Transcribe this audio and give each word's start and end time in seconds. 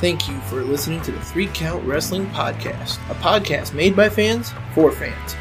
Thank 0.00 0.28
you 0.28 0.38
for 0.42 0.62
listening 0.62 1.02
to 1.02 1.10
the 1.10 1.20
Three 1.20 1.48
Count 1.48 1.84
Wrestling 1.84 2.26
Podcast, 2.26 2.98
a 3.10 3.14
podcast 3.16 3.74
made 3.74 3.96
by 3.96 4.08
fans 4.08 4.52
for 4.72 4.92
fans. 4.92 5.34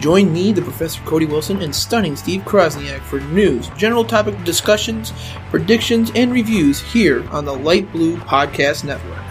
Join 0.00 0.32
me, 0.32 0.50
the 0.50 0.62
Professor 0.62 1.00
Cody 1.04 1.26
Wilson, 1.26 1.62
and 1.62 1.72
stunning 1.72 2.16
Steve 2.16 2.40
Krosniak 2.42 3.02
for 3.02 3.20
news, 3.20 3.68
general 3.76 4.04
topic 4.04 4.42
discussions, 4.42 5.12
predictions, 5.50 6.10
and 6.16 6.32
reviews 6.32 6.80
here 6.80 7.24
on 7.30 7.44
the 7.44 7.54
Light 7.54 7.92
Blue 7.92 8.16
Podcast 8.16 8.82
Network. 8.82 9.22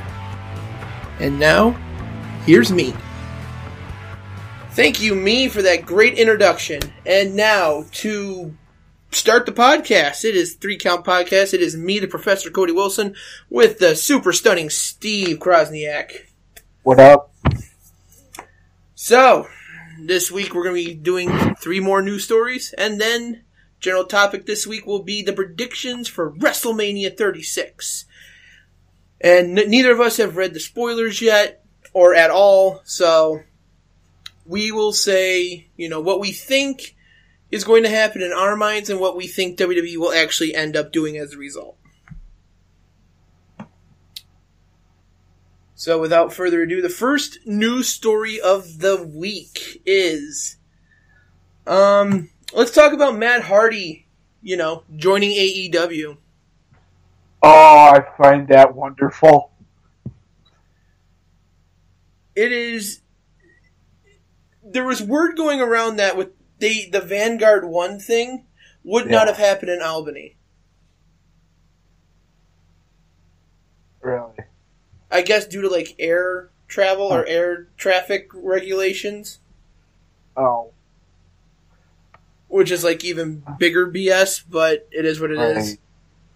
And 1.19 1.37
now, 1.37 1.71
here's 2.45 2.71
me. 2.71 2.93
Thank 4.71 5.01
you, 5.01 5.13
me, 5.13 5.49
for 5.49 5.61
that 5.61 5.85
great 5.85 6.17
introduction. 6.17 6.79
And 7.05 7.35
now 7.35 7.83
to 7.95 8.55
start 9.11 9.45
the 9.45 9.51
podcast. 9.51 10.23
It 10.23 10.35
is 10.35 10.55
Three 10.55 10.77
Count 10.77 11.05
Podcast. 11.05 11.53
It 11.53 11.61
is 11.61 11.75
me, 11.75 11.99
the 11.99 12.07
Professor 12.07 12.49
Cody 12.49 12.73
Wilson, 12.73 13.15
with 13.49 13.79
the 13.79 13.95
super 13.95 14.31
stunning 14.31 14.69
Steve 14.69 15.39
Krosniak. 15.39 16.27
What 16.83 16.99
up? 16.99 17.33
So, 18.95 19.47
this 19.99 20.31
week 20.31 20.53
we're 20.53 20.63
going 20.63 20.75
to 20.75 20.89
be 20.89 20.93
doing 20.93 21.55
three 21.55 21.79
more 21.79 22.01
news 22.01 22.23
stories, 22.23 22.73
and 22.77 22.99
then 22.99 23.43
general 23.79 24.05
topic 24.05 24.45
this 24.45 24.67
week 24.67 24.85
will 24.85 25.03
be 25.03 25.21
the 25.21 25.33
predictions 25.33 26.07
for 26.07 26.31
WrestleMania 26.31 27.17
36. 27.17 28.05
And 29.21 29.57
n- 29.57 29.69
neither 29.69 29.91
of 29.91 29.99
us 29.99 30.17
have 30.17 30.37
read 30.37 30.53
the 30.53 30.59
spoilers 30.59 31.21
yet, 31.21 31.63
or 31.93 32.13
at 32.13 32.29
all, 32.29 32.81
so 32.83 33.41
we 34.45 34.71
will 34.71 34.93
say, 34.93 35.67
you 35.75 35.89
know, 35.89 36.01
what 36.01 36.19
we 36.19 36.31
think 36.31 36.95
is 37.51 37.63
going 37.63 37.83
to 37.83 37.89
happen 37.89 38.21
in 38.21 38.31
our 38.31 38.55
minds 38.55 38.89
and 38.89 38.99
what 38.99 39.15
we 39.15 39.27
think 39.27 39.57
WWE 39.57 39.97
will 39.97 40.13
actually 40.13 40.53
end 40.53 40.75
up 40.75 40.91
doing 40.91 41.17
as 41.17 41.33
a 41.33 41.37
result. 41.37 41.77
So, 45.75 45.99
without 45.99 46.33
further 46.33 46.61
ado, 46.63 46.81
the 46.81 46.89
first 46.89 47.39
news 47.45 47.87
story 47.87 48.39
of 48.39 48.79
the 48.79 49.01
week 49.01 49.81
is, 49.85 50.57
um, 51.65 52.29
let's 52.53 52.71
talk 52.71 52.91
about 52.91 53.17
Matt 53.17 53.43
Hardy. 53.43 54.05
You 54.41 54.57
know, 54.57 54.83
joining 54.95 55.31
AEW. 55.31 56.17
Oh, 57.41 57.93
I 57.93 58.05
find 58.17 58.47
that 58.49 58.75
wonderful. 58.75 59.51
It 62.35 62.51
is. 62.51 63.01
There 64.63 64.85
was 64.85 65.01
word 65.01 65.35
going 65.35 65.61
around 65.61 65.97
that 65.97 66.17
with 66.17 66.29
the 66.59 66.89
the 66.91 67.01
Vanguard 67.01 67.65
One 67.65 67.99
thing 67.99 68.45
would 68.83 69.09
not 69.09 69.27
have 69.27 69.37
happened 69.37 69.69
in 69.71 69.81
Albany. 69.81 70.35
Really. 74.01 74.35
I 75.11 75.21
guess 75.21 75.45
due 75.47 75.61
to 75.61 75.69
like 75.69 75.95
air 75.99 76.49
travel 76.67 77.07
or 77.07 77.25
air 77.25 77.67
traffic 77.77 78.29
regulations, 78.33 79.39
Oh, 80.37 80.71
which 82.47 82.71
is 82.71 82.83
like 82.83 83.03
even 83.03 83.43
bigger 83.57 83.87
BS, 83.91 84.43
but 84.49 84.87
it 84.91 85.05
is 85.05 85.19
what 85.19 85.31
it 85.31 85.39
is. 85.39 85.69
right. 85.69 85.79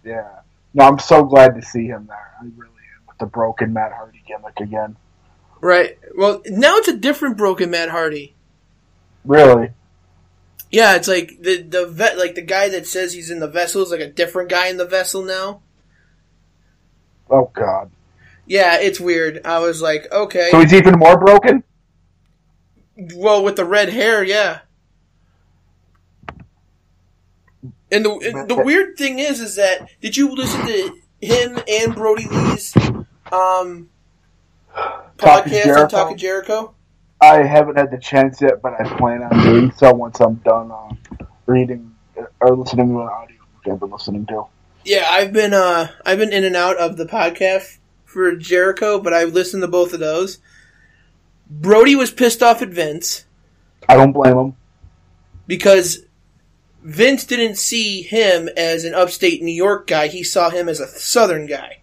Yeah. 0.04 0.28
No, 0.74 0.84
I'm 0.86 0.98
so 0.98 1.24
glad 1.24 1.54
to 1.54 1.62
see 1.62 1.86
him 1.86 2.06
there. 2.08 2.34
I 2.40 2.44
really 2.56 2.68
am 2.98 3.06
with 3.08 3.16
the 3.18 3.26
broken 3.26 3.72
Matt 3.72 3.92
Hardy 3.92 4.22
gimmick 4.26 4.58
again. 4.60 4.96
Right. 5.60 5.98
Well, 6.16 6.42
now 6.46 6.76
it's 6.76 6.88
a 6.88 6.96
different 6.96 7.36
broken 7.38 7.70
Matt 7.70 7.88
Hardy. 7.88 8.34
Really? 9.24 9.70
Yeah, 10.70 10.96
it's 10.96 11.08
like 11.08 11.38
the 11.40 11.62
the 11.62 11.86
vet 11.86 12.18
like 12.18 12.34
the 12.34 12.42
guy 12.42 12.68
that 12.68 12.86
says 12.86 13.12
he's 13.12 13.30
in 13.30 13.40
the 13.40 13.48
vessel 13.48 13.82
is 13.82 13.90
like 13.90 14.00
a 14.00 14.10
different 14.10 14.50
guy 14.50 14.68
in 14.68 14.76
the 14.76 14.86
vessel 14.86 15.22
now. 15.22 15.60
Oh 17.30 17.50
God. 17.52 17.90
Yeah, 18.46 18.78
it's 18.78 19.00
weird. 19.00 19.40
I 19.44 19.60
was 19.60 19.80
like, 19.80 20.10
okay. 20.12 20.48
So 20.50 20.60
he's 20.60 20.74
even 20.74 20.98
more 20.98 21.18
broken? 21.18 21.64
Well, 23.14 23.42
with 23.42 23.56
the 23.56 23.64
red 23.64 23.88
hair, 23.88 24.22
yeah. 24.22 24.60
And 27.90 28.04
the 28.04 28.10
and 28.10 28.48
the 28.48 28.60
weird 28.62 28.96
thing 28.96 29.18
is, 29.18 29.40
is 29.40 29.56
that 29.56 29.88
did 30.00 30.16
you 30.16 30.34
listen 30.34 30.66
to 30.66 30.96
him 31.20 31.58
and 31.68 31.94
Brody 31.94 32.26
Lee's 32.28 32.76
um 33.30 33.88
Talk 34.74 35.44
podcast 35.44 35.44
on 35.44 35.48
Jericho? 35.48 35.88
Talking 35.88 36.16
Jericho? 36.16 36.74
I 37.20 37.42
haven't 37.42 37.76
had 37.76 37.90
the 37.90 37.98
chance 37.98 38.40
yet, 38.40 38.60
but 38.62 38.74
I 38.78 38.96
plan 38.96 39.22
on 39.22 39.42
doing 39.44 39.72
so 39.72 39.92
once 39.92 40.20
I'm 40.20 40.34
done 40.36 40.70
uh, 40.70 41.24
reading 41.46 41.94
or 42.40 42.56
listening 42.56 42.88
to 42.88 43.00
an 43.00 43.08
audio 43.08 43.36
I've 43.66 43.80
been 43.80 43.90
listening 43.90 44.26
to. 44.26 44.44
Yeah, 44.84 45.06
I've 45.08 45.32
been 45.32 45.54
uh 45.54 45.88
I've 46.04 46.18
been 46.18 46.32
in 46.32 46.44
and 46.44 46.56
out 46.56 46.76
of 46.76 46.96
the 46.96 47.06
podcast 47.06 47.78
for 48.04 48.34
Jericho, 48.36 49.00
but 49.00 49.14
I've 49.14 49.32
listened 49.32 49.62
to 49.62 49.68
both 49.68 49.94
of 49.94 50.00
those. 50.00 50.38
Brody 51.48 51.96
was 51.96 52.10
pissed 52.10 52.42
off 52.42 52.62
at 52.62 52.68
Vince 52.68 53.24
I 53.88 53.96
don't 53.96 54.12
blame 54.12 54.36
him. 54.36 54.56
because 55.46 56.04
Vince 56.82 57.24
didn't 57.24 57.56
see 57.56 58.02
him 58.02 58.48
as 58.56 58.84
an 58.84 58.94
upstate 58.94 59.42
New 59.42 59.52
York 59.52 59.86
guy. 59.86 60.08
He 60.08 60.22
saw 60.22 60.50
him 60.50 60.68
as 60.68 60.80
a 60.80 60.86
southern 60.86 61.46
guy. 61.46 61.78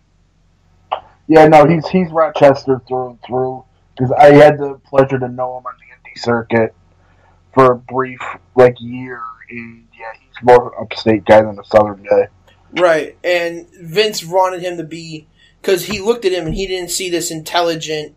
Yeah, 1.27 1.47
no, 1.47 1.65
he's 1.65 1.87
he's 1.87 2.11
Rochester 2.11 2.81
through 2.87 3.11
and 3.11 3.19
through. 3.25 3.63
Because 4.01 4.15
I 4.17 4.33
had 4.33 4.57
the 4.57 4.81
pleasure 4.83 5.19
to 5.19 5.27
know 5.27 5.59
him 5.59 5.65
on 5.67 5.75
the 5.77 6.09
indie 6.09 6.19
circuit 6.19 6.73
for 7.53 7.73
a 7.73 7.77
brief 7.77 8.19
like 8.55 8.73
year, 8.79 9.21
and 9.47 9.85
yeah, 9.93 10.11
he's 10.19 10.43
more 10.43 10.59
of 10.59 10.73
an 10.73 10.79
upstate 10.81 11.23
guy 11.23 11.43
than 11.43 11.59
a 11.59 11.63
southern 11.63 12.01
guy. 12.01 12.27
Right, 12.75 13.15
and 13.23 13.67
Vince 13.79 14.25
wanted 14.25 14.63
him 14.63 14.77
to 14.77 14.83
be 14.83 15.27
because 15.61 15.85
he 15.85 16.01
looked 16.01 16.25
at 16.25 16.31
him 16.31 16.47
and 16.47 16.55
he 16.55 16.65
didn't 16.65 16.89
see 16.89 17.11
this 17.11 17.29
intelligent 17.29 18.15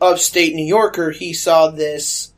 upstate 0.00 0.54
New 0.54 0.64
Yorker. 0.64 1.10
He 1.10 1.34
saw 1.34 1.68
this. 1.68 2.32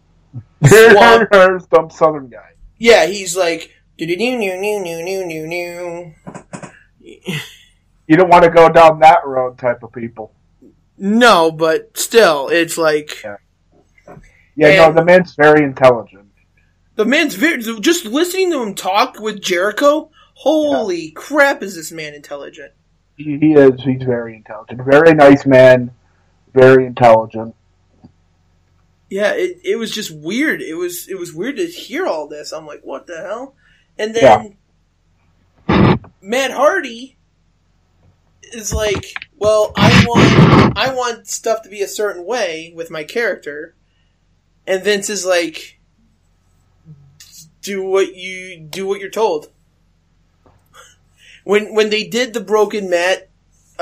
Swamp. 0.65 1.29
Some 1.73 1.91
southern 1.91 2.29
guy. 2.29 2.55
Yeah, 2.77 3.07
he's 3.07 3.37
like 3.37 3.71
new 4.01 4.09
new 4.17 4.37
new 4.37 4.81
new 4.81 5.25
new 5.25 5.47
new. 5.47 6.15
You 6.99 8.17
don't 8.17 8.31
want 8.31 8.43
to 8.43 8.51
go 8.51 8.69
down 8.69 8.99
that 8.99 9.25
road, 9.25 9.59
type 9.59 9.85
of 9.85 9.93
people. 9.93 10.33
No, 11.03 11.51
but 11.51 11.97
still, 11.97 12.49
it's 12.49 12.77
like 12.77 13.23
Yeah, 13.25 13.37
And- 14.69 14.95
no, 14.95 15.01
the 15.01 15.05
man's 15.05 15.35
very 15.35 15.65
intelligent. 15.65 16.29
the 16.97 17.05
man's 17.07 17.35
very 17.35 17.63
just 17.81 18.05
listening 18.05 18.51
to 18.53 18.63
him 18.63 18.75
talk 18.75 19.19
with 19.19 19.41
Jericho. 19.41 20.11
Holy 20.35 21.11
crap, 21.11 21.63
is 21.63 21.75
this 21.75 21.91
man 21.91 22.13
intelligent? 22.15 22.73
He, 23.17 23.39
he 23.39 23.53
is. 23.55 23.81
He's 23.83 24.03
very 24.03 24.37
intelligent. 24.37 24.83
Very 24.85 25.15
nice 25.15 25.45
man. 25.47 25.91
Very 26.55 26.85
intelligent. 26.87 27.55
Yeah, 29.11 29.33
it, 29.33 29.59
it 29.65 29.77
was 29.77 29.91
just 29.91 30.11
weird. 30.11 30.61
It 30.63 30.75
was 30.75 31.09
it 31.09 31.19
was 31.19 31.33
weird 31.35 31.57
to 31.57 31.67
hear 31.67 32.07
all 32.07 32.29
this. 32.29 32.53
I'm 32.53 32.67
like, 32.67 32.81
what 32.83 33.07
the 33.07 33.17
hell? 33.19 33.55
And 33.99 34.15
then 34.15 34.57
Matt 36.23 36.51
Hardy 36.51 37.17
is 38.55 38.73
like, 38.73 39.05
well, 39.37 39.73
I 39.77 40.05
want 40.07 40.79
I 40.79 40.95
want 40.95 41.27
stuff 41.27 41.63
to 41.63 41.69
be 41.69 41.83
a 41.83 41.89
certain 41.89 42.25
way 42.25 42.73
with 42.75 42.91
my 42.91 43.05
character, 43.05 43.75
and 44.67 44.83
Vince 44.83 45.11
is 45.11 45.25
like, 45.25 45.81
do 47.63 47.83
what 47.85 48.15
you 48.15 48.61
do 48.61 48.87
what 48.87 49.01
you're 49.01 49.11
told. 49.11 49.49
When 51.45 51.75
when 51.75 51.91
they 51.91 52.07
did 52.07 52.35
the 52.35 52.41
broken 52.41 52.91
Matt. 52.91 53.27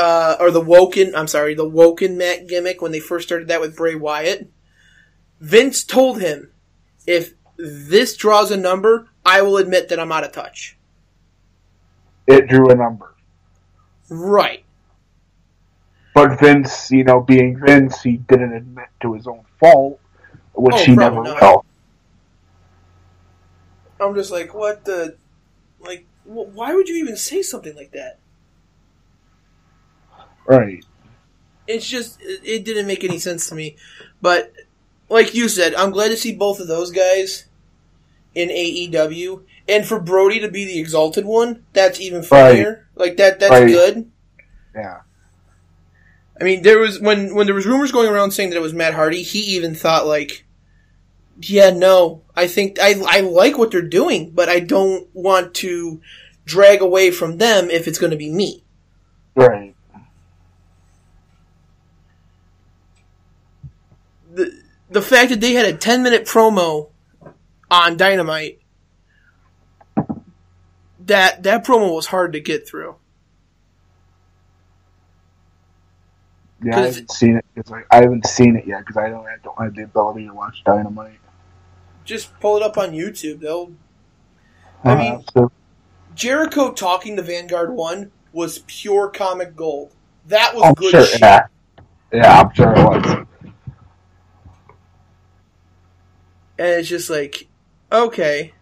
Uh, 0.01 0.37
or 0.39 0.53
the 0.53 0.61
woken, 0.61 1.13
I'm 1.17 1.27
sorry, 1.27 1.55
the 1.55 1.69
woken 1.69 2.17
Matt 2.17 2.47
gimmick 2.47 2.81
when 2.81 2.93
they 2.93 3.01
first 3.01 3.27
started 3.27 3.49
that 3.49 3.61
with 3.61 3.77
Bray 3.77 3.97
Wyatt. 3.97 4.49
Vince 5.41 5.83
told 5.83 6.21
him, 6.21 6.53
if 7.05 7.35
this 7.57 8.17
draws 8.17 8.53
a 8.53 8.57
number, 8.57 9.09
I 9.27 9.43
will 9.43 9.57
admit 9.57 9.89
that 9.89 9.99
I'm 9.99 10.13
out 10.13 10.23
of 10.23 10.31
touch. 10.31 10.77
It 12.29 12.47
drew 12.47 12.71
a 12.71 12.77
number. 12.77 13.08
Right. 14.11 14.65
But 16.15 16.41
Vince, 16.41 16.91
you 16.91 17.05
know, 17.05 17.21
being 17.21 17.61
Vince, 17.65 18.03
he 18.03 18.17
didn't 18.17 18.53
admit 18.53 18.89
to 19.03 19.15
his 19.15 19.27
own 19.27 19.45
fault, 19.61 20.01
which 20.55 20.75
Oh, 20.75 20.85
he 20.85 20.97
never 20.97 21.23
not. 21.23 21.41
will. 21.41 21.65
I'm 24.01 24.15
just 24.15 24.31
like, 24.31 24.55
what 24.55 24.85
the, 24.85 25.17
like, 25.81 26.07
wh- 26.25 26.55
why 26.55 26.75
would 26.75 26.89
you 26.89 26.97
even 26.97 27.17
say 27.17 27.43
something 27.43 27.75
like 27.77 27.93
that? 27.93 28.19
Right. 30.47 30.85
It's 31.67 31.87
just, 31.87 32.19
it 32.23 32.65
didn't 32.65 32.87
make 32.87 33.05
any 33.05 33.19
sense 33.19 33.49
to 33.49 33.55
me. 33.55 33.77
But, 34.23 34.53
like 35.09 35.35
you 35.35 35.49
said, 35.49 35.75
I'm 35.75 35.91
glad 35.91 36.09
to 36.09 36.17
see 36.17 36.35
both 36.35 36.61
of 36.61 36.67
those 36.67 36.91
guys 36.91 37.45
in 38.35 38.49
AEW. 38.49 39.43
And 39.69 39.87
for 39.87 40.01
Brody 40.01 40.41
to 40.41 40.51
be 40.51 40.65
the 40.65 40.79
exalted 40.79 41.27
one, 41.27 41.65
that's 41.75 42.01
even 42.01 42.23
funnier. 42.23 42.89
Like, 42.95 43.19
that, 43.19 43.39
that's 43.39 43.51
Right. 43.51 43.69
good. 43.69 44.11
Yeah. 44.75 45.01
I 46.41 46.45
mean, 46.45 46.63
there 46.63 46.79
was 46.79 47.01
when 47.01 47.35
when 47.35 47.47
there 47.47 47.55
was 47.55 47.67
rumors 47.67 47.91
going 47.93 48.09
around 48.09 48.31
saying 48.31 48.51
that 48.51 48.57
it 48.57 48.63
was 48.63 48.73
Matt 48.73 48.95
Hardy. 48.95 49.23
He 49.23 49.41
even 49.41 49.75
thought 49.75 50.07
like, 50.07 50.45
yeah, 51.41 51.71
no, 51.71 52.23
I 52.37 52.47
think 52.47 52.79
I 52.81 52.95
I 53.09 53.21
like 53.21 53.59
what 53.59 53.73
they're 53.73 53.83
doing, 53.83 54.31
but 54.31 54.49
I 54.49 54.61
don't 54.61 55.09
want 55.13 55.53
to 55.55 56.01
drag 56.45 56.81
away 56.81 57.11
from 57.11 57.39
them 57.39 57.71
if 57.71 57.89
it's 57.89 57.99
going 57.99 58.13
to 58.13 58.17
be 58.17 58.31
me. 58.31 58.63
Right. 59.35 59.75
the 64.33 64.63
the 64.91 65.03
fact 65.03 65.31
that 65.31 65.41
they 65.41 65.53
had 65.55 65.67
a 65.67 65.77
ten 65.77 66.03
minute 66.03 66.25
promo 66.25 66.91
on 67.71 67.97
Dynamite 67.97 68.61
that 71.09 71.43
that 71.43 71.65
promo 71.67 71.95
was 71.95 72.07
hard 72.07 72.33
to 72.35 72.41
get 72.41 72.67
through. 72.69 72.97
Yeah, 76.65 76.77
I 76.79 76.81
haven't 76.87 77.11
seen 77.13 77.37
it. 77.37 77.45
It's 77.57 77.71
like 77.71 77.87
I 77.91 77.97
haven't 78.03 78.27
seen 78.27 78.57
it 78.57 78.67
yet 78.67 78.81
because 78.81 78.97
I 78.97 79.09
don't. 79.11 79.27
I 79.27 79.37
don't 79.43 79.61
have 79.63 79.75
the 79.75 79.83
ability 79.85 80.27
to 80.27 80.35
watch 80.35 80.63
Dynamite. 80.65 81.19
Just 82.05 82.39
pull 82.41 82.57
it 82.57 82.63
up 82.63 82.79
on 82.79 82.91
YouTube. 82.93 83.41
They'll 83.41 83.73
I 84.85 84.95
mean- 84.95 85.13
Uh, 85.15 85.23
so, 85.35 85.53
Jericho 86.15 86.73
talking 86.73 87.17
to 87.17 87.23
Vanguard 87.23 87.71
One 87.73 88.11
was 88.33 88.61
pure 88.67 89.09
comic 89.09 89.55
gold. 89.55 89.93
That 90.27 90.55
was 90.55 90.65
I'm 90.65 90.75
good 90.75 90.91
sure. 90.91 91.05
shit. 91.07 91.21
Yeah, 91.21 91.47
yeah, 92.13 92.41
I'm 92.41 92.55
sure 92.55 92.73
it 92.73 92.79
was. 92.85 93.27
and 96.59 96.67
it's 96.81 96.89
just 96.89 97.09
like, 97.09 97.47
okay. 97.93 98.53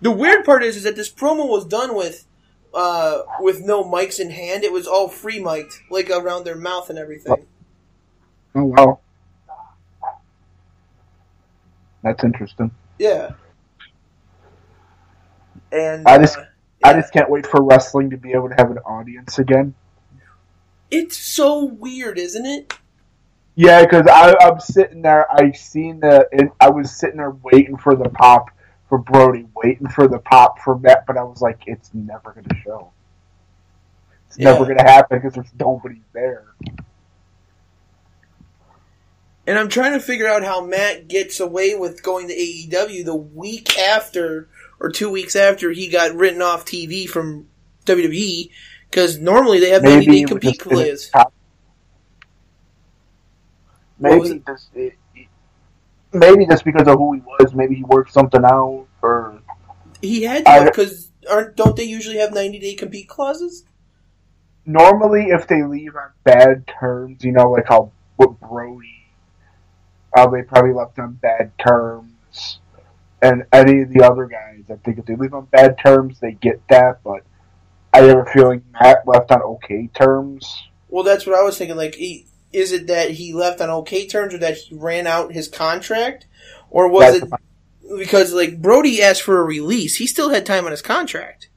The 0.00 0.10
weird 0.10 0.44
part 0.44 0.62
is, 0.62 0.76
is 0.76 0.84
that 0.84 0.96
this 0.96 1.10
promo 1.12 1.48
was 1.48 1.64
done 1.66 1.94
with, 1.94 2.24
uh, 2.72 3.22
with 3.40 3.60
no 3.64 3.82
mics 3.82 4.20
in 4.20 4.30
hand. 4.30 4.62
It 4.64 4.72
was 4.72 4.86
all 4.86 5.08
free 5.08 5.40
mic'd, 5.40 5.74
like 5.90 6.08
around 6.10 6.44
their 6.44 6.56
mouth 6.56 6.88
and 6.90 6.98
everything. 6.98 7.46
Oh 8.54 8.64
wow, 8.64 9.00
that's 12.02 12.22
interesting. 12.24 12.70
Yeah. 12.98 13.32
And 15.72 16.06
I 16.08 16.18
just- 16.18 16.38
uh, 16.38 16.44
I 16.84 16.94
just 16.94 17.12
can't 17.12 17.28
wait 17.28 17.46
for 17.46 17.62
wrestling 17.62 18.10
to 18.10 18.16
be 18.16 18.32
able 18.32 18.48
to 18.48 18.54
have 18.54 18.70
an 18.70 18.78
audience 18.78 19.38
again. 19.38 19.74
it's 20.90 21.16
so 21.18 21.64
weird, 21.64 22.18
isn't 22.18 22.46
it? 22.46 22.72
Yeah, 23.56 23.82
because 23.82 24.06
I'm 24.08 24.60
sitting 24.60 25.02
there. 25.02 25.30
I 25.30 25.50
seen 25.52 26.00
the. 26.00 26.28
And 26.32 26.50
I 26.60 26.70
was 26.70 26.96
sitting 26.96 27.16
there 27.16 27.32
waiting 27.42 27.76
for 27.76 27.96
the 27.96 28.08
pop 28.08 28.50
for 28.88 28.98
Brody, 28.98 29.46
waiting 29.54 29.88
for 29.88 30.08
the 30.08 30.18
pop 30.18 30.58
for 30.60 30.78
Matt, 30.78 31.06
but 31.06 31.16
I 31.16 31.22
was 31.22 31.40
like, 31.42 31.60
it's 31.66 31.90
never 31.92 32.32
going 32.32 32.46
to 32.46 32.56
show. 32.64 32.90
It's 34.28 34.38
never 34.38 34.64
going 34.64 34.78
to 34.78 34.84
happen 34.84 35.18
because 35.18 35.34
there's 35.34 35.52
nobody 35.58 36.00
there. 36.12 36.46
And 39.46 39.58
I'm 39.58 39.68
trying 39.68 39.92
to 39.92 40.00
figure 40.00 40.26
out 40.26 40.42
how 40.44 40.60
Matt 40.64 41.08
gets 41.08 41.40
away 41.40 41.74
with 41.74 42.02
going 42.02 42.28
to 42.28 42.34
AEW 42.34 43.04
the 43.04 43.14
week 43.16 43.78
after, 43.78 44.48
or 44.78 44.90
two 44.90 45.08
weeks 45.10 45.34
after 45.36 45.70
he 45.70 45.88
got 45.88 46.14
written 46.14 46.42
off 46.42 46.66
TV 46.66 47.08
from 47.08 47.48
WWE, 47.86 48.50
because 48.90 49.18
normally 49.18 49.58
they 49.60 49.70
have 49.70 49.82
90 49.82 50.06
day 50.06 50.22
compete 50.24 50.58
just 50.60 50.66
in 50.70 50.78
his 50.78 51.08
clause. 51.08 51.10
top- 51.10 51.32
What 53.98 54.18
was 54.20 54.30
Maybe 54.30 54.42
it- 54.74 54.94
maybe 56.12 56.46
just 56.46 56.64
because 56.64 56.86
of 56.88 56.98
who 56.98 57.14
he 57.14 57.20
was. 57.20 57.54
Maybe 57.54 57.76
he 57.76 57.84
worked 57.84 58.12
something 58.12 58.44
out, 58.44 58.86
or 59.02 59.40
He 60.02 60.22
had 60.22 60.44
to 60.44 60.64
because 60.64 61.10
aren't 61.30 61.56
don't 61.56 61.76
they 61.76 61.84
usually 61.84 62.18
have 62.18 62.32
90 62.32 62.58
day 62.58 62.74
compete 62.74 63.08
clauses? 63.08 63.64
normally 64.68 65.28
if 65.30 65.48
they 65.48 65.62
leave 65.64 65.96
on 65.96 66.10
bad 66.22 66.64
terms, 66.78 67.24
you 67.24 67.32
know, 67.32 67.50
like 67.50 67.66
how 67.66 67.90
with 68.18 68.38
Brody, 68.38 69.06
uh, 70.16 70.28
they 70.28 70.42
probably 70.42 70.72
left 70.72 70.98
on 70.98 71.14
bad 71.14 71.50
terms, 71.58 72.60
and 73.22 73.44
any 73.52 73.80
of 73.80 73.92
the 73.92 74.04
other 74.04 74.26
guys, 74.26 74.64
I 74.70 74.76
think 74.76 74.98
if 74.98 75.06
they 75.06 75.16
leave 75.16 75.34
on 75.34 75.46
bad 75.46 75.78
terms, 75.78 76.20
they 76.20 76.32
get 76.32 76.60
that. 76.68 77.02
But 77.02 77.22
I 77.92 78.02
have 78.02 78.18
a 78.18 78.24
feeling 78.26 78.62
Matt 78.72 79.06
left 79.06 79.30
on 79.32 79.42
okay 79.42 79.88
terms. 79.94 80.68
Well, 80.88 81.04
that's 81.04 81.26
what 81.26 81.36
I 81.36 81.42
was 81.42 81.58
thinking. 81.58 81.76
Like, 81.76 81.94
he, 81.96 82.26
is 82.52 82.72
it 82.72 82.86
that 82.86 83.12
he 83.12 83.32
left 83.32 83.60
on 83.60 83.70
okay 83.70 84.06
terms, 84.06 84.34
or 84.34 84.38
that 84.38 84.56
he 84.56 84.74
ran 84.74 85.06
out 85.06 85.32
his 85.32 85.48
contract, 85.48 86.26
or 86.70 86.88
was 86.88 87.20
That's 87.20 87.32
it 87.32 87.98
because 87.98 88.32
like 88.32 88.60
Brody 88.60 89.02
asked 89.02 89.22
for 89.22 89.40
a 89.40 89.44
release? 89.44 89.96
He 89.96 90.06
still 90.06 90.30
had 90.30 90.46
time 90.46 90.64
on 90.64 90.70
his 90.70 90.82
contract. 90.82 91.48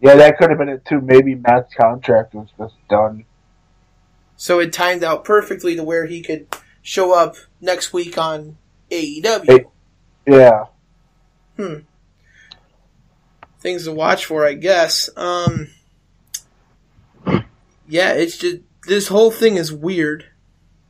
Yeah, 0.00 0.16
that 0.16 0.38
could 0.38 0.50
have 0.50 0.58
been 0.58 0.68
it 0.68 0.84
too. 0.84 1.00
Maybe 1.00 1.34
Matt's 1.34 1.74
contract 1.74 2.34
was 2.34 2.48
just 2.58 2.74
done. 2.88 3.24
So 4.36 4.60
it 4.60 4.72
timed 4.72 5.02
out 5.02 5.24
perfectly 5.24 5.74
to 5.76 5.82
where 5.82 6.06
he 6.06 6.20
could 6.20 6.46
show 6.82 7.12
up 7.12 7.36
next 7.60 7.92
week 7.92 8.18
on 8.18 8.58
AEW. 8.90 9.44
Hey. 9.46 9.64
Yeah, 10.26 10.64
Hmm. 11.56 11.78
Things 13.60 13.84
to 13.84 13.92
watch 13.92 14.26
for, 14.26 14.44
I 14.44 14.54
guess. 14.54 15.08
Um, 15.16 15.68
yeah, 17.88 18.12
it's 18.12 18.36
just 18.36 18.58
this 18.86 19.08
whole 19.08 19.30
thing 19.30 19.56
is 19.56 19.72
weird, 19.72 20.26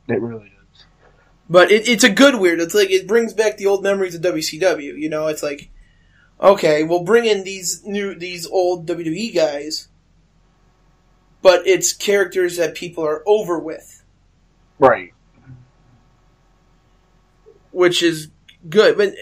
it 0.07 0.21
really 0.21 0.53
is. 0.73 0.85
but 1.49 1.71
it, 1.71 1.87
it's 1.87 2.03
a 2.03 2.09
good 2.09 2.39
weird. 2.39 2.59
It's 2.59 2.73
like 2.75 2.91
it 2.91 3.07
brings 3.07 3.33
back 3.33 3.57
the 3.57 3.67
old 3.67 3.83
memories 3.83 4.15
of 4.15 4.21
WCW. 4.21 4.97
You 4.97 5.09
know, 5.09 5.27
it's 5.27 5.43
like 5.43 5.69
okay, 6.39 6.83
we'll 6.83 7.03
bring 7.03 7.25
in 7.25 7.43
these 7.43 7.83
new 7.85 8.13
these 8.15 8.45
old 8.47 8.87
WWE 8.87 9.33
guys, 9.35 9.87
but 11.41 11.65
it's 11.67 11.93
characters 11.93 12.57
that 12.57 12.75
people 12.75 13.05
are 13.05 13.23
over 13.25 13.59
with. 13.59 14.03
Right. 14.79 15.13
which 17.71 18.03
is 18.03 18.29
good. 18.69 18.97
But, 18.97 19.13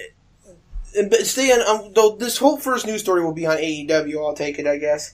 but 1.09 1.25
stay 1.25 1.51
on. 1.51 1.61
Um, 1.61 1.93
though 1.93 2.15
this 2.15 2.37
whole 2.37 2.57
first 2.57 2.85
news 2.85 3.01
story 3.01 3.23
will 3.23 3.33
be 3.33 3.45
on 3.45 3.57
AEW. 3.57 4.17
I'll 4.25 4.33
take 4.33 4.59
it, 4.59 4.67
I 4.67 4.77
guess. 4.77 5.13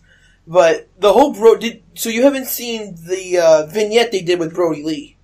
But 0.51 0.89
the 0.99 1.13
whole 1.13 1.31
bro 1.33 1.55
did. 1.55 1.81
So 1.93 2.09
you 2.09 2.23
haven't 2.23 2.47
seen 2.47 2.95
the 3.07 3.37
uh, 3.37 3.65
vignette 3.67 4.11
they 4.11 4.21
did 4.21 4.37
with 4.37 4.53
Brody 4.53 4.83
Lee? 4.83 5.15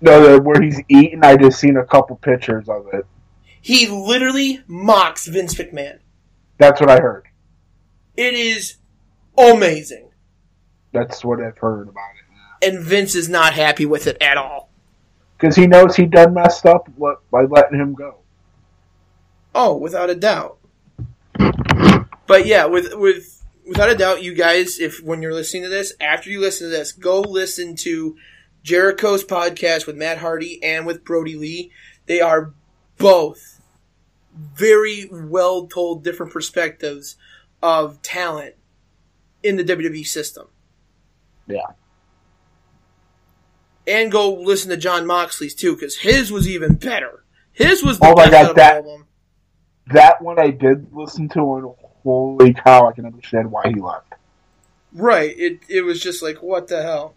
No, 0.00 0.26
the, 0.36 0.40
where 0.42 0.58
he's 0.62 0.80
eating, 0.88 1.22
I 1.22 1.36
just 1.36 1.60
seen 1.60 1.76
a 1.76 1.84
couple 1.84 2.16
pictures 2.16 2.66
of 2.66 2.86
it. 2.94 3.04
He 3.60 3.86
literally 3.88 4.62
mocks 4.66 5.26
Vince 5.26 5.52
McMahon. 5.54 5.98
That's 6.56 6.80
what 6.80 6.88
I 6.88 6.98
heard. 6.98 7.26
It 8.16 8.32
is 8.32 8.76
amazing, 9.36 10.08
That's 10.92 11.22
what 11.22 11.42
I've 11.42 11.58
heard 11.58 11.88
about 11.88 12.10
it. 12.62 12.66
and 12.74 12.82
Vince 12.82 13.14
is 13.14 13.28
not 13.28 13.52
happy 13.52 13.84
with 13.84 14.06
it 14.06 14.16
at 14.22 14.38
all. 14.38 14.70
Because 15.36 15.56
he 15.56 15.66
knows 15.66 15.94
he 15.94 16.06
done 16.06 16.32
messed 16.32 16.64
up 16.64 16.88
what- 16.96 17.28
by 17.30 17.42
letting 17.42 17.78
him 17.78 17.92
go. 17.92 18.16
Oh, 19.54 19.76
without 19.76 20.08
a 20.08 20.14
doubt. 20.14 20.56
But 22.26 22.46
yeah, 22.46 22.64
with 22.64 22.94
with 22.94 23.33
without 23.66 23.90
a 23.90 23.96
doubt, 23.96 24.22
you 24.22 24.34
guys, 24.34 24.78
if 24.78 25.02
when 25.02 25.22
you're 25.22 25.34
listening 25.34 25.62
to 25.64 25.68
this, 25.68 25.92
after 26.00 26.30
you 26.30 26.40
listen 26.40 26.68
to 26.70 26.76
this, 26.76 26.92
go 26.92 27.20
listen 27.20 27.76
to 27.76 28.16
Jericho's 28.62 29.24
podcast 29.24 29.86
with 29.86 29.96
Matt 29.96 30.18
Hardy 30.18 30.62
and 30.62 30.86
with 30.86 31.04
Brody 31.04 31.36
Lee. 31.36 31.72
They 32.06 32.20
are 32.20 32.52
both 32.98 33.60
very 34.34 35.08
well 35.12 35.66
told 35.66 36.02
different 36.04 36.32
perspectives 36.32 37.16
of 37.62 38.02
talent 38.02 38.54
in 39.42 39.56
the 39.56 39.64
WWE 39.64 40.06
system. 40.06 40.48
Yeah. 41.46 41.60
And 43.86 44.10
go 44.10 44.32
listen 44.32 44.70
to 44.70 44.76
Jon 44.76 45.06
Moxley's 45.06 45.54
too, 45.54 45.74
because 45.74 45.98
his 45.98 46.32
was 46.32 46.48
even 46.48 46.76
better. 46.76 47.24
His 47.52 47.82
was 47.84 47.98
the 47.98 48.06
Oh 48.06 48.14
my 48.14 48.30
God, 48.30 48.56
that- 48.56 48.84
all. 48.84 49.02
That 49.88 50.22
one 50.22 50.38
I 50.38 50.48
did 50.50 50.86
listen 50.94 51.28
to, 51.30 51.56
and 51.56 51.74
holy 52.04 52.54
cow, 52.54 52.88
I 52.88 52.92
can 52.92 53.06
understand 53.06 53.50
why 53.50 53.68
he 53.68 53.80
left. 53.80 54.12
Right. 54.92 55.34
It 55.36 55.60
it 55.68 55.82
was 55.82 56.00
just 56.00 56.22
like 56.22 56.42
what 56.42 56.68
the 56.68 56.82
hell. 56.82 57.14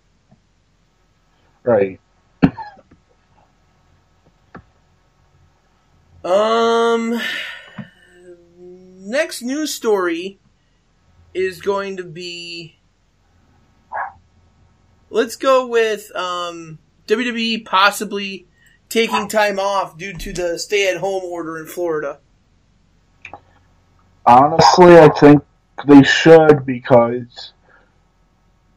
Right. 1.64 2.00
Um 6.24 7.22
next 9.08 9.42
news 9.42 9.74
story 9.74 10.38
is 11.34 11.62
going 11.62 11.96
to 11.96 12.04
be 12.04 12.76
let's 15.10 15.38
go 15.38 15.66
with 15.68 16.14
um 16.16 16.80
WWE 17.08 17.64
possibly 17.64 18.48
taking 18.90 19.28
time 19.28 19.60
off 19.60 19.98
due 19.98 20.14
to 20.14 20.34
the 20.34 20.60
stay 20.60 20.90
at 20.92 20.98
home 20.98 21.24
order 21.24 21.58
in 21.58 21.66
Florida. 21.66 22.20
Honestly, 24.28 24.98
I 24.98 25.10
think 25.10 25.42
they 25.88 26.04
should 26.04 26.66
because 26.66 27.54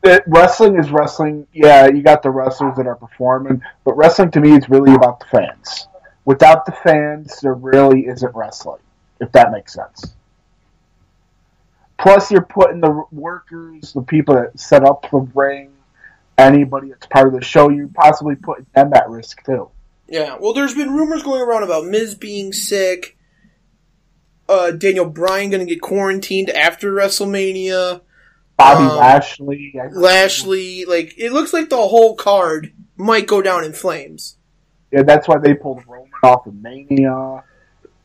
it, 0.04 0.22
wrestling 0.26 0.78
is 0.78 0.90
wrestling. 0.90 1.46
Yeah, 1.52 1.88
you 1.88 2.02
got 2.02 2.22
the 2.22 2.30
wrestlers 2.30 2.76
that 2.76 2.86
are 2.86 2.94
performing, 2.94 3.60
but 3.84 3.96
wrestling 3.96 4.30
to 4.32 4.40
me 4.40 4.52
is 4.52 4.68
really 4.68 4.94
about 4.94 5.20
the 5.20 5.26
fans. 5.26 5.88
Without 6.24 6.64
the 6.66 6.72
fans, 6.72 7.40
there 7.40 7.54
really 7.54 8.06
isn't 8.06 8.34
wrestling, 8.34 8.80
if 9.20 9.32
that 9.32 9.50
makes 9.50 9.74
sense. 9.74 10.14
Plus, 11.98 12.30
you're 12.30 12.42
putting 12.42 12.80
the 12.80 13.04
workers, 13.10 13.92
the 13.92 14.02
people 14.02 14.36
that 14.36 14.58
set 14.58 14.84
up 14.84 15.10
the 15.10 15.18
ring, 15.34 15.70
anybody 16.38 16.88
that's 16.88 17.06
part 17.06 17.26
of 17.26 17.34
the 17.34 17.44
show, 17.44 17.68
you're 17.68 17.88
possibly 17.88 18.36
putting 18.36 18.66
them 18.74 18.92
at 18.94 19.08
risk 19.10 19.44
too. 19.44 19.68
Yeah, 20.08 20.36
well 20.40 20.52
there's 20.52 20.74
been 20.74 20.92
rumors 20.92 21.22
going 21.22 21.40
around 21.40 21.62
about 21.62 21.84
Miz 21.84 22.14
being 22.14 22.52
sick, 22.52 23.16
uh 24.50 24.70
Daniel 24.72 25.06
Bryan 25.06 25.50
going 25.50 25.66
to 25.66 25.72
get 25.72 25.80
quarantined 25.80 26.50
after 26.50 26.92
WrestleMania. 26.92 28.00
Bobby 28.56 28.84
Um, 28.84 28.96
Lashley, 28.98 29.74
Lashley, 29.92 30.84
like 30.84 31.14
it 31.16 31.32
looks 31.32 31.52
like 31.52 31.70
the 31.70 31.76
whole 31.76 32.14
card 32.14 32.72
might 32.96 33.26
go 33.26 33.40
down 33.40 33.64
in 33.64 33.72
flames. 33.72 34.36
Yeah, 34.90 35.02
that's 35.02 35.28
why 35.28 35.38
they 35.38 35.54
pulled 35.54 35.86
Roman 35.86 36.10
off 36.22 36.46
of 36.46 36.54
Mania. 36.54 37.44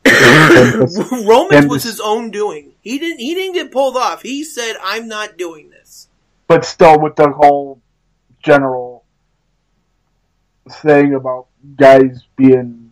Roman 1.26 1.68
was 1.68 1.82
his 1.82 2.00
own 2.00 2.30
doing. 2.30 2.74
He 2.80 2.98
didn't. 2.98 3.18
He 3.18 3.34
didn't 3.34 3.54
get 3.54 3.72
pulled 3.72 3.96
off. 3.96 4.22
He 4.22 4.44
said, 4.44 4.74
"I'm 4.82 5.08
not 5.08 5.36
doing 5.36 5.68
this." 5.70 6.08
But 6.46 6.64
still, 6.64 7.00
with 7.00 7.16
the 7.16 7.28
whole 7.30 7.80
general 8.42 9.04
thing 10.70 11.14
about 11.14 11.48
guys 11.76 12.22
being 12.36 12.85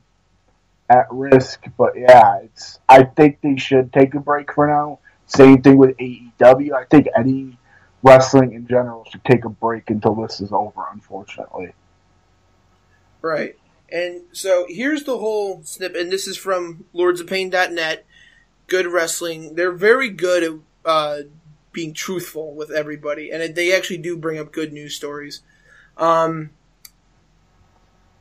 at 0.94 1.06
risk, 1.10 1.64
but 1.76 1.96
yeah, 1.96 2.38
it's. 2.44 2.78
I 2.88 3.04
think 3.04 3.40
they 3.40 3.56
should 3.56 3.92
take 3.92 4.14
a 4.14 4.20
break 4.20 4.52
for 4.52 4.66
now. 4.66 5.00
Same 5.26 5.62
thing 5.62 5.76
with 5.76 5.96
AEW. 5.96 6.72
I 6.72 6.84
think 6.84 7.08
any 7.16 7.58
wrestling 8.02 8.52
in 8.52 8.66
general 8.66 9.04
should 9.10 9.24
take 9.24 9.44
a 9.44 9.48
break 9.48 9.90
until 9.90 10.14
this 10.14 10.40
is 10.40 10.52
over. 10.52 10.84
Unfortunately, 10.92 11.72
right. 13.20 13.56
And 13.90 14.22
so 14.32 14.66
here's 14.68 15.04
the 15.04 15.18
whole 15.18 15.62
snip, 15.64 15.94
and 15.94 16.10
this 16.10 16.26
is 16.26 16.36
from 16.36 16.84
lordsofpain.net. 16.94 18.06
Good 18.66 18.86
wrestling. 18.86 19.54
They're 19.54 19.72
very 19.72 20.08
good 20.08 20.42
at 20.42 20.52
uh, 20.84 21.18
being 21.72 21.92
truthful 21.92 22.54
with 22.54 22.70
everybody, 22.70 23.30
and 23.30 23.54
they 23.54 23.74
actually 23.74 23.98
do 23.98 24.16
bring 24.16 24.38
up 24.38 24.52
good 24.52 24.72
news 24.72 24.94
stories. 24.94 25.42
Um, 25.96 26.50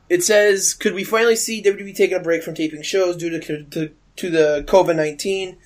it 0.08 0.22
says, 0.22 0.74
"Could 0.74 0.94
we 0.94 1.04
finally 1.04 1.36
see 1.36 1.62
WWE 1.62 1.94
taking 1.94 2.16
a 2.16 2.20
break 2.20 2.42
from 2.42 2.54
taping 2.54 2.82
shows 2.82 3.16
due 3.16 3.30
to 3.30 3.64
to, 3.64 3.90
to 4.16 4.30
the 4.30 4.64
COVID 4.66 4.96
nineteen? 4.96 5.56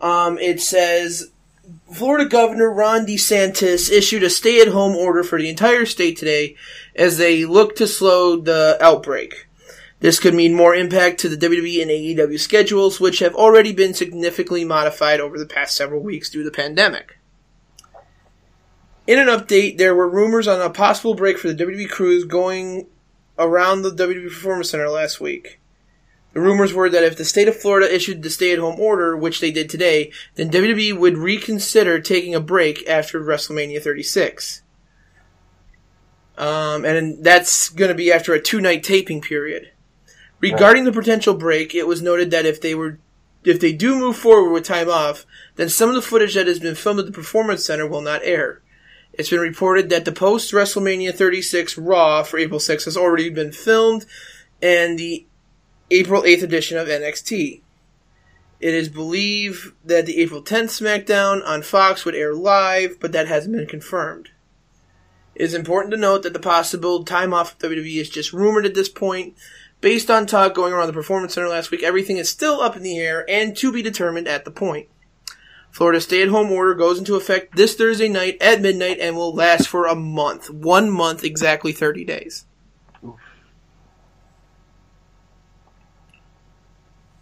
Um, 0.00 0.38
it 0.38 0.60
says 0.60 1.30
Florida 1.92 2.28
Governor 2.28 2.70
Ron 2.70 3.06
DeSantis 3.06 3.90
issued 3.90 4.22
a 4.22 4.30
stay 4.30 4.60
at 4.60 4.68
home 4.68 4.94
order 4.94 5.22
for 5.22 5.38
the 5.38 5.48
entire 5.48 5.86
state 5.86 6.16
today 6.16 6.56
as 6.94 7.18
they 7.18 7.44
look 7.44 7.76
to 7.76 7.86
slow 7.86 8.36
the 8.36 8.78
outbreak. 8.80 9.46
This 10.00 10.20
could 10.20 10.34
mean 10.34 10.54
more 10.54 10.74
impact 10.74 11.20
to 11.20 11.28
the 11.28 11.36
WWE 11.36 11.80
and 11.82 11.90
AEW 11.90 12.38
schedules, 12.38 13.00
which 13.00 13.20
have 13.20 13.34
already 13.34 13.72
been 13.72 13.94
significantly 13.94 14.64
modified 14.64 15.20
over 15.20 15.38
the 15.38 15.46
past 15.46 15.74
several 15.74 16.02
weeks 16.02 16.28
due 16.28 16.42
to 16.42 16.50
the 16.50 16.54
pandemic. 16.54 17.18
In 19.06 19.18
an 19.18 19.28
update, 19.28 19.78
there 19.78 19.94
were 19.94 20.08
rumors 20.08 20.48
on 20.48 20.60
a 20.60 20.68
possible 20.68 21.14
break 21.14 21.38
for 21.38 21.48
the 21.50 21.64
WWE 21.64 21.88
crews 21.88 22.24
going 22.24 22.86
around 23.38 23.82
the 23.82 23.90
WWE 23.90 24.28
Performance 24.28 24.70
Center 24.70 24.88
last 24.88 25.20
week. 25.20 25.60
The 26.32 26.40
rumors 26.40 26.74
were 26.74 26.90
that 26.90 27.02
if 27.02 27.16
the 27.16 27.24
state 27.24 27.48
of 27.48 27.56
Florida 27.56 27.92
issued 27.92 28.22
the 28.22 28.28
stay 28.28 28.52
at 28.52 28.58
home 28.58 28.78
order, 28.78 29.16
which 29.16 29.40
they 29.40 29.50
did 29.50 29.70
today, 29.70 30.12
then 30.34 30.50
WWE 30.50 30.98
would 30.98 31.16
reconsider 31.16 31.98
taking 31.98 32.34
a 32.34 32.40
break 32.40 32.86
after 32.86 33.20
WrestleMania 33.20 33.82
36. 33.82 34.62
Um, 36.36 36.84
and 36.84 37.24
that's 37.24 37.70
going 37.70 37.88
to 37.88 37.94
be 37.94 38.12
after 38.12 38.34
a 38.34 38.42
two 38.42 38.60
night 38.60 38.82
taping 38.82 39.22
period. 39.22 39.70
Regarding 40.40 40.84
the 40.84 40.92
potential 40.92 41.32
break, 41.32 41.74
it 41.74 41.86
was 41.86 42.02
noted 42.02 42.30
that 42.30 42.44
if 42.44 42.60
they 42.60 42.74
were 42.74 42.98
if 43.42 43.60
they 43.60 43.72
do 43.72 43.96
move 43.96 44.16
forward 44.16 44.52
with 44.52 44.64
time 44.64 44.90
off, 44.90 45.24
then 45.54 45.68
some 45.68 45.88
of 45.88 45.94
the 45.94 46.02
footage 46.02 46.34
that 46.34 46.48
has 46.48 46.58
been 46.58 46.74
filmed 46.74 47.00
at 47.00 47.06
the 47.06 47.12
Performance 47.12 47.64
Center 47.64 47.86
will 47.86 48.02
not 48.02 48.20
air. 48.24 48.60
It's 49.18 49.30
been 49.30 49.40
reported 49.40 49.88
that 49.90 50.04
the 50.04 50.12
post 50.12 50.52
WrestleMania 50.52 51.14
36 51.14 51.78
Raw 51.78 52.22
for 52.22 52.38
April 52.38 52.60
6 52.60 52.84
has 52.84 52.96
already 52.98 53.30
been 53.30 53.50
filmed, 53.50 54.04
and 54.60 54.98
the 54.98 55.26
April 55.90 56.22
8th 56.22 56.42
edition 56.42 56.76
of 56.76 56.88
NXT. 56.88 57.62
It 58.60 58.74
is 58.74 58.88
believed 58.88 59.72
that 59.84 60.04
the 60.04 60.18
April 60.18 60.42
10th 60.42 60.82
SmackDown 60.82 61.46
on 61.46 61.62
Fox 61.62 62.04
would 62.04 62.14
air 62.14 62.34
live, 62.34 63.00
but 63.00 63.12
that 63.12 63.28
hasn't 63.28 63.56
been 63.56 63.66
confirmed. 63.66 64.30
It 65.34 65.42
is 65.42 65.54
important 65.54 65.92
to 65.92 65.98
note 65.98 66.22
that 66.22 66.32
the 66.32 66.38
possible 66.38 67.04
time 67.04 67.32
off 67.32 67.52
of 67.52 67.58
WWE 67.58 67.96
is 67.96 68.10
just 68.10 68.32
rumored 68.32 68.66
at 68.66 68.74
this 68.74 68.88
point. 68.88 69.36
Based 69.82 70.10
on 70.10 70.26
talk 70.26 70.54
going 70.54 70.72
around 70.72 70.86
the 70.86 70.94
Performance 70.94 71.34
Center 71.34 71.48
last 71.48 71.70
week, 71.70 71.82
everything 71.82 72.16
is 72.16 72.30
still 72.30 72.60
up 72.60 72.76
in 72.76 72.82
the 72.82 72.98
air 72.98 73.24
and 73.28 73.56
to 73.58 73.70
be 73.70 73.82
determined 73.82 74.26
at 74.26 74.44
the 74.46 74.50
point. 74.50 74.88
Florida's 75.76 76.04
stay 76.04 76.22
at 76.22 76.28
home 76.28 76.50
order 76.50 76.72
goes 76.72 76.98
into 76.98 77.16
effect 77.16 77.54
this 77.54 77.74
Thursday 77.74 78.08
night 78.08 78.38
at 78.40 78.62
midnight 78.62 78.98
and 78.98 79.14
will 79.14 79.34
last 79.34 79.68
for 79.68 79.84
a 79.84 79.94
month. 79.94 80.48
One 80.48 80.90
month, 80.90 81.22
exactly 81.22 81.70
30 81.70 82.02
days. 82.02 82.46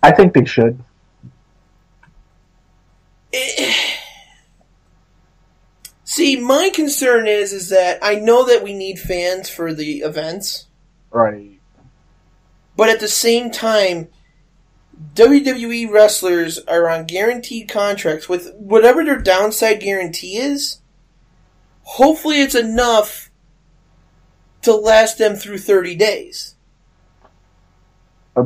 I 0.05 0.13
think 0.13 0.35
they 0.35 0.45
should. 0.45 0.79
Eh. 3.33 3.75
See, 6.05 6.37
my 6.37 6.71
concern 6.73 7.27
is 7.27 7.53
is 7.53 7.71
that 7.71 7.99
I 8.03 8.15
know 8.15 8.47
that 8.47 8.63
we 8.63 8.73
need 8.73 9.01
fans 9.01 9.51
for 9.51 9.75
the 9.75 10.03
events. 10.03 10.69
Right. 11.11 11.59
But 12.77 12.89
at 12.89 13.01
the 13.01 13.09
same 13.09 13.51
time, 13.51 14.11
WWE 15.15 15.91
wrestlers 15.91 16.59
are 16.61 16.89
on 16.89 17.07
guaranteed 17.07 17.69
contracts 17.69 18.29
with 18.29 18.55
whatever 18.57 19.05
their 19.05 19.21
downside 19.21 19.81
guarantee 19.81 20.37
is. 20.37 20.79
Hopefully 21.83 22.41
it's 22.41 22.55
enough 22.55 23.31
to 24.63 24.75
last 24.75 25.19
them 25.19 25.37
through 25.37 25.59
30 25.59 25.95
days 25.97 26.55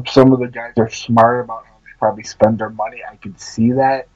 some 0.07 0.33
of 0.33 0.40
the 0.40 0.49
guys 0.49 0.73
are 0.76 0.90
smart 0.90 1.45
about 1.45 1.64
how 1.67 1.75
they 1.85 1.90
probably 1.99 2.23
spend 2.23 2.59
their 2.59 2.71
money. 2.71 2.99
I 3.11 3.17
can 3.17 3.37
see 3.38 3.73
that, 3.73 4.09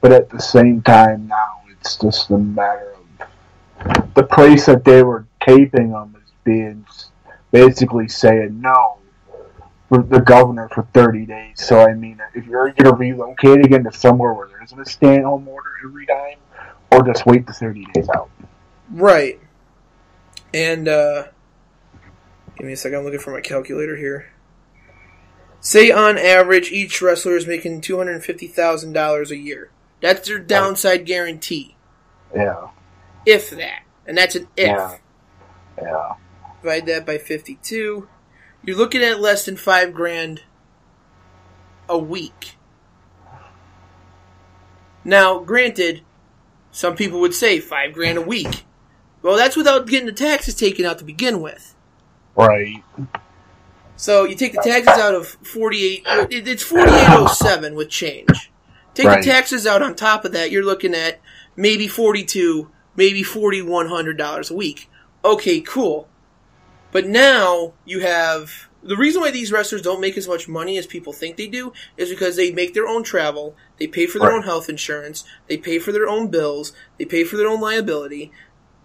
but 0.00 0.12
at 0.12 0.30
the 0.30 0.40
same 0.40 0.82
time, 0.82 1.28
now 1.28 1.62
it's 1.70 1.96
just 1.96 2.30
a 2.30 2.38
matter 2.38 2.94
of 2.94 4.14
the 4.14 4.22
place 4.24 4.66
that 4.66 4.84
they 4.84 5.02
were 5.02 5.26
taping 5.46 5.90
them 5.90 6.16
is 6.22 6.32
being 6.44 6.86
basically 7.50 8.08
saying 8.08 8.60
no 8.60 8.98
for 9.88 10.02
the 10.02 10.20
governor 10.20 10.68
for 10.68 10.86
30 10.94 11.26
days. 11.26 11.64
So 11.64 11.80
I 11.80 11.94
mean, 11.94 12.20
if 12.34 12.46
you're 12.46 12.70
going 12.72 12.84
to 12.84 12.92
relocate 12.92 13.64
again 13.64 13.84
to 13.84 13.92
somewhere 13.92 14.32
where 14.32 14.48
there 14.48 14.62
isn't 14.62 14.78
a 14.78 14.86
stay-at-home 14.86 15.48
order 15.48 15.70
every 15.84 16.06
time, 16.06 16.38
or 16.90 17.02
just 17.02 17.26
wait 17.26 17.46
the 17.46 17.52
30 17.52 17.86
days 17.94 18.08
out. 18.14 18.30
Right. 18.90 19.40
And 20.52 20.88
uh, 20.88 21.28
give 22.56 22.66
me 22.66 22.72
a 22.72 22.76
second. 22.76 22.98
I'm 22.98 23.04
looking 23.04 23.20
for 23.20 23.32
my 23.32 23.40
calculator 23.40 23.96
here. 23.96 24.30
Say 25.60 25.90
on 25.90 26.18
average, 26.18 26.70
each 26.70 27.02
wrestler 27.02 27.36
is 27.36 27.46
making 27.46 27.80
two 27.80 27.98
hundred 27.98 28.24
fifty 28.24 28.46
thousand 28.46 28.92
dollars 28.92 29.30
a 29.30 29.36
year. 29.36 29.70
That's 30.00 30.28
their 30.28 30.38
downside 30.38 31.04
guarantee. 31.04 31.76
Yeah. 32.34 32.68
If 33.26 33.50
that, 33.50 33.82
and 34.06 34.16
that's 34.16 34.36
an 34.36 34.46
if. 34.56 34.68
Yeah. 34.68 34.96
Yeah. 35.82 36.14
Divide 36.62 36.86
that 36.86 37.06
by 37.06 37.18
fifty-two. 37.18 38.08
You're 38.64 38.76
looking 38.76 39.02
at 39.02 39.20
less 39.20 39.44
than 39.44 39.56
five 39.56 39.94
grand 39.94 40.42
a 41.88 41.98
week. 41.98 42.56
Now, 45.04 45.38
granted, 45.38 46.02
some 46.70 46.96
people 46.96 47.20
would 47.20 47.34
say 47.34 47.60
five 47.60 47.94
grand 47.94 48.18
a 48.18 48.22
week. 48.22 48.64
Well, 49.22 49.36
that's 49.36 49.56
without 49.56 49.86
getting 49.86 50.06
the 50.06 50.12
taxes 50.12 50.54
taken 50.54 50.84
out 50.84 50.98
to 50.98 51.04
begin 51.04 51.40
with. 51.40 51.74
Right. 52.36 52.84
So 53.96 54.24
you 54.24 54.36
take 54.36 54.52
the 54.52 54.62
taxes 54.62 54.96
out 54.96 55.14
of 55.14 55.26
forty 55.26 55.84
eight. 55.84 56.02
It's 56.30 56.62
forty 56.62 56.92
eight 56.92 57.08
oh 57.08 57.26
seven 57.26 57.74
with 57.74 57.88
change. 57.88 58.52
Take 58.94 59.06
right. 59.06 59.22
the 59.22 59.30
taxes 59.30 59.66
out 59.66 59.82
on 59.82 59.94
top 59.94 60.24
of 60.24 60.32
that. 60.32 60.50
You're 60.50 60.64
looking 60.64 60.94
at 60.94 61.20
maybe 61.56 61.88
forty 61.88 62.24
two, 62.24 62.70
maybe 62.94 63.22
forty 63.22 63.62
one 63.62 63.88
hundred 63.88 64.18
dollars 64.18 64.50
a 64.50 64.54
week. 64.54 64.88
Okay, 65.24 65.60
cool. 65.60 66.08
But 66.90 67.06
now 67.06 67.74
you 67.84 68.00
have 68.00 68.68
the 68.82 68.96
reason 68.96 69.20
why 69.20 69.30
these 69.30 69.52
wrestlers 69.52 69.82
don't 69.82 70.00
make 70.00 70.16
as 70.16 70.28
much 70.28 70.48
money 70.48 70.78
as 70.78 70.86
people 70.86 71.12
think 71.12 71.36
they 71.36 71.48
do 71.48 71.72
is 71.96 72.10
because 72.10 72.36
they 72.36 72.52
make 72.52 72.74
their 72.74 72.86
own 72.86 73.02
travel, 73.02 73.56
they 73.78 73.86
pay 73.86 74.06
for 74.06 74.18
their 74.18 74.28
right. 74.28 74.36
own 74.36 74.44
health 74.44 74.68
insurance, 74.68 75.24
they 75.48 75.56
pay 75.56 75.78
for 75.78 75.92
their 75.92 76.08
own 76.08 76.28
bills, 76.28 76.72
they 76.96 77.04
pay 77.04 77.24
for 77.24 77.36
their 77.36 77.48
own 77.48 77.60
liability, 77.60 78.30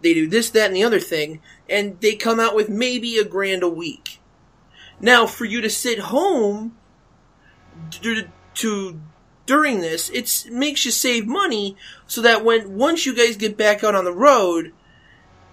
they 0.01 0.13
do 0.13 0.27
this, 0.27 0.49
that, 0.49 0.67
and 0.67 0.75
the 0.75 0.83
other 0.83 0.99
thing, 0.99 1.41
and 1.69 1.99
they 2.01 2.15
come 2.15 2.39
out 2.39 2.55
with 2.55 2.69
maybe 2.69 3.17
a 3.17 3.23
grand 3.23 3.63
a 3.63 3.69
week. 3.69 4.19
Now, 4.99 5.25
for 5.27 5.45
you 5.45 5.61
to 5.61 5.69
sit 5.69 5.99
home 5.99 6.75
to, 7.91 8.27
to 8.55 9.01
during 9.45 9.81
this, 9.81 10.09
it 10.09 10.51
makes 10.51 10.85
you 10.85 10.91
save 10.91 11.27
money 11.27 11.77
so 12.07 12.21
that 12.21 12.43
when 12.43 12.77
once 12.77 13.05
you 13.05 13.15
guys 13.15 13.37
get 13.37 13.57
back 13.57 13.83
out 13.83 13.95
on 13.95 14.05
the 14.05 14.13
road, 14.13 14.73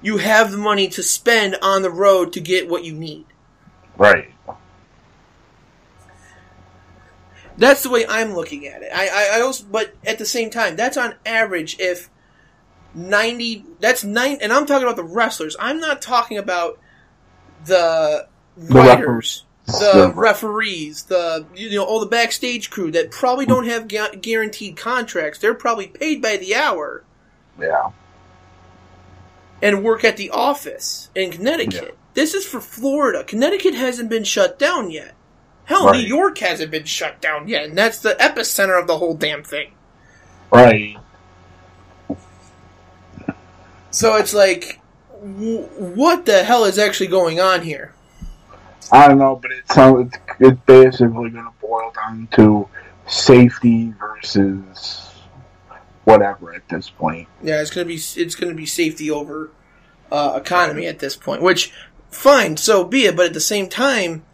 you 0.03 0.19
have 0.19 0.51
the 0.51 0.59
money 0.59 0.89
to 0.89 1.03
spend 1.03 1.57
on 1.63 1.83
the 1.83 1.91
road 1.91 2.33
to 2.35 2.41
get 2.41 2.69
what 2.69 2.85
you 2.85 2.93
need. 2.93 3.27
Right. 3.97 4.33
That's 7.59 7.83
the 7.83 7.91
way 7.91 8.07
I'm 8.09 8.35
looking 8.35 8.67
at 8.67 8.83
it. 8.83 8.91
I, 8.95 9.09
I, 9.09 9.39
I 9.39 9.41
also, 9.43 9.67
but 9.71 9.95
at 10.07 10.19
the 10.19 10.25
same 10.25 10.49
time, 10.49 10.77
that's 10.77 10.97
on 10.97 11.15
average. 11.27 11.79
If 11.79 12.09
ninety, 12.95 13.67
that's 13.81 14.03
nine, 14.03 14.39
and 14.41 14.51
I'm 14.51 14.65
talking 14.65 14.85
about 14.85 14.97
the 14.97 15.05
wrestlers. 15.05 15.57
I'm 15.61 15.79
not 15.79 16.01
talking 16.01 16.39
about 16.39 16.79
the 17.67 18.27
writers, 18.57 19.45
the, 19.67 20.11
referees, 20.15 21.03
the 21.05 21.47
you 21.55 21.73
know 21.73 21.85
all 21.85 22.01
the 22.01 22.07
backstage 22.07 22.71
crew 22.71 22.91
that 22.93 23.11
probably 23.11 23.45
don't 23.45 23.67
have 23.67 23.89
gu- 23.89 24.17
guaranteed 24.17 24.79
contracts. 24.79 25.39
They're 25.39 25.53
probably 25.53 25.89
paid 25.89 26.23
by 26.23 26.39
the 26.39 26.55
hour. 26.55 27.05
Yeah. 27.61 27.91
And 29.63 29.85
work 29.85 30.05
at 30.05 30.17
the 30.17 30.31
office 30.31 31.11
in 31.15 31.31
Connecticut. 31.31 31.97
This 32.15 32.35
is 32.35 32.47
for 32.47 32.61
Florida. 32.61 33.25
Connecticut 33.25 33.75
hasn't 33.75 34.09
been 34.11 34.25
shut 34.25 34.59
down 34.59 34.91
yet. 34.91 35.15
Hell, 35.65 35.87
Right. 35.87 36.01
New 36.01 36.07
York 36.07 36.39
hasn't 36.39 36.71
been 36.71 36.85
shut 36.85 37.21
down 37.21 37.47
yet, 37.47 37.65
and 37.67 37.79
that's 37.79 37.99
the 38.01 38.17
epicenter 38.19 38.81
of 38.81 38.87
the 38.87 38.99
whole 38.99 39.15
damn 39.15 39.45
thing. 39.45 39.73
Right. 40.51 40.97
So 43.91 44.17
it's 44.17 44.35
like, 44.35 44.81
w- 45.21 45.63
what 45.79 46.27
the 46.27 46.43
hell 46.43 46.65
is 46.65 46.79
actually 46.79 47.09
going 47.09 47.41
on 47.41 47.63
here? 47.63 47.93
I 48.93 49.07
don't 49.09 49.19
know, 49.19 49.37
but 49.37 49.53
it's 49.53 49.75
so 49.75 49.99
it's, 49.99 50.17
it's 50.41 50.61
basically 50.67 51.31
going 51.31 51.45
to 51.45 51.53
boil 51.61 51.93
down 51.95 52.29
to 52.33 52.69
safety 53.07 53.93
versus 54.01 55.10
whatever 56.05 56.55
at 56.55 56.69
this 56.69 56.91
point. 56.91 57.29
Yeah, 57.43 57.61
it's 57.61 57.71
gonna 57.71 57.87
be 57.87 57.95
it's 58.17 58.35
gonna 58.35 58.55
be 58.55 58.67
safety 58.67 59.11
over 59.11 59.51
uh, 60.11 60.39
economy 60.41 60.87
at 60.87 60.99
this 60.99 61.17
point. 61.17 61.43
Which, 61.43 61.73
fine, 62.11 62.57
so 62.57 62.85
be 62.85 63.05
it. 63.05 63.17
But 63.17 63.27
at 63.27 63.35
the 63.35 63.41
same 63.41 63.69
time, 63.69 64.25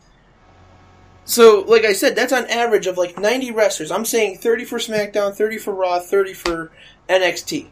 so 1.25 1.65
like 1.67 1.85
I 1.85 1.93
said, 1.93 2.17
that's 2.17 2.33
on 2.33 2.47
average 2.47 2.87
of 2.87 2.97
like 2.97 3.19
ninety 3.19 3.51
wrestlers. 3.51 3.91
I'm 3.91 4.05
saying 4.05 4.39
thirty 4.39 4.65
for 4.65 4.79
SmackDown, 4.79 5.35
thirty 5.35 5.59
for 5.59 5.75
Raw, 5.75 5.99
thirty 6.01 6.33
for 6.35 6.71
NXT, 7.09 7.69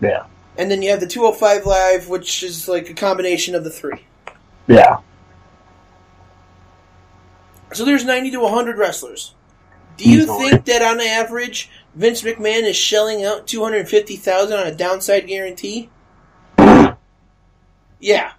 Yeah. 0.00 0.26
and 0.58 0.70
then 0.70 0.82
you 0.82 0.90
have 0.90 1.00
the 1.00 1.06
205 1.06 1.66
Live, 1.66 2.08
which 2.08 2.42
is 2.42 2.68
like 2.68 2.88
a 2.90 2.94
combination 2.94 3.54
of 3.54 3.64
the 3.64 3.70
three. 3.70 4.04
Yeah. 4.68 4.98
So 7.72 7.84
there's 7.84 8.04
ninety 8.04 8.30
to 8.30 8.46
hundred 8.46 8.78
wrestlers. 8.78 9.34
Do 9.96 10.08
you 10.08 10.22
Easily. 10.22 10.50
think 10.50 10.64
that 10.66 10.82
on 10.82 11.00
average, 11.00 11.70
Vince 11.96 12.20
McMahon 12.22 12.64
is 12.64 12.76
shelling 12.76 13.24
out 13.24 13.46
two 13.46 13.64
hundred 13.64 13.88
fifty 13.88 14.16
thousand 14.16 14.58
on 14.58 14.66
a 14.66 14.74
downside 14.74 15.26
guarantee? 15.26 15.88
Yeah. 17.98 18.32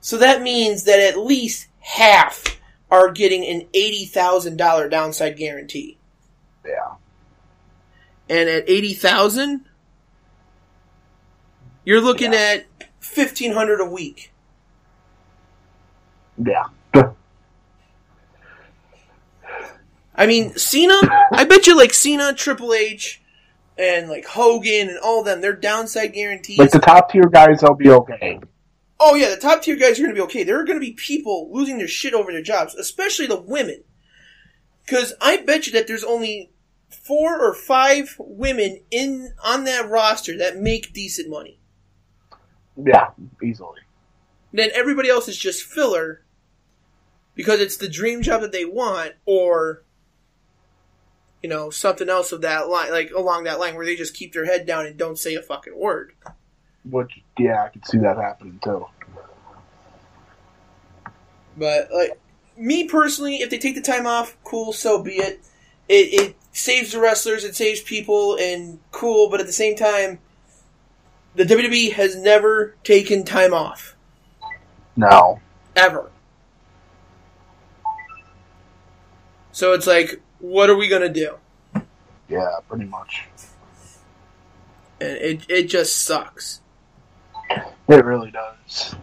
So 0.00 0.16
that 0.16 0.40
means 0.40 0.84
that 0.84 0.98
at 0.98 1.18
least 1.18 1.68
half 1.80 2.58
are 2.90 3.12
getting 3.12 3.44
an 3.44 3.66
eighty 3.74 4.06
thousand 4.06 4.56
dollar 4.56 4.88
downside 4.88 5.36
guarantee, 5.36 5.98
Yeah. 6.66 6.94
and 8.30 8.48
at 8.48 8.64
eighty 8.66 8.94
thousand, 8.94 9.66
you're 11.84 12.00
looking 12.00 12.32
Yeah. 12.32 12.62
at 12.80 12.88
fifteen 12.98 13.52
hundred 13.52 13.82
a 13.82 13.84
week. 13.84 14.32
Yeah. 16.42 16.68
I 20.18 20.26
mean, 20.26 20.54
Cena. 20.56 20.98
I 21.32 21.44
bet 21.44 21.68
you 21.68 21.76
like 21.76 21.94
Cena, 21.94 22.34
Triple 22.34 22.74
H, 22.74 23.22
and 23.78 24.08
like 24.10 24.26
Hogan 24.26 24.88
and 24.88 24.98
all 24.98 25.20
of 25.20 25.26
them. 25.26 25.40
Their 25.40 25.54
downside 25.54 26.12
guarantees. 26.12 26.58
Like 26.58 26.72
the 26.72 26.80
top 26.80 27.12
tier 27.12 27.28
guys, 27.28 27.60
they'll 27.60 27.74
be 27.74 27.88
okay. 27.88 28.40
oh 28.98 29.14
yeah, 29.14 29.30
the 29.30 29.36
top 29.36 29.62
tier 29.62 29.76
guys 29.76 29.98
are 29.98 30.02
going 30.02 30.14
to 30.14 30.20
be 30.20 30.24
okay. 30.24 30.42
There 30.42 30.60
are 30.60 30.64
going 30.64 30.78
to 30.78 30.84
be 30.84 30.92
people 30.92 31.48
losing 31.52 31.78
their 31.78 31.86
shit 31.86 32.14
over 32.14 32.32
their 32.32 32.42
jobs, 32.42 32.74
especially 32.74 33.26
the 33.28 33.40
women. 33.40 33.84
Because 34.84 35.14
I 35.20 35.36
bet 35.36 35.66
you 35.66 35.72
that 35.74 35.86
there's 35.86 36.04
only 36.04 36.50
four 36.88 37.38
or 37.38 37.54
five 37.54 38.16
women 38.18 38.80
in 38.90 39.34
on 39.44 39.64
that 39.64 39.88
roster 39.88 40.36
that 40.38 40.56
make 40.56 40.92
decent 40.92 41.30
money. 41.30 41.60
Yeah, 42.76 43.10
easily. 43.42 43.80
Then 44.52 44.70
everybody 44.74 45.10
else 45.10 45.28
is 45.28 45.36
just 45.36 45.62
filler 45.62 46.24
because 47.34 47.60
it's 47.60 47.76
the 47.76 47.88
dream 47.88 48.22
job 48.22 48.40
that 48.40 48.50
they 48.50 48.64
want, 48.64 49.12
or 49.24 49.84
you 51.42 51.48
know 51.48 51.70
something 51.70 52.08
else 52.08 52.32
of 52.32 52.40
that 52.42 52.68
line, 52.68 52.90
like 52.90 53.10
along 53.10 53.44
that 53.44 53.58
line, 53.58 53.74
where 53.74 53.86
they 53.86 53.96
just 53.96 54.14
keep 54.14 54.32
their 54.32 54.44
head 54.46 54.66
down 54.66 54.86
and 54.86 54.96
don't 54.96 55.18
say 55.18 55.34
a 55.34 55.42
fucking 55.42 55.78
word. 55.78 56.12
Which, 56.88 57.20
yeah, 57.38 57.64
I 57.64 57.68
can 57.68 57.84
see 57.84 57.98
that 57.98 58.16
happening 58.16 58.58
too. 58.62 58.86
But 61.56 61.88
like 61.92 62.18
me 62.56 62.88
personally, 62.88 63.36
if 63.36 63.50
they 63.50 63.58
take 63.58 63.74
the 63.74 63.80
time 63.80 64.06
off, 64.06 64.36
cool, 64.44 64.72
so 64.72 65.02
be 65.02 65.16
it. 65.16 65.40
It 65.88 66.12
it 66.12 66.36
saves 66.52 66.92
the 66.92 67.00
wrestlers, 67.00 67.44
it 67.44 67.56
saves 67.56 67.80
people, 67.80 68.36
and 68.36 68.78
cool. 68.92 69.30
But 69.30 69.40
at 69.40 69.46
the 69.46 69.52
same 69.52 69.76
time, 69.76 70.18
the 71.34 71.44
WWE 71.44 71.92
has 71.92 72.16
never 72.16 72.74
taken 72.84 73.24
time 73.24 73.54
off 73.54 73.94
No. 74.96 75.40
ever. 75.76 76.10
So 79.52 79.72
it's 79.72 79.86
like, 79.86 80.20
what 80.40 80.70
are 80.70 80.76
we 80.76 80.88
gonna 80.88 81.08
do? 81.08 81.36
Yeah, 82.28 82.48
pretty 82.68 82.84
much. 82.84 83.24
And 85.00 85.16
it 85.16 85.46
it 85.48 85.62
just 85.64 86.02
sucks. 86.02 86.60
It 87.88 88.04
really 88.04 88.30
does. 88.30 88.94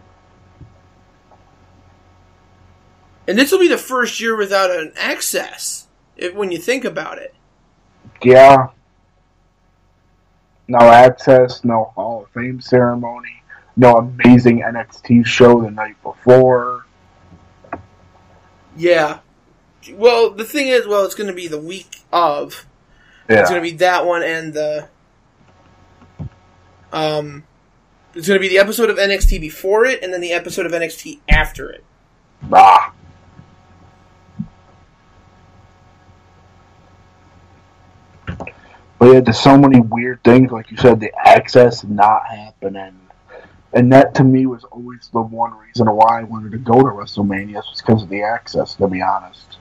And 3.28 3.36
this 3.36 3.50
will 3.50 3.58
be 3.58 3.68
the 3.68 3.78
first 3.78 4.20
year 4.20 4.36
without 4.36 4.70
an 4.70 4.92
Axxess, 4.96 5.86
if, 6.16 6.34
when 6.34 6.52
you 6.52 6.58
think 6.58 6.84
about 6.84 7.18
it. 7.18 7.34
Yeah. 8.22 8.68
No 10.68 10.78
Axxess, 10.78 11.64
no 11.64 11.92
Hall 11.94 12.22
of 12.22 12.30
Fame 12.30 12.60
ceremony, 12.60 13.42
no 13.76 13.94
amazing 13.94 14.60
NXT 14.60 15.26
show 15.26 15.60
the 15.60 15.70
night 15.70 16.00
before. 16.02 16.86
Yeah. 18.76 19.18
Well, 19.92 20.30
the 20.30 20.44
thing 20.44 20.68
is, 20.68 20.86
well, 20.86 21.04
it's 21.04 21.14
going 21.14 21.28
to 21.28 21.34
be 21.34 21.48
the 21.48 21.60
week 21.60 22.02
of. 22.12 22.66
It's 23.28 23.50
going 23.50 23.62
to 23.62 23.70
be 23.70 23.76
that 23.78 24.06
one 24.06 24.22
and 24.22 24.54
the. 24.54 24.88
Um, 26.92 27.44
it's 28.14 28.26
going 28.26 28.40
to 28.40 28.42
be 28.42 28.48
the 28.48 28.58
episode 28.58 28.88
of 28.88 28.96
NXT 28.96 29.40
before 29.40 29.84
it, 29.84 30.02
and 30.02 30.12
then 30.12 30.20
the 30.20 30.32
episode 30.32 30.64
of 30.64 30.72
NXT 30.72 31.20
after 31.28 31.68
it. 31.70 31.84
Ah. 32.52 32.94
But 38.98 39.12
yeah, 39.12 39.20
there's 39.20 39.38
so 39.38 39.58
many 39.58 39.80
weird 39.80 40.24
things, 40.24 40.50
like 40.50 40.70
you 40.70 40.76
said, 40.78 41.00
the 41.00 41.12
Axxess 41.26 41.86
not 41.88 42.26
happening. 42.26 42.98
And 43.72 43.92
that 43.92 44.14
to 44.14 44.24
me 44.24 44.46
was 44.46 44.64
always 44.64 45.10
the 45.12 45.20
one 45.20 45.52
reason 45.52 45.86
why 45.86 46.20
I 46.20 46.22
wanted 46.22 46.52
to 46.52 46.58
go 46.58 46.80
to 46.80 46.88
WrestleMania 46.88 47.56
was 47.56 47.82
because 47.84 48.02
of 48.02 48.08
the 48.08 48.20
Axxess, 48.20 48.76
to 48.78 48.88
be 48.88 49.02
honest. 49.02 49.58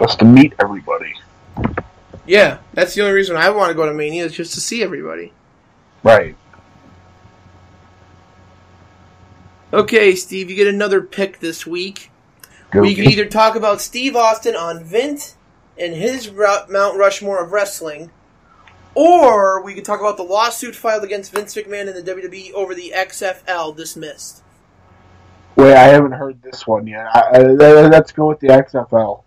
Just 0.00 0.18
to 0.20 0.24
meet 0.24 0.54
everybody. 0.58 1.14
Yeah, 2.26 2.58
that's 2.72 2.94
the 2.94 3.02
only 3.02 3.12
reason 3.12 3.36
I 3.36 3.50
want 3.50 3.68
to 3.70 3.74
go 3.74 3.84
to 3.86 3.92
Mania 3.92 4.24
is 4.24 4.32
just 4.32 4.54
to 4.54 4.60
see 4.60 4.82
everybody. 4.82 5.32
Right. 6.02 6.36
Okay, 9.72 10.14
Steve, 10.14 10.50
you 10.50 10.56
get 10.56 10.66
another 10.66 11.02
pick 11.02 11.40
this 11.40 11.66
week. 11.66 12.10
Go 12.70 12.80
We 12.80 12.94
can 12.94 13.04
either 13.04 13.26
talk 13.26 13.56
about 13.56 13.80
Steve 13.80 14.16
Austin 14.16 14.56
on 14.56 14.82
Vint 14.82 15.36
and 15.78 15.94
his 15.94 16.32
Mount 16.32 16.96
Rushmore 16.96 17.42
of 17.42 17.52
wrestling, 17.52 18.10
or 18.94 19.62
we 19.62 19.74
could 19.74 19.84
talk 19.84 20.00
about 20.00 20.16
the 20.16 20.22
lawsuit 20.22 20.74
filed 20.74 21.04
against 21.04 21.32
Vince 21.32 21.54
McMahon 21.54 21.94
and 21.94 22.06
the 22.06 22.14
WWE 22.14 22.52
over 22.52 22.74
the 22.74 22.92
XFL 22.94 23.76
dismissed. 23.76 24.42
Wait, 25.56 25.74
I 25.74 25.84
haven't 25.84 26.12
heard 26.12 26.40
this 26.42 26.66
one 26.66 26.86
yet. 26.86 27.06
I, 27.14 27.20
I, 27.32 27.38
let's 27.88 28.12
go 28.12 28.28
with 28.28 28.40
the 28.40 28.48
XFL. 28.48 29.24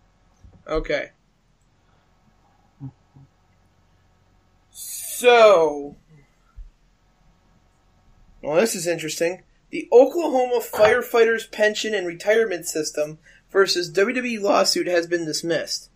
Okay. 0.68 1.12
So, 4.72 5.96
well, 8.42 8.56
this 8.56 8.76
is 8.76 8.88
interesting. 8.88 9.44
The 9.70 9.88
Oklahoma 9.92 10.60
Firefighters 10.62 11.52
Pension 11.52 11.94
and 11.94 12.06
Retirement 12.06 12.66
System 12.66 13.18
versus 13.52 13.92
WWE 13.92 14.42
lawsuit 14.42 14.88
has 14.88 15.08
been 15.08 15.26
dismissed. 15.26 15.90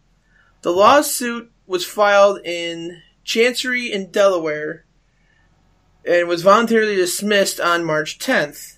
The 0.61 0.71
lawsuit 0.71 1.51
was 1.65 1.85
filed 1.85 2.39
in 2.45 3.01
Chancery 3.23 3.91
in 3.91 4.11
Delaware 4.11 4.85
and 6.05 6.27
was 6.27 6.41
voluntarily 6.41 6.95
dismissed 6.95 7.59
on 7.59 7.83
March 7.83 8.17
10th. 8.17 8.77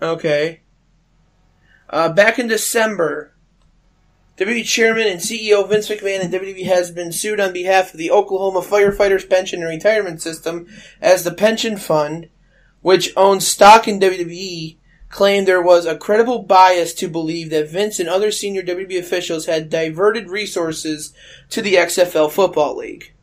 Okay. 0.00 0.60
Uh, 1.88 2.08
back 2.12 2.38
in 2.38 2.48
December, 2.48 3.32
WWE 4.38 4.64
Chairman 4.64 5.06
and 5.06 5.20
CEO 5.20 5.66
Vince 5.68 5.88
McMahon 5.88 6.20
and 6.20 6.32
WWE 6.32 6.66
has 6.66 6.90
been 6.90 7.12
sued 7.12 7.40
on 7.40 7.52
behalf 7.52 7.92
of 7.92 7.98
the 7.98 8.10
Oklahoma 8.10 8.60
Firefighters 8.60 9.28
Pension 9.28 9.60
and 9.60 9.68
Retirement 9.68 10.20
System 10.20 10.66
as 11.00 11.24
the 11.24 11.32
pension 11.32 11.76
fund, 11.76 12.28
which 12.82 13.12
owns 13.16 13.46
stock 13.46 13.86
in 13.88 14.00
WWE, 14.00 14.76
claimed 15.08 15.46
there 15.46 15.62
was 15.62 15.86
a 15.86 15.96
credible 15.96 16.40
bias 16.42 16.92
to 16.94 17.08
believe 17.08 17.50
that 17.50 17.70
Vince 17.70 18.00
and 18.00 18.08
other 18.08 18.30
senior 18.30 18.62
WWE 18.62 18.98
officials 18.98 19.46
had 19.46 19.70
diverted 19.70 20.28
resources 20.28 21.14
to 21.48 21.62
the 21.62 21.74
XFL 21.74 22.30
Football 22.30 22.76
League, 22.76 23.14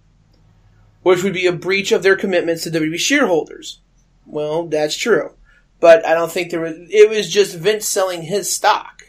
which 1.03 1.21
would 1.21 1.33
be 1.33 1.45
a 1.45 1.51
breach 1.51 1.91
of 1.91 2.01
their 2.01 2.15
commitments 2.15 2.63
to 2.63 2.71
WWE 2.71 2.97
shareholders. 2.97 3.81
Well, 4.25 4.65
that's 4.67 4.95
true 4.95 5.35
but 5.83 6.05
I 6.05 6.13
don't 6.13 6.31
think 6.31 6.49
there 6.49 6.61
was. 6.61 6.77
It 6.89 7.09
was 7.09 7.29
just 7.29 7.57
Vince 7.57 7.85
selling 7.85 8.21
his 8.21 8.49
stock. 8.49 9.03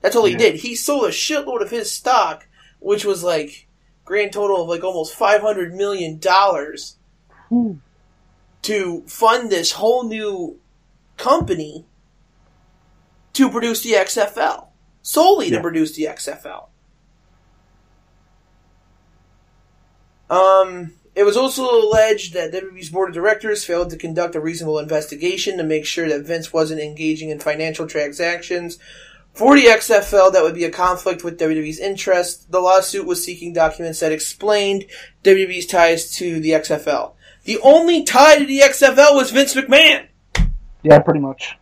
That's 0.00 0.16
all 0.16 0.24
he 0.24 0.32
Yeah. 0.32 0.38
did. 0.38 0.54
He 0.56 0.74
sold 0.74 1.04
a 1.04 1.10
shitload 1.10 1.62
of 1.62 1.70
his 1.70 1.92
stock, 1.92 2.48
which 2.80 3.04
was 3.04 3.22
like 3.22 3.68
grand 4.04 4.32
total 4.32 4.60
of 4.62 4.68
like 4.68 4.82
almost 4.82 5.14
five 5.14 5.42
hundred 5.42 5.76
million 5.76 6.18
dollars 6.18 6.96
to 8.62 9.04
fund 9.06 9.48
this 9.48 9.70
whole 9.70 10.08
new 10.08 10.58
company 11.16 11.86
to 13.34 13.48
produce 13.48 13.82
the 13.84 13.92
XFL 13.92 14.66
solely 15.02 15.50
to 15.50 15.60
produce 15.60 15.94
the 15.94 16.06
XFL. 16.06 16.66
Um, 20.28 20.94
it 21.18 21.24
was 21.24 21.36
also 21.36 21.68
alleged 21.68 22.32
that 22.34 22.52
WWE's 22.52 22.90
board 22.90 23.08
of 23.08 23.14
directors 23.14 23.64
failed 23.64 23.90
to 23.90 23.96
conduct 23.96 24.36
a 24.36 24.40
reasonable 24.40 24.78
investigation 24.78 25.56
to 25.56 25.64
make 25.64 25.84
sure 25.84 26.08
that 26.08 26.24
Vince 26.24 26.52
wasn't 26.52 26.80
engaging 26.80 27.30
in 27.30 27.40
financial 27.40 27.88
transactions 27.88 28.78
for 29.32 29.56
the 29.56 29.66
XFL 29.66 30.32
that 30.32 30.42
would 30.42 30.54
be 30.54 30.64
a 30.64 30.70
conflict 30.70 31.24
with 31.24 31.38
WWE's 31.38 31.80
interests. 31.80 32.44
The 32.44 32.60
lawsuit 32.60 33.06
was 33.06 33.24
seeking 33.24 33.52
documents 33.52 34.00
that 34.00 34.12
explained 34.12 34.84
WWE's 35.24 35.66
ties 35.66 36.14
to 36.16 36.38
the 36.38 36.50
XFL. 36.50 37.14
The 37.44 37.58
only 37.60 38.04
tie 38.04 38.38
to 38.38 38.46
the 38.46 38.60
XFL 38.60 39.16
was 39.16 39.30
Vince 39.30 39.54
McMahon. 39.54 40.06
Yeah, 40.82 41.00
pretty 41.00 41.20
much. 41.20 41.58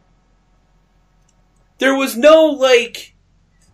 There 1.79 1.95
was 1.95 2.17
no 2.17 2.45
like 2.45 3.15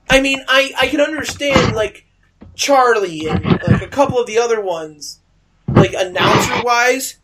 I 0.09 0.21
mean, 0.21 0.45
I 0.47 0.73
I 0.79 0.87
can 0.89 1.01
understand 1.01 1.75
like 1.75 2.07
Charly 2.55 3.29
and 3.29 3.45
like 3.45 3.83
a 3.83 3.89
couple 3.89 4.19
of 4.19 4.27
the 4.27 4.39
other 4.39 4.61
ones, 4.61 5.21
like 5.69 5.93
announcer 5.95 6.63
wise, 6.65 7.19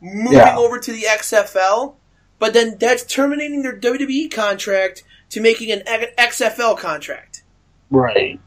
moving 0.00 0.32
Yeah. 0.38 0.56
over 0.56 0.78
to 0.78 0.92
the 0.92 1.04
XFL, 1.06 1.94
but 2.38 2.52
then 2.52 2.76
that's 2.78 3.04
terminating 3.04 3.62
their 3.62 3.76
WWE 3.78 4.30
contract 4.30 5.02
to 5.30 5.40
making 5.40 5.70
an 5.72 5.82
XFL 6.18 6.76
contract. 6.78 7.42
Right. 7.90 8.40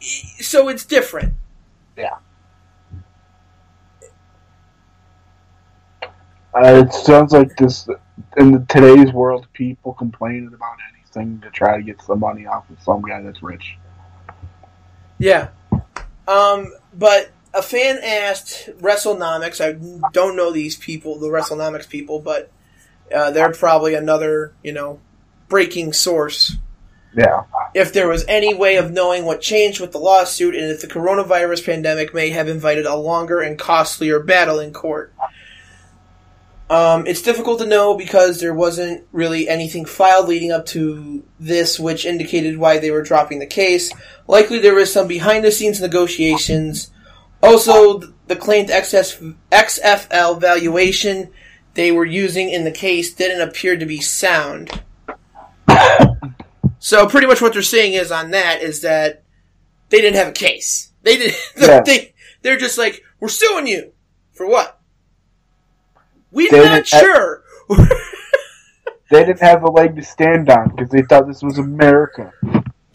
So 0.00 0.68
it's 0.68 0.84
different. 0.84 1.34
Yeah. 1.96 2.16
Uh, 6.54 6.84
it 6.84 6.92
sounds 6.92 7.32
like 7.32 7.56
this 7.56 7.88
in 8.36 8.52
the, 8.52 8.64
today's 8.68 9.12
world, 9.12 9.46
people 9.52 9.92
complaining 9.94 10.48
about 10.52 10.76
anything 10.94 11.40
to 11.40 11.50
try 11.50 11.76
to 11.76 11.82
get 11.82 12.00
some 12.02 12.20
money 12.20 12.46
off 12.46 12.68
of 12.70 12.82
some 12.82 13.02
guy 13.02 13.20
that's 13.22 13.42
rich. 13.42 13.76
Yeah. 15.18 15.48
Um, 16.26 16.72
but 16.94 17.30
a 17.52 17.62
fan 17.62 17.98
asked 18.02 18.70
WrestleNomics. 18.80 19.60
I 19.60 19.72
don't 20.12 20.36
know 20.36 20.52
these 20.52 20.76
people, 20.76 21.18
the 21.18 21.28
WrestleNomics 21.28 21.88
people, 21.88 22.20
but 22.20 22.50
uh, 23.14 23.30
they're 23.30 23.52
probably 23.52 23.94
another, 23.94 24.54
you 24.62 24.72
know, 24.72 25.00
breaking 25.48 25.92
source. 25.92 26.56
Yeah. 27.14 27.42
If 27.74 27.92
there 27.92 28.08
was 28.08 28.24
any 28.28 28.54
way 28.54 28.76
of 28.76 28.92
knowing 28.92 29.24
what 29.24 29.40
changed 29.40 29.80
with 29.80 29.92
the 29.92 29.98
lawsuit 29.98 30.54
and 30.54 30.66
if 30.66 30.80
the 30.80 30.86
coronavirus 30.86 31.66
pandemic 31.66 32.14
may 32.14 32.30
have 32.30 32.48
invited 32.48 32.86
a 32.86 32.94
longer 32.94 33.40
and 33.40 33.58
costlier 33.58 34.20
battle 34.20 34.60
in 34.60 34.72
court. 34.72 35.12
Um, 36.68 37.08
it's 37.08 37.22
difficult 37.22 37.58
to 37.58 37.66
know 37.66 37.96
because 37.96 38.38
there 38.38 38.54
wasn't 38.54 39.04
really 39.10 39.48
anything 39.48 39.84
filed 39.84 40.28
leading 40.28 40.52
up 40.52 40.66
to 40.66 41.24
this 41.40 41.80
which 41.80 42.06
indicated 42.06 42.58
why 42.58 42.78
they 42.78 42.92
were 42.92 43.02
dropping 43.02 43.40
the 43.40 43.46
case. 43.46 43.92
Likely 44.28 44.60
there 44.60 44.76
was 44.76 44.92
some 44.92 45.08
behind 45.08 45.44
the 45.44 45.50
scenes 45.50 45.80
negotiations. 45.80 46.92
Also, 47.42 47.98
the 48.26 48.36
claimed 48.36 48.68
XS, 48.68 49.34
XFL 49.50 50.40
valuation 50.40 51.30
they 51.74 51.90
were 51.92 52.04
using 52.04 52.50
in 52.50 52.64
the 52.64 52.70
case 52.70 53.12
didn't 53.14 53.40
appear 53.46 53.76
to 53.76 53.86
be 53.86 54.00
sound. 54.00 54.82
So 56.78 57.06
pretty 57.06 57.26
much 57.26 57.40
what 57.42 57.52
they're 57.52 57.62
saying 57.62 57.92
is 57.94 58.10
on 58.10 58.30
that 58.32 58.60
is 58.62 58.80
that 58.82 59.22
they 59.90 60.00
didn't 60.00 60.16
have 60.16 60.28
a 60.28 60.32
case. 60.32 60.90
They 61.02 61.16
did. 61.16 61.34
Yeah. 61.56 61.80
They 61.84 62.14
they're 62.42 62.56
just 62.58 62.78
like 62.78 63.02
we're 63.20 63.28
suing 63.28 63.66
you 63.66 63.92
for 64.32 64.46
what? 64.46 64.80
We're 66.32 66.50
They 66.50 66.64
not 66.64 66.88
have- 66.88 67.00
sure. 67.02 67.42
They 69.10 69.24
didn't 69.24 69.40
have 69.40 69.64
a 69.64 69.70
leg 69.70 69.96
to 69.96 70.04
stand 70.04 70.48
on 70.50 70.68
because 70.68 70.88
they 70.90 71.02
thought 71.02 71.26
this 71.26 71.42
was 71.42 71.58
America. 71.58 72.32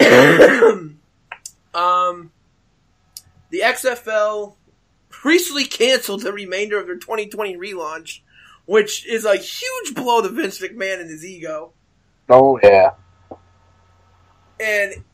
the 3.56 3.62
XFL 3.62 4.54
recently 5.24 5.64
canceled 5.64 6.22
the 6.22 6.32
remainder 6.32 6.78
of 6.78 6.86
their 6.86 6.96
2020 6.96 7.56
relaunch, 7.56 8.20
which 8.66 9.06
is 9.06 9.24
a 9.24 9.36
huge 9.36 9.94
blow 9.94 10.20
to 10.20 10.28
Vince 10.28 10.60
McMahon 10.60 11.00
and 11.00 11.08
his 11.08 11.24
ego. 11.24 11.72
Oh 12.28 12.60
yeah. 12.62 12.90
And 14.60 15.04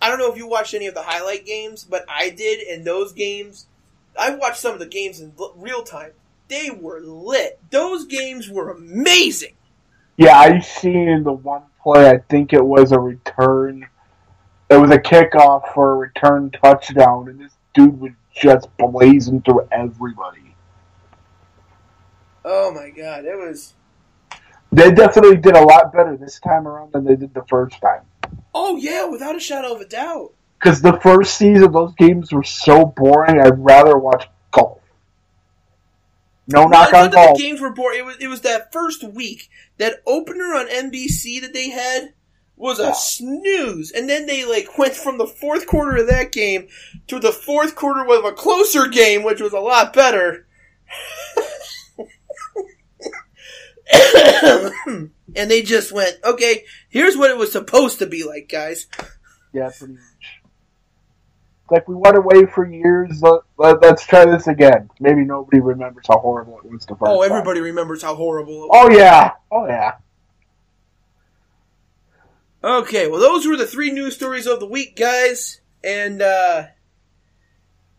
I 0.00 0.08
don't 0.08 0.18
know 0.18 0.30
if 0.30 0.36
you 0.38 0.46
watched 0.46 0.74
any 0.74 0.86
of 0.86 0.94
the 0.94 1.02
highlight 1.02 1.44
games, 1.44 1.84
but 1.84 2.04
I 2.08 2.30
did, 2.30 2.60
and 2.68 2.84
those 2.84 3.12
games, 3.12 3.66
I 4.18 4.34
watched 4.34 4.58
some 4.58 4.74
of 4.74 4.78
the 4.78 4.86
games 4.86 5.20
in 5.20 5.32
real 5.56 5.82
time. 5.82 6.12
They 6.48 6.70
were 6.70 7.00
lit. 7.00 7.58
Those 7.70 8.04
games 8.04 8.48
were 8.48 8.70
amazing. 8.70 9.54
Yeah, 10.16 10.38
I 10.38 10.60
seen 10.60 11.24
the 11.24 11.32
one 11.32 11.62
play. 11.82 12.10
I 12.10 12.18
think 12.18 12.52
it 12.52 12.64
was 12.64 12.92
a 12.92 12.98
return. 12.98 13.88
It 14.70 14.76
was 14.76 14.90
a 14.90 14.98
kickoff 14.98 15.72
for 15.74 15.92
a 15.92 15.96
return 15.96 16.50
touchdown, 16.50 17.28
and 17.28 17.40
this 17.40 17.52
dude 17.74 18.00
was 18.00 18.12
just 18.34 18.68
blazing 18.76 19.42
through 19.42 19.68
everybody. 19.70 20.54
Oh 22.44 22.72
my 22.72 22.90
god, 22.90 23.24
it 23.24 23.36
was. 23.36 23.74
They 24.72 24.90
definitely 24.90 25.36
did 25.36 25.54
a 25.54 25.62
lot 25.62 25.92
better 25.92 26.16
this 26.16 26.40
time 26.40 26.66
around 26.66 26.92
than 26.92 27.04
they 27.04 27.16
did 27.16 27.34
the 27.34 27.44
first 27.48 27.80
time. 27.80 28.02
Oh 28.54 28.76
yeah, 28.76 29.06
without 29.06 29.36
a 29.36 29.40
shadow 29.40 29.74
of 29.74 29.80
a 29.80 29.86
doubt. 29.86 30.32
Because 30.58 30.80
the 30.80 30.98
first 31.00 31.36
season, 31.36 31.72
those 31.72 31.94
games 31.94 32.32
were 32.32 32.44
so 32.44 32.84
boring. 32.84 33.40
I'd 33.40 33.58
rather 33.58 33.98
watch 33.98 34.28
golf. 34.50 34.80
No 36.46 36.64
knock 36.64 36.92
on 36.94 37.10
golf. 37.10 37.36
the 37.36 37.42
games 37.42 37.60
were 37.60 37.72
boring. 37.72 38.00
It 38.00 38.04
was 38.04 38.16
it 38.20 38.28
was 38.28 38.40
that 38.42 38.72
first 38.72 39.04
week 39.04 39.50
that 39.78 40.02
opener 40.06 40.54
on 40.54 40.68
NBC 40.68 41.40
that 41.40 41.52
they 41.52 41.70
had 41.70 42.14
was 42.56 42.78
a 42.78 42.94
snooze, 42.94 43.90
and 43.90 44.08
then 44.08 44.26
they 44.26 44.44
like 44.44 44.78
went 44.78 44.94
from 44.94 45.18
the 45.18 45.26
fourth 45.26 45.66
quarter 45.66 45.96
of 45.96 46.06
that 46.08 46.32
game 46.32 46.68
to 47.08 47.18
the 47.18 47.32
fourth 47.32 47.74
quarter 47.74 48.02
of 48.02 48.24
a 48.24 48.32
closer 48.32 48.86
game, 48.86 49.22
which 49.22 49.40
was 49.40 49.52
a 49.52 49.60
lot 49.60 49.92
better. 49.92 50.46
and 55.36 55.50
they 55.50 55.62
just 55.62 55.92
went, 55.92 56.16
okay, 56.24 56.64
here's 56.88 57.16
what 57.16 57.30
it 57.30 57.36
was 57.36 57.52
supposed 57.52 57.98
to 57.98 58.06
be 58.06 58.24
like, 58.24 58.48
guys. 58.48 58.86
Yeah, 59.52 59.70
pretty 59.76 59.94
much. 59.94 60.02
Like 61.70 61.88
we 61.88 61.94
went 61.94 62.16
away 62.16 62.44
for 62.46 62.70
years. 62.70 63.22
Let, 63.22 63.82
us 63.84 64.04
try 64.04 64.26
this 64.26 64.46
again. 64.46 64.90
Maybe 65.00 65.24
nobody 65.24 65.60
remembers 65.60 66.04
how 66.06 66.18
horrible 66.18 66.58
it 66.58 66.70
was 66.70 66.84
the 66.84 66.94
first 66.96 67.10
Oh, 67.10 67.22
time. 67.22 67.32
everybody 67.32 67.60
remembers 67.60 68.02
how 68.02 68.14
horrible 68.14 68.64
it 68.64 68.70
oh, 68.72 68.88
was. 68.88 68.90
Oh 68.92 68.98
yeah. 68.98 69.30
Oh 69.50 69.66
yeah. 69.66 69.92
Okay, 72.64 73.08
well, 73.08 73.20
those 73.20 73.46
were 73.46 73.56
the 73.56 73.66
three 73.66 73.90
news 73.90 74.14
stories 74.14 74.46
of 74.46 74.60
the 74.60 74.66
week, 74.66 74.96
guys. 74.96 75.60
And 75.82 76.22
uh, 76.22 76.66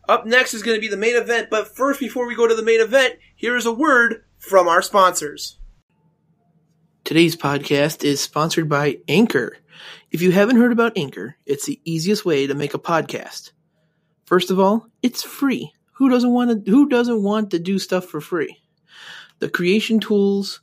up 0.07 0.25
next 0.25 0.53
is 0.53 0.63
going 0.63 0.77
to 0.77 0.81
be 0.81 0.87
the 0.87 0.97
main 0.97 1.15
event. 1.15 1.49
But 1.49 1.75
first, 1.75 1.99
before 1.99 2.27
we 2.27 2.35
go 2.35 2.47
to 2.47 2.55
the 2.55 2.63
main 2.63 2.79
event, 2.79 3.15
here 3.35 3.57
is 3.57 3.65
a 3.65 3.73
word 3.73 4.23
from 4.37 4.67
our 4.69 4.81
sponsors. 4.81 5.57
Today's 7.03 7.35
podcast 7.35 8.05
is 8.05 8.21
sponsored 8.21 8.69
by 8.69 8.99
Anchor. 9.09 9.57
If 10.11 10.21
you 10.21 10.31
haven't 10.31 10.55
heard 10.55 10.71
about 10.71 10.97
Anchor, 10.97 11.35
it's 11.45 11.65
the 11.65 11.81
easiest 11.83 12.23
way 12.23 12.47
to 12.47 12.53
make 12.53 12.73
a 12.73 12.79
podcast. 12.79 13.51
First 14.25 14.49
of 14.49 14.59
all, 14.59 14.87
it's 15.01 15.23
free. 15.23 15.73
Who 15.95 16.09
doesn't 16.09 16.31
want 16.31 16.65
to 16.65 16.71
who 16.71 16.87
doesn't 16.87 17.21
want 17.21 17.51
to 17.51 17.59
do 17.59 17.77
stuff 17.77 18.05
for 18.05 18.21
free? 18.21 18.57
The 19.39 19.49
creation 19.49 19.99
tools 19.99 20.61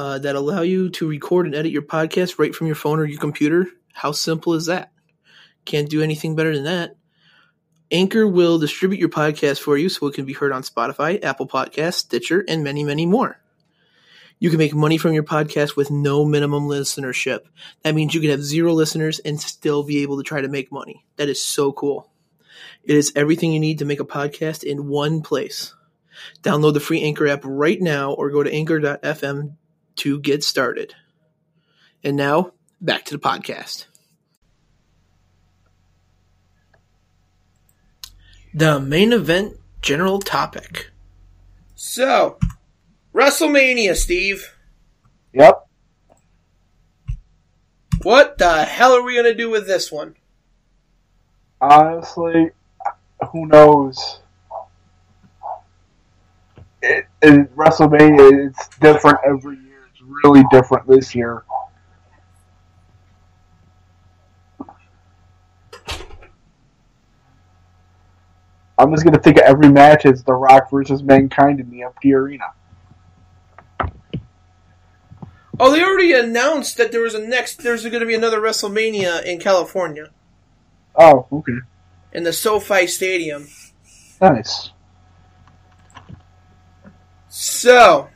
uh, 0.00 0.18
that 0.18 0.34
allow 0.34 0.62
you 0.62 0.88
to 0.88 1.06
record 1.06 1.44
and 1.44 1.54
edit 1.54 1.70
your 1.70 1.82
podcast 1.82 2.38
right 2.38 2.54
from 2.54 2.66
your 2.66 2.74
phone 2.74 2.98
or 2.98 3.04
your 3.04 3.20
computer. 3.20 3.66
How 3.92 4.12
simple 4.12 4.54
is 4.54 4.64
that? 4.64 4.92
Can't 5.66 5.90
do 5.90 6.00
anything 6.00 6.34
better 6.34 6.54
than 6.54 6.64
that. 6.64 6.96
Anchor 7.90 8.26
will 8.26 8.58
distribute 8.58 8.98
your 8.98 9.10
podcast 9.10 9.60
for 9.60 9.76
you 9.76 9.90
so 9.90 10.06
it 10.06 10.14
can 10.14 10.24
be 10.24 10.32
heard 10.32 10.52
on 10.52 10.62
Spotify, 10.62 11.22
Apple 11.22 11.46
Podcasts, 11.46 11.96
Stitcher, 11.96 12.42
and 12.48 12.64
many, 12.64 12.82
many 12.82 13.04
more. 13.04 13.42
You 14.38 14.48
can 14.48 14.58
make 14.58 14.72
money 14.72 14.96
from 14.96 15.12
your 15.12 15.22
podcast 15.22 15.76
with 15.76 15.90
no 15.90 16.24
minimum 16.24 16.64
listenership. 16.64 17.40
That 17.82 17.94
means 17.94 18.14
you 18.14 18.22
can 18.22 18.30
have 18.30 18.42
zero 18.42 18.72
listeners 18.72 19.18
and 19.18 19.38
still 19.38 19.82
be 19.82 19.98
able 19.98 20.16
to 20.16 20.22
try 20.22 20.40
to 20.40 20.48
make 20.48 20.72
money. 20.72 21.04
That 21.16 21.28
is 21.28 21.44
so 21.44 21.72
cool. 21.72 22.10
It 22.84 22.96
is 22.96 23.12
everything 23.14 23.52
you 23.52 23.60
need 23.60 23.80
to 23.80 23.84
make 23.84 24.00
a 24.00 24.06
podcast 24.06 24.64
in 24.64 24.88
one 24.88 25.20
place. 25.20 25.74
Download 26.42 26.72
the 26.72 26.80
free 26.80 27.02
Anchor 27.02 27.28
app 27.28 27.42
right 27.44 27.80
now 27.82 28.12
or 28.12 28.30
go 28.30 28.42
to 28.42 28.50
anchor.fm 28.50 29.56
to 30.00 30.18
get 30.18 30.42
started. 30.42 30.94
And 32.02 32.16
now, 32.16 32.52
back 32.80 33.04
to 33.04 33.14
the 33.14 33.20
podcast. 33.20 33.84
The 38.54 38.80
main 38.80 39.12
event 39.12 39.58
general 39.82 40.18
topic. 40.18 40.90
So, 41.74 42.38
WrestleMania, 43.14 43.94
Steve. 43.94 44.56
Yep. 45.34 45.66
What 48.02 48.38
the 48.38 48.64
hell 48.64 48.94
are 48.94 49.02
we 49.02 49.14
going 49.14 49.26
to 49.26 49.34
do 49.34 49.50
with 49.50 49.66
this 49.66 49.92
one? 49.92 50.16
Honestly, 51.60 52.50
who 53.32 53.46
knows? 53.46 54.20
It, 56.80 57.04
it, 57.20 57.54
WrestleMania, 57.54 58.48
it's 58.48 58.68
different 58.78 59.18
every 59.26 59.56
year. 59.56 59.69
Really 60.24 60.44
different 60.50 60.86
this 60.86 61.14
year. 61.14 61.44
I'm 68.78 68.90
just 68.92 69.04
gonna 69.04 69.18
think 69.18 69.36
of 69.36 69.42
every 69.42 69.68
match 69.68 70.06
as 70.06 70.22
The 70.24 70.32
Rock 70.32 70.70
versus 70.70 71.02
Mankind 71.02 71.60
in 71.60 71.70
the 71.70 71.82
empty 71.82 72.14
arena. 72.14 72.44
Oh, 75.62 75.70
they 75.70 75.82
already 75.82 76.14
announced 76.14 76.78
that 76.78 76.90
there 76.90 77.02
was 77.02 77.12
a 77.14 77.18
next. 77.18 77.62
There's 77.62 77.82
going 77.82 78.00
to 78.00 78.06
be 78.06 78.14
another 78.14 78.40
WrestleMania 78.40 79.22
in 79.24 79.38
California 79.38 80.08
Oh, 80.96 81.26
okay, 81.30 81.58
in 82.14 82.24
the 82.24 82.32
SoFi 82.32 82.86
Stadium. 82.86 83.46
nice. 84.22 84.70
So, 87.28 88.08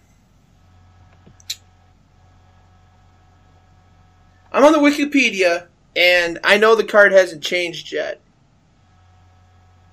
I'm 4.54 4.64
on 4.64 4.72
the 4.72 4.78
Wikipedia, 4.78 5.66
and 5.96 6.38
I 6.44 6.58
know 6.58 6.76
the 6.76 6.84
card 6.84 7.10
hasn't 7.10 7.42
changed 7.42 7.92
yet. 7.92 8.20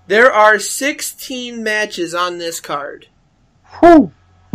There 0.06 0.32
are 0.32 0.60
16 0.60 1.64
matches 1.64 2.14
on 2.14 2.38
this 2.38 2.60
card. 2.60 3.08
Whew. 3.80 4.12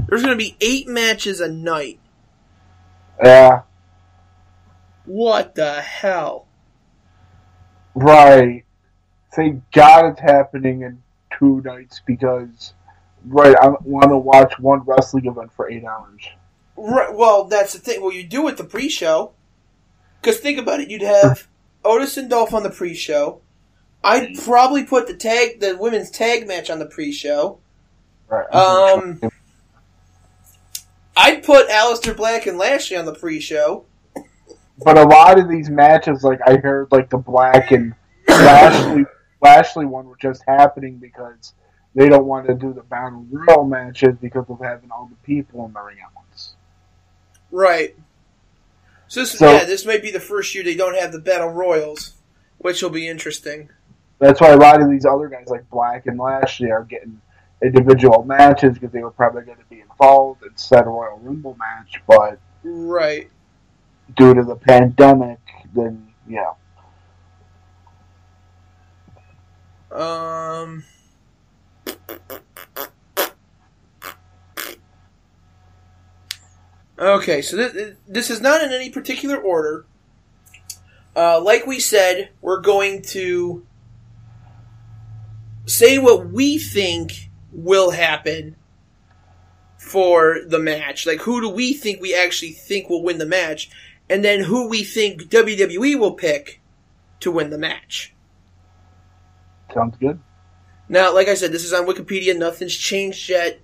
There's 0.07 0.23
going 0.23 0.39
to 0.39 0.45
be 0.45 0.57
eight 0.61 0.87
matches 0.87 1.41
a 1.41 1.49
night. 1.51 1.99
Yeah, 3.23 3.63
What 5.07 5.55
the 5.57 5.81
hell? 5.81 6.47
right. 7.95 8.63
Thank 9.35 9.65
God 9.73 10.13
it's 10.13 10.21
happening 10.21 10.83
in 10.83 11.03
two 11.37 11.61
nights 11.63 12.01
because, 12.07 12.75
right, 13.27 13.57
I 13.61 13.71
want 13.83 14.11
to 14.11 14.17
watch 14.17 14.59
one 14.61 14.81
wrestling 14.87 15.27
event 15.27 15.51
for 15.53 15.69
eight 15.69 15.85
hours. 15.85 16.23
Right, 16.77 17.13
well, 17.13 17.45
that's 17.45 17.73
the 17.73 17.79
thing. 17.81 18.01
Well, 18.03 18.13
you 18.13 18.23
do 18.23 18.47
it 18.49 18.57
the 18.57 18.65
pre-show. 18.65 19.33
Because 20.27 20.41
think 20.41 20.59
about 20.59 20.81
it, 20.81 20.91
you'd 20.91 21.03
have 21.03 21.47
Otis 21.85 22.17
and 22.17 22.29
Dolph 22.29 22.53
on 22.53 22.65
the 22.65 22.71
pre-show. 22.71 23.41
I'd 24.03 24.37
probably 24.45 24.83
put 24.83 25.07
the 25.07 25.15
tag, 25.15 25.61
the 25.61 25.77
women's 25.77 26.11
tag 26.11 26.49
match 26.49 26.69
on 26.69 26.81
the 26.81 26.87
pre-show. 26.87 27.61
Right. 28.29 28.53
Um, 28.53 29.21
I'd 31.17 31.45
put 31.45 31.69
Aleister 31.69 32.17
Black 32.17 32.47
and 32.47 32.59
Lashley 32.59 32.97
on 32.97 33.05
the 33.05 33.15
pre-show. 33.15 33.85
But 34.85 34.99
a 34.99 35.05
lot 35.05 35.39
of 35.39 35.49
these 35.49 35.71
matches, 35.71 36.25
like 36.25 36.41
I 36.45 36.57
heard, 36.57 36.89
like 36.91 37.09
the 37.09 37.19
Black 37.19 37.71
and 37.71 37.95
Lashley 38.29 39.05
Lashley 39.41 39.87
one 39.87 40.09
was 40.09 40.19
just 40.21 40.43
happening 40.49 40.97
because 40.97 41.53
they 41.95 42.09
don't 42.09 42.27
want 42.27 42.49
to 42.49 42.55
do 42.55 42.73
the 42.73 42.83
battle 42.83 43.25
royal 43.31 43.65
matches 43.65 44.17
because 44.21 44.47
of 44.49 44.59
having 44.59 44.91
all 44.91 45.09
the 45.09 45.25
people 45.25 45.65
in 45.67 45.73
the 45.73 45.81
ring 45.81 45.99
at 46.05 46.13
once. 46.17 46.57
Right. 47.53 47.95
So, 49.09 49.21
this, 49.21 49.39
So- 49.39 49.51
yeah, 49.53 49.65
this 49.65 49.87
might 49.87 50.03
be 50.03 50.11
the 50.11 50.21
first 50.21 50.55
year 50.55 50.65
they 50.65 50.75
don't 50.75 50.97
have 50.97 51.13
the 51.13 51.19
battle 51.21 51.51
royals, 51.51 52.15
which 52.59 52.83
will 52.83 52.91
be 52.91 53.09
interesting. 53.09 53.71
That's 54.19 54.41
why 54.41 54.51
a 54.51 54.57
lot 54.57 54.81
of 54.81 54.89
these 54.91 55.05
other 55.05 55.29
guys, 55.29 55.49
like 55.49 55.69
Black 55.71 56.07
and 56.07 56.19
Lashley, 56.19 56.71
are 56.71 56.85
getting 56.85 57.21
individual 57.63 58.25
matches 58.25 58.75
because 58.75 58.91
they 58.93 59.03
were 59.03 59.11
probably 59.11 59.43
going 59.43 59.59
to 59.59 59.65
be 59.65 59.81
involved 59.81 60.43
instead 60.43 60.81
of 60.81 60.87
Royal 60.87 61.19
Rumble 61.19 61.57
match. 61.59 62.03
But 62.07 62.39
Right. 62.63 63.31
due 64.17 64.35
to 64.35 64.43
the 64.43 64.57
pandemic, 64.57 65.39
then 65.75 66.09
yeah, 66.29 66.53
Um. 69.91 70.85
Okay, 76.99 77.43
so 77.43 77.57
this, 77.57 77.95
this 78.09 78.31
is 78.31 78.41
not 78.41 78.63
in 78.63 78.73
any 78.73 78.91
particular 78.91 79.37
order. 79.37 79.85
Uh, 81.15 81.41
like 81.41 81.67
we 81.67 81.79
said, 81.79 82.31
we're 82.41 82.61
going 82.61 83.03
to 83.03 83.67
say 85.67 85.99
what 85.99 86.29
we 86.29 86.59
think 86.59 87.31
will 87.53 87.91
happen 87.91 88.57
for 89.79 90.41
the 90.47 90.59
match. 90.59 91.07
Like, 91.07 91.21
who 91.21 91.41
do 91.41 91.49
we 91.49 91.73
think 91.73 92.01
we 92.01 92.15
actually 92.15 92.53
think 92.53 92.89
will 92.89 93.03
win 93.03 93.19
the 93.19 93.27
match? 93.27 93.71
And 94.09 94.25
then 94.25 94.45
who 94.45 94.69
we 94.69 94.85
think 94.85 95.23
WWE 95.25 95.99
will 95.99 96.15
pick 96.15 96.61
to 97.21 97.31
win 97.31 97.51
the 97.51 97.59
match. 97.59 98.15
sounds 99.73 99.97
good. 99.99 100.21
Now, 100.89 101.13
like 101.13 101.29
I 101.29 101.35
said, 101.35 101.51
this 101.51 101.65
is 101.65 101.73
on 101.73 101.87
Wikipedia. 101.87 102.37
Nothing's 102.37 102.77
changed 102.77 103.29
yet. 103.29 103.61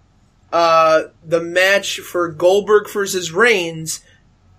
Uh, 0.53 1.05
the 1.25 1.41
match 1.43 2.01
for 2.01 2.29
Goldberg 2.29 2.91
versus 2.91 3.33
Reigns 3.33 4.05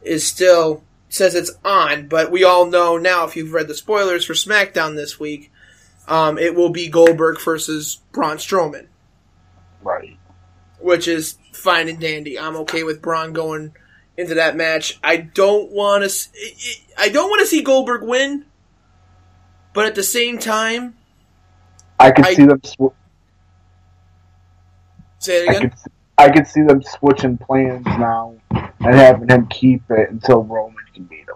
is 0.02 0.26
still 0.26 0.84
says 1.10 1.36
it's 1.36 1.52
on, 1.64 2.08
but 2.08 2.32
we 2.32 2.44
all 2.44 2.66
know 2.66 2.98
now 2.98 3.24
if 3.26 3.36
you've 3.36 3.54
read 3.54 3.68
the 3.68 3.76
spoilers 3.76 4.26
for 4.26 4.34
SmackDown 4.34 4.96
this 4.96 5.20
week, 5.20 5.52
um, 6.08 6.40
it 6.40 6.56
will 6.56 6.70
be 6.72 6.88
Goldberg 6.90 7.40
versus 7.40 8.00
Braun 8.12 8.38
Strowman, 8.38 8.88
Right. 9.84 10.18
which 10.80 11.08
is 11.08 11.38
fine 11.54 11.88
and 11.88 12.00
dandy. 12.00 12.40
I'm 12.40 12.56
okay 12.58 12.84
with 12.84 13.00
Braun 13.02 13.32
going 13.32 13.74
into 14.18 14.34
that 14.34 14.56
match. 14.58 15.00
I 15.04 15.18
don't 15.18 15.72
want 15.72 16.04
to. 16.10 16.30
I 16.98 17.10
don't 17.10 17.30
want 17.30 17.42
to 17.42 17.46
see 17.48 17.62
Goldberg 17.62 18.02
win, 18.02 18.46
but 19.74 19.86
at 19.86 19.94
the 19.94 20.04
same 20.04 20.40
time, 20.40 20.96
I 22.00 22.10
could 22.10 22.26
I- 22.26 22.34
see 22.34 22.46
them. 22.46 22.62
Sw- 22.64 22.94
say 25.24 25.46
it 25.46 25.50
I 25.50 25.60
could, 25.60 25.74
I 26.18 26.30
could 26.30 26.48
see 26.48 26.62
them 26.62 26.82
switching 26.84 27.38
plans 27.38 27.86
now 27.86 28.36
and 28.52 28.96
having 28.96 29.30
him 29.30 29.48
keep 29.48 29.84
it 29.90 30.10
until 30.10 30.44
Roman 30.44 30.84
can 30.94 31.06
beat 31.06 31.28
him. 31.28 31.36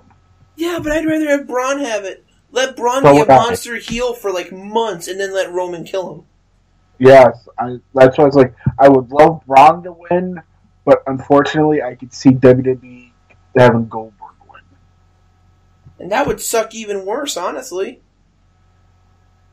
Yeah, 0.56 0.80
but 0.82 0.92
I'd 0.92 1.06
rather 1.06 1.28
have 1.30 1.48
Braun 1.48 1.80
have 1.80 2.04
it. 2.04 2.26
Let 2.52 2.76
Braun 2.76 3.04
So 3.04 3.12
be 3.12 3.18
a 3.18 3.20
would 3.20 3.30
I. 3.30 3.38
monster 3.38 3.76
heel 3.76 4.14
for 4.14 4.32
like 4.32 4.52
months, 4.52 5.08
and 5.08 5.20
then 5.20 5.34
let 5.34 5.52
Roman 5.52 5.84
kill 5.84 6.14
him. 6.14 6.24
Yes, 7.00 7.48
I, 7.60 7.78
that's 7.94 8.18
why 8.18 8.24
I 8.24 8.28
was 8.28 8.36
like, 8.36 8.56
I 8.80 8.90
would 8.90 9.12
love 9.12 9.44
Braun 9.46 9.84
to 9.84 9.92
win, 9.92 10.42
but 10.84 11.04
unfortunately, 11.06 11.82
I 11.84 11.96
could 11.96 12.14
see 12.14 12.32
WWE 12.32 13.12
having 13.56 13.88
Goldberg 13.88 14.36
win. 14.50 14.62
And 16.00 16.12
that 16.12 16.26
would 16.26 16.42
suck 16.42 16.74
even 16.74 17.06
worse, 17.06 17.38
honestly. 17.38 18.02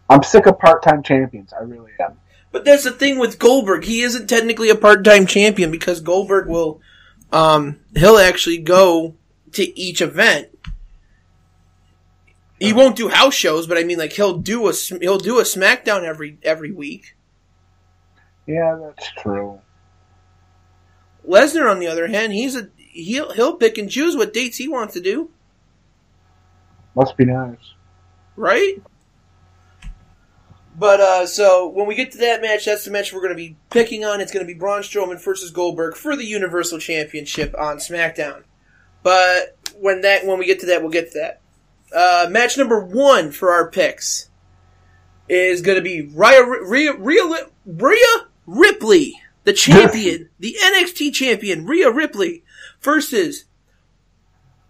I'm 0.08 0.22
sick 0.22 0.46
of 0.46 0.58
part-time 0.58 1.02
champions. 1.02 1.52
I 1.52 1.64
really 1.64 1.92
am. 2.00 2.18
But 2.54 2.64
that's 2.64 2.84
the 2.84 2.92
thing 2.92 3.18
with 3.18 3.40
Goldberg. 3.40 3.82
He 3.82 4.02
isn't 4.02 4.28
technically 4.28 4.70
a 4.70 4.76
part-time 4.76 5.26
champion 5.26 5.72
because 5.72 6.00
Goldberg 6.00 6.46
will, 6.46 6.80
um, 7.32 7.80
he'll 7.96 8.16
actually 8.16 8.58
go 8.58 9.16
to 9.54 9.76
each 9.76 10.00
event. 10.00 10.56
He 12.60 12.72
won't 12.72 12.94
do 12.94 13.08
house 13.08 13.34
shows, 13.34 13.66
but 13.66 13.76
I 13.76 13.82
mean, 13.82 13.98
like 13.98 14.12
he'll 14.12 14.38
do 14.38 14.68
a 14.68 14.72
he'll 14.72 15.18
do 15.18 15.40
a 15.40 15.42
SmackDown 15.42 16.04
every 16.04 16.38
every 16.44 16.70
week. 16.70 17.16
Yeah, 18.46 18.78
that's 18.80 19.10
true. 19.20 19.60
Lesnar, 21.28 21.68
on 21.68 21.80
the 21.80 21.88
other 21.88 22.06
hand, 22.06 22.34
he's 22.34 22.54
a 22.54 22.68
he'll 22.76 23.32
he'll 23.32 23.56
pick 23.56 23.78
and 23.78 23.90
choose 23.90 24.14
what 24.14 24.32
dates 24.32 24.58
he 24.58 24.68
wants 24.68 24.94
to 24.94 25.00
do. 25.00 25.28
Must 26.94 27.16
be 27.16 27.24
nice. 27.24 27.74
right? 28.36 28.80
But 30.76 31.00
uh, 31.00 31.26
so 31.26 31.68
when 31.68 31.86
we 31.86 31.94
get 31.94 32.12
to 32.12 32.18
that 32.18 32.42
match, 32.42 32.64
that's 32.64 32.84
the 32.84 32.90
match 32.90 33.12
we're 33.12 33.20
going 33.20 33.30
to 33.30 33.36
be 33.36 33.56
picking 33.70 34.04
on. 34.04 34.20
It's 34.20 34.32
going 34.32 34.44
to 34.44 34.52
be 34.52 34.58
Braun 34.58 34.82
Strowman 34.82 35.22
versus 35.22 35.50
Goldberg 35.50 35.94
for 35.94 36.16
the 36.16 36.24
Universal 36.24 36.80
Championship 36.80 37.54
on 37.56 37.76
SmackDown. 37.76 38.42
But 39.02 39.56
when 39.78 40.00
that 40.00 40.26
when 40.26 40.38
we 40.38 40.46
get 40.46 40.60
to 40.60 40.66
that, 40.66 40.82
we'll 40.82 40.90
get 40.90 41.12
to 41.12 41.18
that. 41.20 41.40
Uh, 41.94 42.28
match 42.28 42.58
number 42.58 42.80
one 42.80 43.30
for 43.30 43.52
our 43.52 43.70
picks 43.70 44.30
is 45.28 45.62
going 45.62 45.76
to 45.76 45.82
be 45.82 46.02
Rhea, 46.02 46.44
Rhea, 46.44 46.94
Rhea, 46.96 47.46
Rhea 47.64 48.26
Ripley, 48.46 49.14
the 49.44 49.52
champion, 49.52 50.28
the 50.40 50.56
NXT 50.60 51.12
champion, 51.12 51.66
Rhea 51.66 51.90
Ripley, 51.90 52.42
versus 52.80 53.44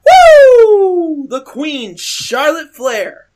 Woo! 0.05 1.27
The 1.29 1.41
Queen, 1.41 1.97
Charlotte 1.97 2.75
Flair. 2.75 3.31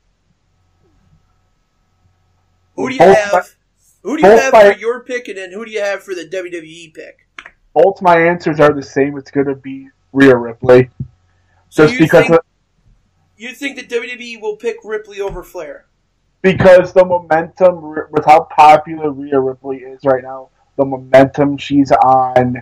Who 2.91 2.97
do 2.97 3.03
you 3.03 3.09
Both 3.11 3.17
have? 3.33 3.55
Who 4.03 4.17
do 4.17 4.23
you 4.23 4.29
have 4.29 4.53
my- 4.53 4.73
for 4.73 4.79
your 4.79 5.03
pick, 5.03 5.27
and 5.27 5.37
then 5.37 5.51
who 5.51 5.65
do 5.65 5.71
you 5.71 5.81
have 5.81 6.03
for 6.03 6.15
the 6.15 6.25
WWE 6.25 6.93
pick? 6.93 7.27
Both 7.73 8.01
my 8.01 8.17
answers 8.19 8.59
are 8.59 8.73
the 8.73 8.81
same. 8.83 9.17
It's 9.17 9.31
going 9.31 9.47
to 9.47 9.55
be 9.55 9.89
Rhea 10.11 10.35
Ripley. 10.35 10.89
So 11.69 11.83
Just 11.83 11.93
you 11.93 11.99
because 11.99 12.25
think 12.27 12.39
of, 12.39 12.45
you 13.37 13.53
think 13.53 13.75
that 13.77 13.89
WWE 13.89 14.41
will 14.41 14.55
pick 14.57 14.77
Ripley 14.83 15.21
over 15.21 15.43
Flair? 15.43 15.85
because 16.41 16.93
the 16.93 17.03
momentum 17.03 17.81
with 18.11 18.23
how 18.25 18.47
popular 18.55 19.11
Rhea 19.11 19.37
Ripley 19.39 19.77
is 19.79 19.99
right 20.05 20.23
now, 20.23 20.49
the 20.77 20.85
momentum 20.85 21.57
she's 21.57 21.91
on, 21.91 22.55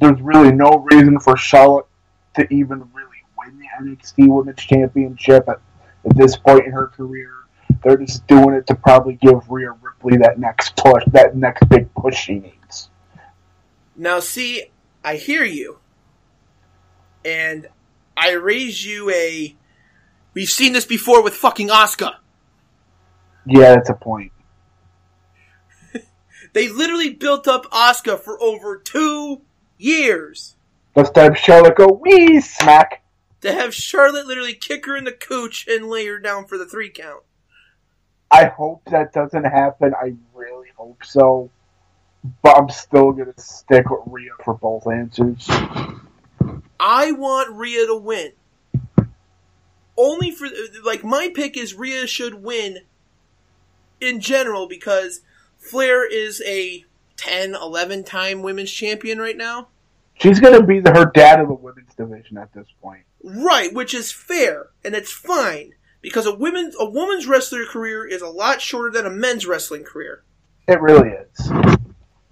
there's 0.00 0.20
really 0.22 0.52
no 0.52 0.86
reason 0.90 1.20
for 1.20 1.36
Charlotte 1.36 1.86
to 2.34 2.50
even 2.52 2.80
really 2.94 3.22
win 3.38 3.58
the 3.58 3.66
NXT 3.84 4.34
Women's 4.34 4.56
Championship 4.62 5.46
at, 5.48 5.60
at 6.08 6.16
this 6.16 6.34
point 6.36 6.64
in 6.64 6.72
her 6.72 6.86
career. 6.88 7.30
They're 7.84 7.98
just 7.98 8.26
doing 8.26 8.54
it 8.54 8.66
to 8.68 8.74
probably 8.74 9.14
give 9.14 9.50
Rhea 9.50 9.72
Ripley 9.72 10.16
that 10.18 10.38
next 10.38 10.76
push, 10.76 11.04
that 11.12 11.36
next 11.36 11.68
big 11.68 11.92
push 11.94 12.16
she 12.16 12.34
needs. 12.38 12.88
Now, 13.94 14.20
see, 14.20 14.64
I 15.04 15.16
hear 15.16 15.44
you, 15.44 15.78
and 17.24 17.68
I 18.16 18.32
raise 18.32 18.84
you 18.84 19.10
a. 19.10 19.54
We've 20.32 20.48
seen 20.48 20.72
this 20.72 20.86
before 20.86 21.22
with 21.22 21.34
fucking 21.34 21.68
Asuka. 21.68 22.16
Yeah, 23.46 23.74
that's 23.74 23.90
a 23.90 23.94
point. 23.94 24.32
They 26.54 26.68
literally 26.68 27.10
built 27.10 27.48
up 27.48 27.64
Asuka 27.72 28.18
for 28.18 28.40
over 28.40 28.76
two 28.78 29.42
years 29.76 30.54
Let's 30.96 31.10
have 31.16 31.36
Charlotte 31.36 31.74
go 31.74 32.00
wee 32.00 32.40
smack. 32.40 33.02
to 33.40 33.52
have 33.52 33.74
Charlotte 33.74 34.26
literally 34.26 34.54
kick 34.54 34.86
her 34.86 34.96
in 34.96 35.04
the 35.04 35.12
cooch 35.12 35.66
and 35.66 35.88
lay 35.88 36.06
her 36.06 36.20
down 36.20 36.46
for 36.46 36.56
the 36.56 36.66
three 36.66 36.88
count. 36.88 37.24
I 38.34 38.46
hope 38.46 38.82
that 38.86 39.12
doesn't 39.12 39.44
happen. 39.44 39.94
I 39.94 40.14
really 40.34 40.66
hope 40.76 41.04
so. 41.04 41.50
But 42.42 42.58
I'm 42.58 42.68
still 42.68 43.12
gonna 43.12 43.32
stick 43.36 43.88
with 43.88 44.00
Rhea 44.06 44.32
for 44.44 44.54
both 44.54 44.88
answers. 44.88 45.46
I 46.80 47.12
want 47.12 47.54
Rhea 47.54 47.86
to 47.86 47.94
win. 47.94 48.32
Only 49.96 50.32
for 50.32 50.48
like 50.84 51.04
my 51.04 51.30
pick 51.32 51.56
is 51.56 51.74
Rhea 51.74 52.08
should 52.08 52.42
win 52.42 52.78
in 54.00 54.18
general 54.18 54.66
because 54.66 55.20
Flair 55.56 56.04
is 56.04 56.42
a 56.44 56.84
10, 57.16 57.54
11 57.54 58.02
time 58.02 58.42
women's 58.42 58.72
champion 58.72 59.20
right 59.20 59.36
now. 59.36 59.68
She's 60.14 60.40
gonna 60.40 60.66
be 60.66 60.80
the, 60.80 60.90
her 60.90 61.12
dad 61.14 61.38
of 61.38 61.46
the 61.46 61.54
women's 61.54 61.94
division 61.94 62.38
at 62.38 62.52
this 62.52 62.66
point. 62.82 63.04
Right, 63.22 63.72
which 63.72 63.94
is 63.94 64.10
fair 64.10 64.70
and 64.84 64.96
it's 64.96 65.12
fine 65.12 65.74
because 66.04 66.26
a 66.26 66.34
women's 66.34 66.76
a 66.78 66.84
woman's 66.84 67.26
wrestler 67.26 67.64
career 67.64 68.04
is 68.06 68.20
a 68.20 68.28
lot 68.28 68.60
shorter 68.60 68.90
than 68.90 69.06
a 69.06 69.10
men's 69.10 69.46
wrestling 69.46 69.84
career. 69.84 70.22
It 70.68 70.78
really 70.82 71.08
is. 71.08 71.50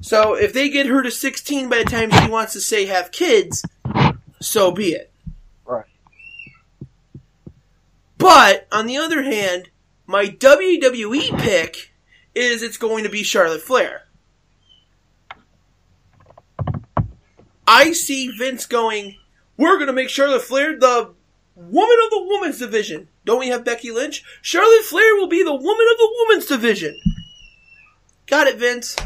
So 0.02 0.34
if 0.34 0.52
they 0.52 0.68
get 0.68 0.86
her 0.86 1.02
to 1.02 1.10
16 1.10 1.70
by 1.70 1.78
the 1.78 1.84
time 1.84 2.10
she 2.10 2.28
wants 2.28 2.52
to 2.52 2.60
say 2.60 2.84
have 2.84 3.12
kids, 3.12 3.64
so 4.40 4.72
be 4.72 4.90
it. 4.90 5.10
Right. 5.64 5.86
But 8.18 8.68
on 8.70 8.86
the 8.86 8.98
other 8.98 9.22
hand, 9.22 9.70
my 10.06 10.26
WWE 10.26 11.38
pick 11.40 11.92
is 12.34 12.62
it's 12.62 12.76
going 12.76 13.04
to 13.04 13.10
be 13.10 13.22
Charlotte 13.22 13.62
Flair. 13.62 14.02
I 17.66 17.92
see 17.92 18.28
Vince 18.28 18.66
going, 18.66 19.16
we're 19.56 19.76
going 19.76 19.86
to 19.86 19.94
make 19.94 20.10
Charlotte 20.10 20.42
Flair 20.42 20.78
the 20.78 21.14
woman 21.56 21.96
of 22.04 22.10
the 22.10 22.26
women's 22.28 22.58
division. 22.58 23.08
Don't 23.24 23.40
we 23.40 23.48
have 23.48 23.64
Becky 23.64 23.90
Lynch? 23.90 24.24
Charlotte 24.40 24.84
Flair 24.84 25.14
will 25.14 25.28
be 25.28 25.42
the 25.42 25.54
woman 25.54 25.86
of 25.90 25.98
the 25.98 26.24
women's 26.26 26.46
division. 26.46 26.98
Got 28.26 28.48
it, 28.48 28.58
Vince. 28.58 28.96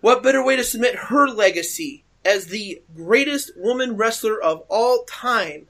What 0.00 0.22
better 0.22 0.44
way 0.44 0.56
to 0.56 0.64
submit 0.64 0.94
her 0.94 1.28
legacy 1.28 2.04
as 2.24 2.46
the 2.46 2.82
greatest 2.94 3.52
woman 3.56 3.96
wrestler 3.96 4.40
of 4.40 4.62
all 4.68 5.04
time 5.04 5.66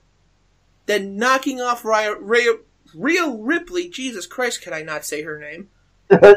than 0.87 1.17
knocking 1.17 1.61
off 1.61 1.85
Rhea, 1.85 2.15
Rhea, 2.21 2.57
Rhea 2.95 3.29
Ripley? 3.29 3.89
Jesus 3.89 4.27
Christ, 4.27 4.63
can 4.63 4.73
I 4.73 4.83
not 4.83 5.05
say 5.05 5.23
her 5.23 5.39
name? 5.39 5.69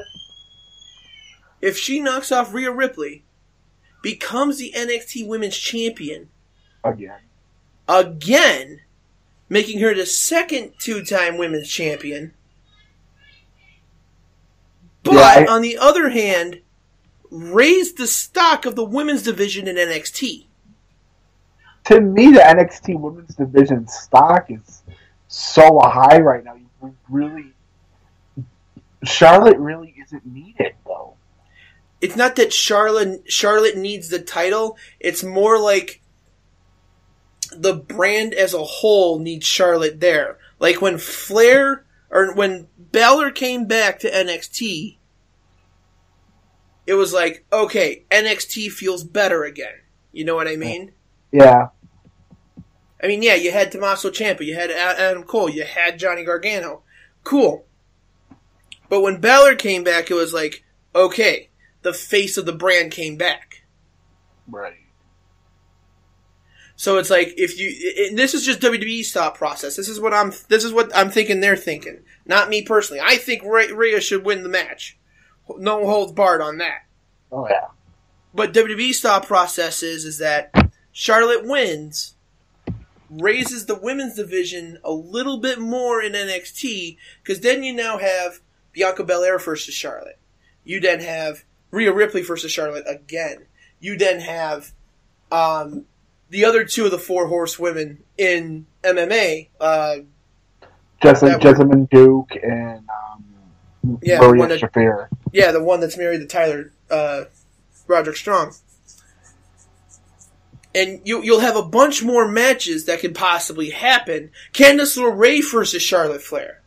if 1.61 1.77
she 1.77 1.99
knocks 1.99 2.31
off 2.31 2.53
Rhea 2.53 2.71
Ripley, 2.71 3.23
becomes 4.01 4.57
the 4.57 4.73
NXT 4.75 5.27
Women's 5.27 5.57
Champion 5.57 6.29
Again. 6.83 7.19
again, 7.87 8.81
making 9.49 9.79
her 9.79 9.93
the 9.93 10.05
second 10.05 10.73
two-time 10.79 11.37
Women's 11.37 11.69
Champion. 11.69 12.33
But 15.03 15.13
Yeah, 15.15 15.19
I- 15.21 15.45
on 15.45 15.61
the 15.61 15.77
other 15.77 16.09
hand, 16.09 16.61
raised 17.31 17.97
the 17.97 18.07
stock 18.07 18.65
of 18.65 18.75
the 18.75 18.83
women's 18.85 19.23
division 19.23 19.67
in 19.67 19.77
NXT. 19.77 20.45
To 21.85 21.99
me, 21.99 22.31
the 22.31 22.39
NXT 22.41 22.99
women's 22.99 23.35
division 23.35 23.87
stock 23.87 24.49
is 24.49 24.83
so 25.27 25.79
high 25.83 26.19
right 26.19 26.43
now. 26.43 26.55
You 26.55 26.95
really, 27.09 27.53
Charlotte 29.03 29.57
really 29.57 29.95
isn't 30.05 30.25
needed 30.25 30.73
though. 30.85 31.15
It's 32.01 32.15
not 32.15 32.35
that 32.35 32.53
Charlotte 32.53 33.23
Charlotte 33.31 33.77
needs 33.77 34.09
the 34.09 34.19
title. 34.19 34.77
It's 34.99 35.23
more 35.23 35.57
like 35.59 36.01
the 37.51 37.73
brand 37.73 38.33
as 38.33 38.53
a 38.53 38.63
whole 38.63 39.19
needs 39.19 39.45
Charlotte 39.45 39.99
there. 39.99 40.37
Like 40.59 40.81
when 40.81 40.97
Flair 40.97 41.85
or 42.09 42.33
when 42.33 42.67
Balor 42.77 43.31
came 43.31 43.65
back 43.65 43.99
to 43.99 44.11
NXT, 44.11 44.97
it 46.87 46.93
was 46.93 47.13
like, 47.13 47.45
okay, 47.51 48.03
NXT 48.11 48.71
feels 48.71 49.03
better 49.03 49.43
again. 49.43 49.75
You 50.11 50.25
know 50.25 50.35
what 50.35 50.47
I 50.47 50.55
mean? 50.55 50.91
Yeah, 51.31 51.69
I 53.01 53.07
mean, 53.07 53.23
yeah, 53.23 53.35
you 53.35 53.51
had 53.51 53.71
Tommaso 53.71 54.09
Ciampa, 54.09 54.45
you 54.45 54.55
had 54.55 54.71
Adam 54.71 55.23
Cole, 55.23 55.49
you 55.49 55.63
had 55.63 55.99
Johnny 55.99 56.25
Gargano. 56.25 56.83
Cool. 57.23 57.65
But 58.89 59.01
when 59.01 59.21
Balor 59.21 59.55
came 59.55 59.83
back, 59.83 60.11
it 60.11 60.15
was 60.15 60.33
like, 60.33 60.63
okay, 60.93 61.49
the 61.81 61.93
face 61.93 62.37
of 62.37 62.45
the 62.45 62.53
brand 62.53 62.91
came 62.91 63.15
back. 63.15 63.63
right. 64.47 64.73
So 66.79 66.97
it's 66.97 67.09
like 67.09 67.33
if 67.35 67.59
you, 67.59 68.07
and 68.07 68.17
this 68.17 68.33
is 68.33 68.45
just 68.45 68.61
WWE's 68.61 69.11
thought 69.11 69.35
process. 69.35 69.75
This 69.75 69.89
is 69.89 69.99
what 69.99 70.13
I'm, 70.13 70.31
this 70.47 70.63
is 70.63 70.71
what 70.71 70.89
I'm 70.95 71.09
thinking. 71.09 71.41
They're 71.41 71.57
thinking, 71.57 72.03
not 72.25 72.47
me 72.47 72.61
personally. 72.61 73.01
I 73.03 73.17
think 73.17 73.43
Rhea 73.43 73.75
Rhea 73.75 73.99
should 73.99 74.23
win 74.23 74.43
the 74.43 74.49
match. 74.49 74.97
No 75.57 75.85
holds 75.85 76.13
barred 76.13 76.39
on 76.39 76.57
that. 76.59 76.85
Oh 77.33 77.49
yeah. 77.49 77.67
But 78.33 78.53
WWE's 78.53 79.01
thought 79.01 79.27
process 79.27 79.83
is, 79.83 80.05
is 80.05 80.19
that 80.19 80.71
Charlotte 80.93 81.45
wins, 81.45 82.15
raises 83.09 83.65
the 83.65 83.75
women's 83.75 84.15
division 84.15 84.77
a 84.81 84.93
little 84.93 85.39
bit 85.39 85.59
more 85.59 86.01
in 86.01 86.13
NXT, 86.13 86.95
because 87.21 87.41
then 87.41 87.61
you 87.61 87.73
now 87.73 87.97
have 87.97 88.39
Bianca 88.71 89.03
Belair 89.03 89.37
versus 89.37 89.73
Charlotte. 89.73 90.17
You 90.63 90.79
then 90.79 91.01
have 91.01 91.43
Rhea 91.71 91.91
Ripley 91.91 92.21
versus 92.21 92.53
Charlotte 92.53 92.85
again. 92.87 93.47
You 93.81 93.97
then 93.97 94.21
have 94.21 94.71
um, 95.29 95.85
the 96.29 96.45
other 96.45 96.63
two 96.63 96.85
of 96.85 96.91
the 96.91 96.97
four 96.99 97.27
horsewomen 97.27 98.03
in 98.17 98.65
MMA. 98.83 99.49
Uh, 99.59 99.95
Jessamyn, 101.01 101.39
Jessamyn 101.39 101.89
Duke 101.89 102.31
and 102.43 102.87
um, 102.89 103.99
Yeah, 104.03 104.19
Maria 104.19 104.47
that- 104.47 104.59
Shafir. 104.61 105.07
yeah, 105.31 105.51
the 105.51 105.63
one 105.63 105.79
that's 105.79 105.97
married 105.97 106.19
to 106.19 106.25
Tyler 106.27 106.71
uh, 106.91 107.23
Roderick 107.87 108.17
Strong. 108.17 108.53
And 110.75 111.01
you, 111.03 111.23
you'll 111.23 111.39
have 111.39 111.55
a 111.55 111.63
bunch 111.63 112.03
more 112.03 112.27
matches 112.27 112.85
that 112.85 112.99
could 112.99 113.15
possibly 113.15 113.71
happen. 113.71 114.31
Candice 114.53 114.97
LeRae 114.97 115.41
versus 115.51 115.81
Charlotte 115.81 116.21
Flair. 116.21 116.61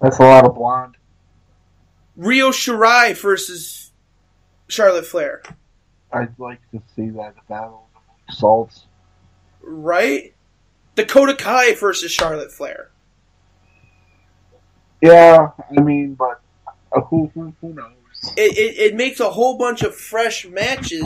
That's 0.00 0.18
a 0.18 0.22
lot 0.22 0.44
of 0.44 0.54
blonde. 0.54 0.96
Io 2.16 2.50
Shirai 2.52 3.16
versus 3.20 3.90
Charlotte 4.68 5.06
Flair. 5.06 5.42
I'd 6.12 6.38
like 6.38 6.60
to 6.70 6.80
see 6.94 7.08
that 7.10 7.34
battle 7.48 7.83
salts. 8.30 8.86
Right? 9.62 10.34
Dakota 10.94 11.34
Kai 11.34 11.74
versus 11.74 12.12
Charlotte 12.12 12.52
Flair. 12.52 12.90
Yeah, 15.00 15.50
I 15.76 15.80
mean, 15.80 16.14
but 16.14 16.40
uh, 16.92 17.00
who 17.02 17.30
who, 17.34 17.54
who 17.60 17.74
knows? 17.74 17.92
It, 18.36 18.56
it, 18.56 18.78
it 18.78 18.94
makes 18.94 19.20
a 19.20 19.30
whole 19.30 19.58
bunch 19.58 19.82
of 19.82 19.94
fresh 19.94 20.46
matches 20.46 21.04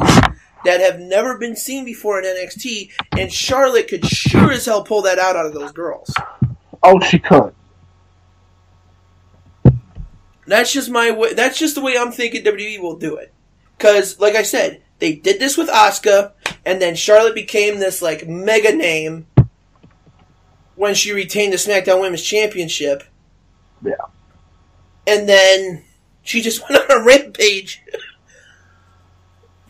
that 0.65 0.81
have 0.81 1.01
never 1.01 1.37
been 1.39 1.57
seen 1.57 1.85
before 1.85 2.21
in 2.21 2.25
NXT, 2.25 2.93
and 3.17 3.33
Charlotte 3.33 3.89
could 3.89 4.07
sure 4.07 4.53
as 4.53 4.66
hell 4.66 4.85
pull 4.85 5.03
that 5.03 5.19
out 5.19 5.35
out 5.35 5.47
of 5.47 5.55
those 5.55 5.73
girls. 5.73 6.12
Oh, 6.83 7.01
she 7.01 7.19
could. 7.19 7.55
That's 10.47 10.73
just 10.73 10.91
my 10.91 11.11
way. 11.11 11.35
That's 11.35 11.59
just 11.59 11.75
the 11.75 11.81
way 11.81 11.97
I'm 11.99 12.12
thinking 12.12 12.43
WWE 12.45 12.81
will 12.81 12.97
do 12.97 13.16
it. 13.16 13.33
Because, 13.77 14.19
like 14.19 14.35
I 14.35 14.43
said, 14.43 14.83
they 14.99 15.14
did 15.14 15.38
this 15.40 15.57
with 15.57 15.68
Asuka, 15.68 16.32
and 16.64 16.80
then 16.82 16.94
Charlotte 16.94 17.34
became 17.34 17.78
this 17.78 18.03
like 18.03 18.26
mega 18.28 18.74
name 18.74 19.26
when 20.74 20.94
she 20.94 21.12
retained 21.12 21.53
the 21.53 21.57
SmackDown 21.57 22.01
Women's 22.01 22.22
Championship, 22.22 23.03
Yeah. 23.84 23.94
and 25.07 25.28
then 25.28 25.84
she 26.22 26.40
just 26.40 26.62
went 26.70 26.88
on 26.90 27.01
a 27.01 27.05
rampage 27.05 27.82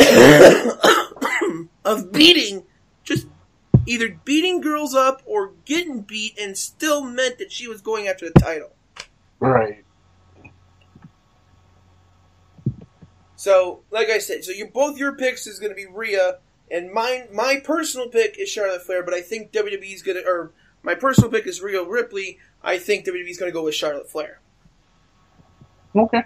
of 1.85 2.13
beating, 2.13 2.65
just 3.05 3.27
either 3.87 4.19
beating 4.25 4.61
girls 4.61 4.95
up 4.95 5.23
or 5.25 5.53
getting 5.65 6.03
beat, 6.03 6.39
and 6.39 6.57
still 6.59 7.03
meant 7.05 7.39
that 7.39 7.51
she 7.53 7.67
was 7.69 7.81
going 7.81 8.07
after 8.09 8.29
the 8.29 8.39
title. 8.41 8.71
Right. 9.41 9.85
So, 13.39 13.85
like 13.93 14.09
I 14.09 14.19
said, 14.19 14.43
so 14.43 14.51
you 14.51 14.67
both 14.67 14.99
your 14.99 15.13
picks 15.13 15.47
is 15.47 15.61
going 15.61 15.71
to 15.71 15.77
be 15.77 15.87
Rhea, 15.87 16.39
and 16.73 16.91
mine, 16.93 17.29
my 17.33 17.61
personal 17.63 18.09
pick 18.09 18.37
is 18.37 18.49
Charlotte 18.49 18.83
Flair. 18.83 19.05
But 19.05 19.15
I 19.15 19.21
think 19.21 19.53
WWE 19.53 19.95
is 19.95 20.03
going 20.03 20.17
to, 20.17 20.29
or 20.29 20.51
My 20.83 20.97
personal 20.97 21.31
pick 21.31 21.47
is 21.47 21.63
Rhea 21.63 21.85
Ripley. 21.85 22.41
I 22.65 22.79
think 22.79 23.07
WWE's 23.07 23.39
going 23.39 23.49
to 23.49 23.55
go 23.55 23.63
with 23.63 23.77
Charlotte 23.77 24.11
Flair. 24.11 24.41
Okay. 25.95 26.25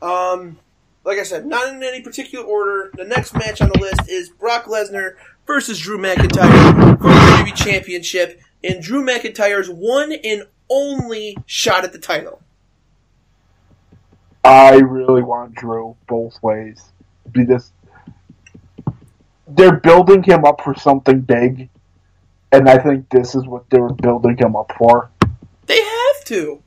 Um, 0.00 0.60
like 1.02 1.18
I 1.18 1.24
said, 1.24 1.46
not 1.46 1.66
in 1.74 1.82
any 1.82 2.00
particular 2.00 2.44
order. 2.46 2.92
The 2.94 3.04
next 3.04 3.34
match 3.34 3.60
on 3.60 3.70
the 3.74 3.80
list 3.80 4.08
is 4.08 4.28
Brock 4.28 4.66
Lesnar 4.66 5.16
versus 5.48 5.80
Drew 5.80 5.98
McIntyre 5.98 6.96
for 6.96 7.08
the 7.08 7.42
WWE 7.42 7.56
Championship 7.56 8.40
and 8.62 8.80
Drew 8.80 9.04
McIntyre's 9.04 9.68
one 9.68 10.12
and 10.12 10.44
only 10.70 11.36
shot 11.44 11.82
at 11.82 11.92
the 11.92 11.98
title. 11.98 12.40
I 14.48 14.76
really 14.76 15.22
want 15.22 15.54
Drew 15.54 15.94
both 16.06 16.42
ways. 16.42 16.82
Because 17.30 17.70
they're 19.46 19.76
building 19.76 20.22
him 20.22 20.46
up 20.46 20.62
for 20.62 20.74
something 20.74 21.20
big, 21.20 21.68
and 22.50 22.66
I 22.66 22.78
think 22.78 23.10
this 23.10 23.34
is 23.34 23.46
what 23.46 23.68
they 23.68 23.78
were 23.78 23.92
building 23.92 24.38
him 24.38 24.56
up 24.56 24.72
for. 24.78 25.10
They 25.66 25.82
have 25.82 26.24
to. 26.26 26.62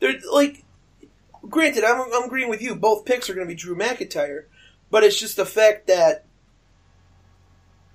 They're 0.00 0.14
like, 0.32 0.64
granted, 1.50 1.84
I'm, 1.84 2.10
I'm 2.10 2.24
agreeing 2.24 2.48
with 2.48 2.62
you. 2.62 2.74
Both 2.74 3.04
picks 3.04 3.28
are 3.28 3.34
going 3.34 3.46
to 3.46 3.52
be 3.52 3.54
Drew 3.54 3.76
McIntyre, 3.76 4.44
but 4.90 5.04
it's 5.04 5.20
just 5.20 5.36
the 5.36 5.44
fact 5.44 5.88
that 5.88 6.24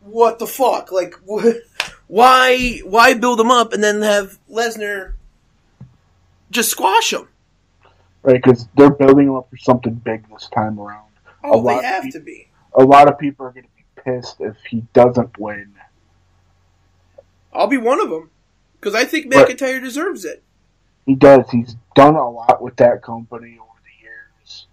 what 0.02 0.38
the 0.38 0.46
fuck? 0.46 0.92
Like, 0.92 1.16
wh- 1.28 1.58
why 2.08 2.80
why 2.84 3.16
build 3.16 3.40
him 3.40 3.50
up 3.50 3.74
and 3.74 3.84
then 3.84 4.04
have 4.04 4.38
Lesnar 4.48 5.14
just 6.52 6.70
squash 6.70 7.12
him? 7.12 7.28
Right, 8.24 8.42
because 8.42 8.68
they're 8.76 8.92
building 8.92 9.28
him 9.28 9.36
up 9.36 9.50
for 9.50 9.58
something 9.58 9.96
big 9.96 10.30
this 10.30 10.48
time 10.54 10.80
around. 10.80 11.10
Oh, 11.44 11.56
A 11.56 11.58
lot 11.60 11.82
they 11.82 11.88
have 11.88 12.12
to 12.12 12.20
be. 12.20 12.50
A 12.76 12.84
lot 12.84 13.08
of 13.08 13.18
people 13.18 13.46
are 13.48 13.52
going 13.52 13.66
to 13.66 13.70
be 13.76 13.84
pissed 14.04 14.40
if 14.40 14.58
he 14.70 14.82
doesn't 14.94 15.38
win. 15.40 15.74
I'll 17.54 17.68
be 17.68 17.78
one 17.78 18.00
of 18.00 18.10
them 18.10 18.30
because 18.80 18.96
I 18.96 19.06
think 19.06 19.34
Right. 19.34 19.48
McIntyre 19.48 19.82
deserves 19.82 20.24
it. 20.24 20.44
He 21.06 21.16
does. 21.16 21.50
He's 21.50 21.76
done 21.96 22.16
a 22.16 22.30
lot 22.30 22.62
with 22.62 22.76
that 22.78 23.02
company 23.02 23.58
over 23.60 23.80
the 23.84 24.04
years. 24.04 24.68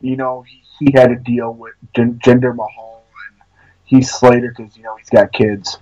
You 0.00 0.16
know, 0.16 0.42
he, 0.42 0.62
he 0.80 0.92
had 0.92 1.10
a 1.12 1.16
deal 1.16 1.52
with 1.54 1.74
Jinder 1.94 2.54
Mahal 2.54 3.04
and 3.30 3.40
Heath 3.84 4.08
Slater 4.10 4.52
because, 4.56 4.76
you 4.76 4.82
know, 4.82 4.96
he's 4.96 5.08
got 5.08 5.32
kids. 5.32 5.78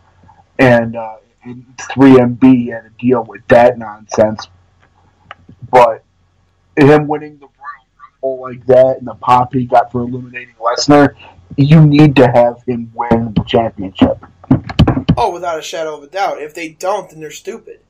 And, 0.59 0.95
uh, 0.95 1.17
and 1.43 1.65
3MB 1.79 2.71
had 2.73 2.85
a 2.85 2.91
deal 2.99 3.25
with 3.25 3.47
that 3.49 3.79
nonsense. 3.79 4.47
But 5.71 6.05
him 6.77 7.07
winning 7.07 7.39
the 7.39 7.47
Royal 7.47 7.87
Rumble 8.23 8.41
like 8.43 8.67
that 8.67 8.97
and 8.99 9.07
the 9.07 9.15
pop 9.15 9.53
he 9.53 9.65
got 9.65 9.93
for 9.93 10.03
eliminating 10.03 10.55
Lesnar, 10.61 11.15
you 11.57 11.87
need 11.87 12.17
to 12.17 12.27
have 12.27 12.63
him 12.67 12.91
win 12.95 13.33
the 13.35 13.45
championship. 13.45 14.25
Oh, 15.17 15.33
without 15.33 15.59
a 15.59 15.63
shadow 15.63 15.97
of 15.97 16.03
a 16.03 16.09
doubt. 16.09 16.43
If 16.43 16.55
they 16.55 16.71
don't, 16.71 17.09
then 17.09 17.21
they're 17.21 17.31
stupid. 17.31 17.81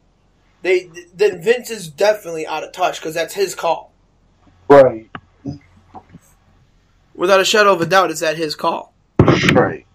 They 0.63 0.91
then 1.15 1.43
Vince 1.43 1.71
is 1.71 1.89
definitely 1.89 2.47
out 2.47 2.65
of 2.65 2.73
touch 2.73 2.99
because 2.99 3.15
that's 3.15 3.35
his 3.35 3.55
call. 3.55 3.93
Right. 4.69 5.11
Without 7.15 7.41
a 7.41 7.45
shadow 7.45 7.73
of 7.73 7.81
a 7.81 7.87
doubt, 7.87 8.11
it's 8.11 8.23
at 8.23 8.37
his 8.37 8.55
call. 8.55 8.95
Right. 9.53 9.87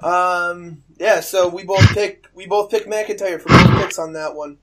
Um, 0.00 0.82
yeah. 0.98 1.20
So 1.20 1.48
we 1.48 1.64
both 1.64 1.86
pick 1.88 2.28
we 2.34 2.46
both 2.46 2.70
pick 2.70 2.86
McIntyre 2.86 3.40
for 3.40 3.48
both 3.48 3.82
picks 3.82 3.98
on 3.98 4.12
that 4.12 4.34
one. 4.34 4.58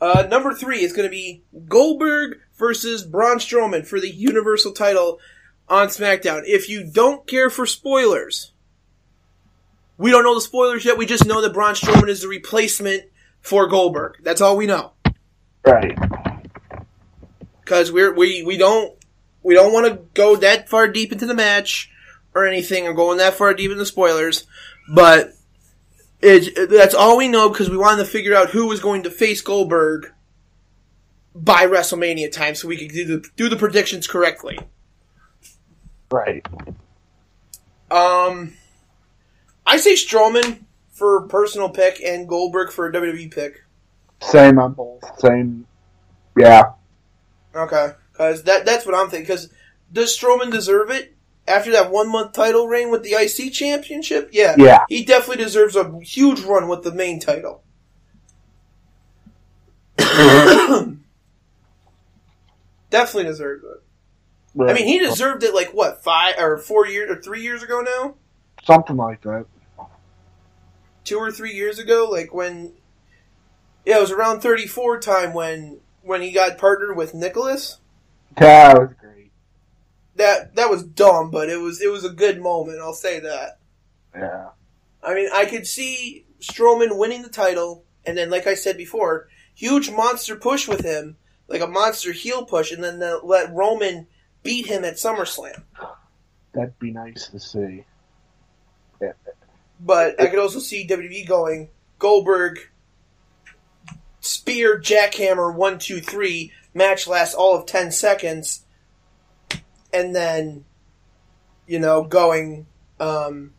Uh, 0.00 0.26
number 0.30 0.52
three 0.52 0.82
is 0.82 0.92
going 0.92 1.06
to 1.06 1.10
be 1.10 1.42
Goldberg 1.68 2.38
versus 2.56 3.02
Braun 3.04 3.38
Strowman 3.38 3.86
for 3.86 4.00
the 4.00 4.10
Universal 4.10 4.72
title 4.72 5.18
on 5.68 5.88
SmackDown. 5.88 6.42
If 6.44 6.68
you 6.68 6.84
don't 6.84 7.26
care 7.26 7.48
for 7.50 7.66
spoilers, 7.66 8.52
we 9.98 10.10
don't 10.10 10.24
know 10.24 10.34
the 10.34 10.40
spoilers 10.40 10.84
yet. 10.84 10.98
We 10.98 11.06
just 11.06 11.26
know 11.26 11.40
that 11.40 11.54
Braun 11.54 11.74
Strowman 11.74 12.08
is 12.08 12.22
the 12.22 12.28
replacement 12.28 13.04
for 13.40 13.66
Goldberg. 13.66 14.16
That's 14.22 14.40
all 14.40 14.56
we 14.56 14.66
know. 14.66 14.92
Right. 15.64 15.96
because 17.60 17.90
we're 17.90 18.14
we 18.14 18.42
we 18.44 18.56
don't 18.56 18.94
we 19.42 19.54
don't 19.54 19.72
want 19.72 19.86
to 19.86 19.94
go 20.14 20.36
that 20.36 20.68
far 20.68 20.86
deep 20.88 21.10
into 21.12 21.26
the 21.26 21.34
match 21.34 21.90
or 22.34 22.46
anything 22.46 22.86
or 22.86 22.92
going 22.94 23.18
that 23.18 23.34
far 23.34 23.52
deep 23.54 23.70
in 23.70 23.78
the 23.78 23.86
spoilers, 23.86 24.46
but 24.88 25.32
it, 26.20 26.70
that's 26.70 26.94
all 26.94 27.16
we 27.16 27.28
know 27.28 27.48
because 27.48 27.70
we 27.70 27.76
wanted 27.76 28.04
to 28.04 28.10
figure 28.10 28.34
out 28.34 28.50
who 28.50 28.66
was 28.66 28.80
going 28.80 29.02
to 29.02 29.10
face 29.10 29.40
Goldberg 29.40 30.12
by 31.34 31.66
WrestleMania 31.66 32.32
time 32.32 32.54
so 32.54 32.68
we 32.68 32.76
could 32.76 32.94
do 32.94 33.04
the 33.04 33.28
do 33.36 33.48
the 33.48 33.56
predictions 33.56 34.06
correctly. 34.06 34.58
Right. 36.10 36.46
Um, 37.90 38.54
I 39.66 39.76
say 39.76 39.94
Strowman 39.94 40.64
for 40.90 41.26
personal 41.28 41.68
pick 41.68 42.00
and 42.02 42.28
Goldberg 42.28 42.72
for 42.72 42.86
a 42.86 42.92
WWE 42.92 43.32
pick. 43.32 43.64
Same 44.20 44.58
on 44.58 44.72
both. 44.72 45.02
Same. 45.20 45.66
Yeah. 46.36 46.72
Okay, 47.54 47.92
because 48.12 48.42
that 48.44 48.64
that's 48.64 48.86
what 48.86 48.94
I'm 48.94 49.08
thinking. 49.10 49.24
Because 49.24 49.50
does 49.92 50.18
Strowman 50.18 50.50
deserve 50.50 50.90
it 50.90 51.15
after 51.48 51.70
that 51.72 51.90
one 51.90 52.08
month 52.10 52.32
title 52.32 52.66
reign 52.68 52.90
with 52.90 53.02
the 53.02 53.12
IC 53.14 53.52
championship? 53.52 54.30
Yeah, 54.32 54.54
Yeah. 54.58 54.84
he 54.88 55.04
definitely 55.04 55.44
deserves 55.44 55.76
a 55.76 55.98
huge 56.00 56.40
run 56.40 56.68
with 56.68 56.82
the 56.82 56.92
main 56.92 57.20
title. 57.20 57.62
definitely 62.90 63.24
deserves 63.24 63.64
it. 63.64 63.82
I 64.62 64.72
mean, 64.72 64.86
he 64.86 64.98
deserved 64.98 65.42
it 65.42 65.54
like 65.54 65.74
what 65.74 66.02
five 66.02 66.36
or 66.38 66.56
four 66.56 66.86
years 66.86 67.10
or 67.10 67.20
three 67.20 67.42
years 67.42 67.62
ago 67.62 67.80
now, 67.82 68.14
something 68.64 68.96
like 68.96 69.20
that. 69.22 69.44
two 71.04 71.18
or 71.18 71.30
three 71.30 71.52
years 71.52 71.78
ago, 71.78 72.08
like 72.10 72.32
when. 72.32 72.72
Yeah, 73.84 73.98
it 73.98 74.00
was 74.00 74.10
around 74.10 74.40
34 74.40 74.98
time 75.00 75.32
when 75.32 75.78
when 76.02 76.20
he 76.22 76.32
got 76.32 76.58
partnered 76.58 76.96
with 76.96 77.14
Nicholas. 77.14 77.78
Yeah, 78.40 78.72
that 78.74 78.78
was 78.78 78.90
great. 79.00 79.15
That 80.16 80.56
that 80.56 80.70
was 80.70 80.82
dumb, 80.82 81.30
but 81.30 81.48
it 81.48 81.60
was 81.60 81.80
it 81.80 81.90
was 81.90 82.04
a 82.04 82.10
good 82.10 82.40
moment. 82.40 82.80
I'll 82.80 82.92
say 82.92 83.20
that. 83.20 83.58
Yeah. 84.14 84.48
I 85.02 85.14
mean, 85.14 85.28
I 85.32 85.44
could 85.44 85.66
see 85.66 86.26
Strowman 86.40 86.98
winning 86.98 87.22
the 87.22 87.28
title, 87.28 87.84
and 88.04 88.16
then, 88.16 88.30
like 88.30 88.46
I 88.46 88.54
said 88.54 88.76
before, 88.76 89.28
huge 89.54 89.90
monster 89.90 90.36
push 90.36 90.66
with 90.66 90.80
him, 90.80 91.16
like 91.48 91.60
a 91.60 91.66
monster 91.66 92.12
heel 92.12 92.44
push, 92.44 92.72
and 92.72 92.82
then 92.82 92.98
the, 92.98 93.20
let 93.22 93.52
Roman 93.52 94.06
beat 94.42 94.66
him 94.66 94.84
at 94.84 94.94
SummerSlam. 94.94 95.62
That'd 96.52 96.78
be 96.78 96.90
nice 96.90 97.28
to 97.28 97.38
see. 97.38 97.84
But 99.78 100.20
I 100.20 100.26
could 100.26 100.38
also 100.38 100.58
see 100.58 100.86
WWE 100.86 101.26
going 101.28 101.68
Goldberg, 101.98 102.60
spear, 104.20 104.80
jackhammer, 104.80 105.54
one, 105.54 105.78
two, 105.78 106.00
three. 106.00 106.52
Match 106.74 107.06
lasts 107.06 107.34
all 107.34 107.56
of 107.56 107.66
ten 107.66 107.90
seconds, 107.90 108.64
and 109.92 110.14
then, 110.14 110.64
you 111.66 111.78
know, 111.78 112.02
going. 112.04 112.66
Um, 113.00 113.52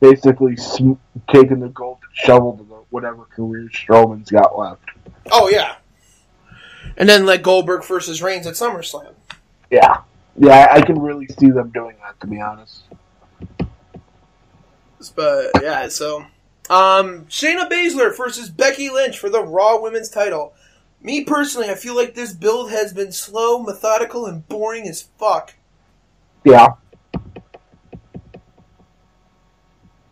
Basically, 0.00 0.56
sm- 0.56 0.92
taking 1.32 1.58
the 1.58 1.68
golden 1.70 2.08
shovel 2.12 2.56
to 2.56 2.62
the 2.62 2.74
whatever 2.90 3.24
career 3.24 3.68
Strowman's 3.72 4.30
got 4.30 4.56
left. 4.56 4.82
oh 5.32 5.48
yeah, 5.48 5.76
and 6.96 7.08
then 7.08 7.26
let 7.26 7.42
Goldberg 7.42 7.84
versus 7.84 8.22
Reigns 8.22 8.46
at 8.46 8.54
SummerSlam. 8.54 9.14
Yeah. 9.70 10.02
Yeah, 10.40 10.68
I 10.70 10.82
can 10.82 11.00
really 11.00 11.26
see 11.26 11.50
them 11.50 11.70
doing 11.70 11.96
that, 12.00 12.20
to 12.20 12.28
be 12.28 12.40
honest. 12.40 12.82
But 15.16 15.50
yeah, 15.62 15.88
so 15.88 16.20
um 16.70 17.26
Shayna 17.26 17.68
Baszler 17.68 18.16
versus 18.16 18.50
Becky 18.50 18.90
Lynch 18.90 19.18
for 19.18 19.28
the 19.30 19.42
Raw 19.42 19.80
Women's 19.80 20.10
title. 20.10 20.54
Me 21.00 21.24
personally, 21.24 21.70
I 21.70 21.74
feel 21.74 21.94
like 21.94 22.14
this 22.14 22.32
build 22.32 22.70
has 22.70 22.92
been 22.92 23.12
slow, 23.12 23.62
methodical, 23.62 24.26
and 24.26 24.46
boring 24.48 24.88
as 24.88 25.02
fuck. 25.18 25.54
Yeah. 26.44 26.74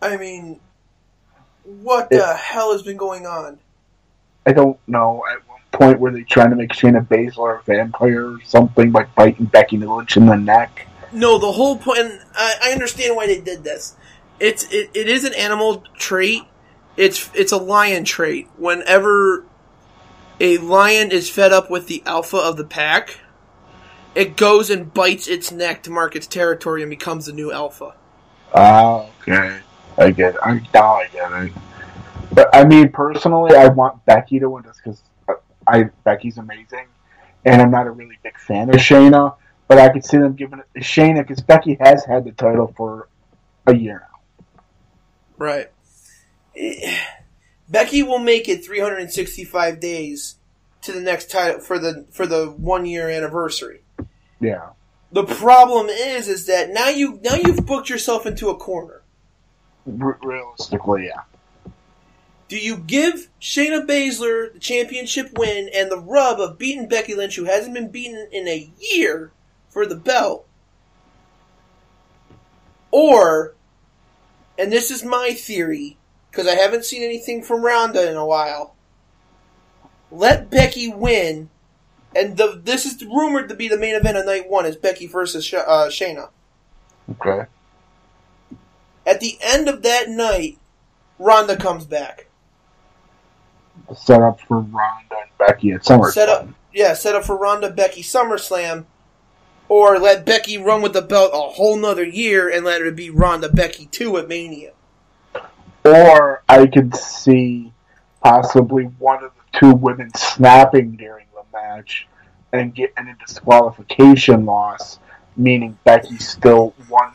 I 0.01 0.17
mean, 0.17 0.61
what 1.65 2.11
the 2.11 2.35
hell 2.35 2.73
has 2.73 2.83
been 2.83 2.97
going 2.97 3.27
on? 3.27 3.59
I 4.47 4.53
don't 4.53 4.79
know. 4.87 5.25
At 5.31 5.49
one 5.49 5.61
point, 5.73 5.99
were 5.99 6.13
they 6.13 6.23
trying 6.23 6.51
to 6.51 6.57
make 6.57 6.71
Shayna 6.71 7.07
Baszler 7.07 7.61
a 7.61 7.63
vampire 7.65 8.35
or 8.35 8.41
something 8.45 8.93
by 8.93 9.05
biting 9.17 9.47
Becky 9.47 9.77
Lynch 9.77 10.17
in 10.17 10.27
the 10.27 10.37
neck? 10.37 10.87
No, 11.11 11.39
the 11.39 11.51
whole 11.51 11.77
point. 11.77 11.99
And 11.99 12.21
I, 12.35 12.55
I 12.65 12.73
understand 12.73 13.17
why 13.17 13.27
they 13.27 13.41
did 13.41 13.65
this. 13.65 13.97
It's 14.39 14.71
it, 14.73 14.91
it 14.95 15.09
is 15.09 15.25
an 15.25 15.35
animal 15.35 15.83
trait. 15.95 16.43
It's 16.97 17.31
it's 17.35 17.53
a 17.53 17.57
lion 17.57 18.05
trait. 18.05 18.49
Whenever 18.57 19.45
a 20.41 20.59
lion 20.59 21.11
is 21.11 21.31
fed 21.31 21.53
up 21.53 21.71
with 21.71 21.87
the 21.87 22.03
alpha 22.07 22.37
of 22.37 22.57
the 22.57 22.65
pack, 22.65 23.21
it 24.15 24.37
goes 24.37 24.71
and 24.71 24.93
bites 24.93 25.29
its 25.29 25.53
neck 25.53 25.83
to 25.85 25.91
mark 25.91 26.17
its 26.17 26.27
territory 26.27 26.83
and 26.83 26.91
becomes 26.91 27.27
the 27.27 27.33
new 27.33 27.53
alpha. 27.53 27.95
Oh, 28.55 29.11
okay. 29.21 29.61
I 29.99 30.11
get 30.11 30.35
it. 30.35 30.41
I, 30.43 30.61
now 30.73 30.95
I 30.95 31.09
get 31.09 31.33
it. 31.33 31.53
But 32.33 32.55
I 32.55 32.65
mean, 32.65 32.91
personally, 32.91 33.57
I 33.57 33.69
want 33.69 34.05
Becky 34.05 34.39
to 34.41 34.51
win 34.51 34.65
just 34.65 34.81
because 34.83 35.03
I 35.67 35.85
Becky's 36.05 36.39
amazing, 36.39 36.87
and 37.45 37.63
I'm 37.63 37.71
not 37.71 37.87
a 37.87 37.91
really 37.91 38.19
big 38.23 38.39
fan 38.39 38.69
of 38.69 38.77
Shayna. 38.77 39.37
but 39.69 39.79
I 39.79 39.89
could 39.89 40.05
see 40.05 40.19
them 40.19 40.35
giving 40.35 40.59
it 40.59 40.67
to 40.75 40.81
Shayna 40.81 41.27
because 41.27 41.43
Becky 41.43 41.77
has 41.81 42.05
had 42.05 42.25
the 42.25 42.33
title 42.33 42.73
for 42.77 43.09
a 43.67 43.75
year 43.75 44.03
now. 44.03 44.55
Right. 45.39 45.71
Becky 47.69 48.03
will 48.03 48.19
make 48.19 48.49
it 48.49 48.65
365 48.65 49.81
days 49.81 50.37
to 50.83 50.93
the 50.93 51.01
next 51.01 51.31
title 51.31 51.61
for 51.61 51.79
the 51.79 52.07
for 52.11 52.27
the 52.27 52.47
one 52.47 52.87
year 52.87 53.11
anniversary. 53.11 53.83
Yeah. 54.41 54.71
The 55.13 55.25
problem 55.25 55.87
is, 55.89 56.29
is 56.29 56.47
that 56.47 56.71
now 56.71 56.89
you 56.89 57.21
now 57.23 57.35
you've 57.35 57.67
booked 57.67 57.89
yourself 57.89 58.27
into 58.27 58.49
a 58.49 58.57
corner. 58.57 59.03
R- 60.01 60.19
realistically, 60.23 61.07
yeah. 61.07 61.23
Do 62.49 62.57
you 62.57 62.77
give 62.77 63.29
Shayna 63.41 63.87
Baszler 63.87 64.53
the 64.53 64.61
championship 64.61 65.37
win 65.37 65.69
and 65.75 65.91
the 65.91 65.99
rub 65.99 66.39
of 66.39 66.59
beating 66.59 66.89
Becky 66.89 67.15
Lynch, 67.15 67.35
who 67.35 67.45
hasn't 67.45 67.75
been 67.75 67.91
beaten 67.91 68.29
in 68.31 68.47
a 68.47 68.71
year, 68.79 69.33
for 69.69 69.85
the 69.85 69.97
belt? 69.97 70.47
Or, 72.93 73.55
and 74.57 74.71
this 74.71 74.93
is 74.93 75.05
my 75.05 75.33
theory, 75.33 75.97
because 76.37 76.53
I 76.53 76.57
haven't 76.57 76.85
seen 76.85 77.03
anything 77.03 77.43
from 77.43 77.65
Ronda 77.65 78.11
in 78.11 78.17
a 78.17 78.27
while, 78.27 78.75
let 80.11 80.51
Becky 80.51 80.93
win, 80.93 81.49
and 82.15 82.37
the, 82.37 82.61
this 82.63 82.85
is 82.85 83.03
rumored 83.03 83.49
to 83.49 83.55
be 83.55 83.69
the 83.69 83.79
main 83.79 83.95
event 83.95 84.19
of 84.19 84.27
night 84.27 84.51
one, 84.51 84.67
is 84.67 84.77
Becky 84.77 85.07
versus 85.07 85.47
Sh- 85.47 85.55
uh, 85.55 85.89
Shayna. 85.89 86.29
Okay. 87.13 87.47
At 89.07 89.21
the 89.21 89.39
end 89.41 89.67
of 89.69 89.83
that 89.83 90.11
night, 90.11 90.59
Ronda 91.19 91.57
comes 91.57 91.87
back. 91.87 92.27
Set 93.95 94.21
up 94.21 94.39
for 94.41 94.59
Ronda 94.59 95.17
and 95.23 95.31
Becky 95.39 95.71
at 95.73 95.85
SummerSlam. 95.85 96.13
Set 96.13 96.29
up, 96.29 96.49
yeah, 96.75 96.93
set 96.93 97.15
up 97.15 97.25
for 97.25 97.37
Ronda 97.37 97.71
Becky 97.71 98.03
SummerSlam, 98.03 98.85
or 99.71 99.99
let 99.99 100.27
Becky 100.27 100.59
run 100.59 100.83
with 100.83 100.93
the 100.93 101.03
belt 101.03 101.31
a 101.33 101.39
whole 101.39 101.77
nother 101.77 102.05
year 102.05 102.51
and 102.51 102.65
let 102.65 102.83
it 102.83 102.95
be 102.95 103.09
Ronda 103.09 103.49
Becky 103.49 103.87
two 103.87 104.19
at 104.19 104.29
Mania. 104.29 104.73
Or 105.87 106.43
I 106.49 106.67
could 106.67 106.95
see 106.95 107.73
possibly 108.23 108.85
one 108.99 109.23
of 109.23 109.31
the 109.35 109.59
two 109.59 109.73
women 109.73 110.11
snapping 110.15 110.97
during 110.97 111.27
the 111.35 111.43
match 111.53 112.09
and 112.53 112.75
getting 112.75 113.09
a 113.09 113.17
disqualification 113.25 114.47
loss, 114.47 114.99
meaning 115.37 115.79
Becky 115.85 116.19
still 116.19 116.75
won, 116.89 117.13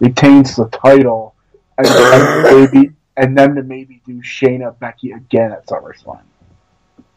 retains 0.00 0.56
the 0.56 0.68
title, 0.68 1.34
and 1.78 1.86
then 1.86 2.42
maybe 2.42 2.90
and 3.16 3.36
then 3.36 3.54
to 3.54 3.62
maybe 3.62 4.00
do 4.06 4.22
Shayna 4.22 4.78
Becky 4.78 5.12
again 5.12 5.52
at 5.52 5.66
SummerSlam. 5.66 6.22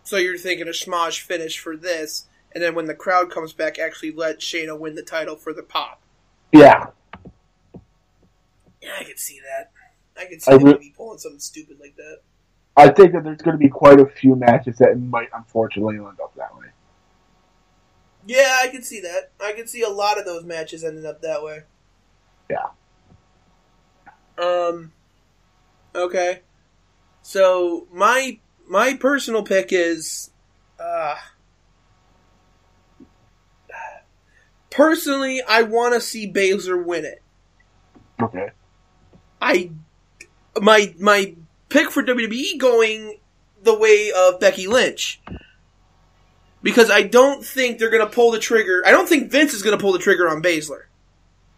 So 0.04 0.18
you're 0.18 0.38
thinking 0.38 0.68
a 0.68 0.72
schmozz 0.72 1.20
finish 1.20 1.60
for 1.60 1.78
this, 1.78 2.28
and 2.54 2.64
then 2.64 2.76
when 2.76 2.88
the 2.88 2.93
crowd 2.93 3.32
comes 3.32 3.54
back, 3.54 3.80
actually 3.80 4.12
let 4.12 4.39
Shayna 4.39 4.78
win 4.78 4.95
the 4.95 5.01
title 5.01 5.36
for 5.36 5.54
the 5.54 5.64
pop. 5.64 6.01
Yeah, 6.51 6.88
Yeah, 8.82 8.91
I 8.99 9.04
could 9.06 9.20
see 9.20 9.39
that. 9.39 9.72
I 10.18 10.26
could 10.26 10.41
see 10.41 10.51
I 10.51 10.55
re- 10.55 10.93
pulling 10.95 11.20
something 11.20 11.39
stupid 11.39 11.80
like 11.80 11.95
that. 11.95 12.20
I 12.76 12.89
think 12.89 13.14
that 13.14 13.24
there's 13.24 13.41
going 13.41 13.53
to 13.53 13.59
be 13.59 13.70
quite 13.70 13.99
a 13.99 14.05
few 14.05 14.36
matches 14.36 14.78
that 14.78 14.99
might 14.99 15.30
unfortunately 15.34 15.97
end 15.97 16.20
up 16.22 16.34
that 16.36 16.55
way. 16.57 16.68
Yeah, 18.26 18.59
I 18.64 18.70
can 18.70 18.82
see 18.84 19.01
that. 19.01 19.32
I 19.39 19.53
can 19.53 19.68
see 19.68 19.82
a 19.82 19.89
lot 19.89 20.18
of 20.18 20.26
those 20.26 20.43
matches 20.43 20.84
ending 20.84 21.05
up 21.05 21.22
that 21.22 21.43
way. 21.43 21.64
Yeah. 22.49 22.70
Um. 24.38 24.91
Okay. 25.93 26.41
So 27.22 27.88
my 27.91 28.39
my 28.68 28.95
personal 28.95 29.43
pick 29.43 29.70
is, 29.72 30.32
uh, 30.80 31.16
personally, 34.70 35.41
I 35.47 35.64
want 35.64 35.93
to 35.93 36.01
see 36.01 36.32
Baszler 36.32 36.84
win 36.84 37.05
it. 37.05 37.22
Okay. 38.22 38.49
I 39.41 39.72
my 40.62 40.93
my 40.99 41.36
pick 41.70 41.89
for 41.91 42.04
WWE 42.04 42.58
going 42.60 43.20
the 43.62 43.78
way 43.78 44.12
of 44.16 44.39
Becky 44.39 44.68
Lynch. 44.68 45.22
Because 46.62 46.89
I 46.89 47.04
don't 47.04 47.43
think 47.45 47.78
they're 47.78 47.89
going 47.89 48.08
to 48.08 48.14
pull 48.14 48.32
the 48.32 48.39
trigger. 48.39 48.82
I 48.86 48.91
don't 48.91 49.08
think 49.10 49.30
Vince 49.30 49.54
is 49.54 49.62
going 49.62 49.78
to 49.78 49.82
pull 49.82 49.91
the 49.91 49.99
trigger 49.99 50.30
on 50.30 50.41
Baszler. 50.41 50.84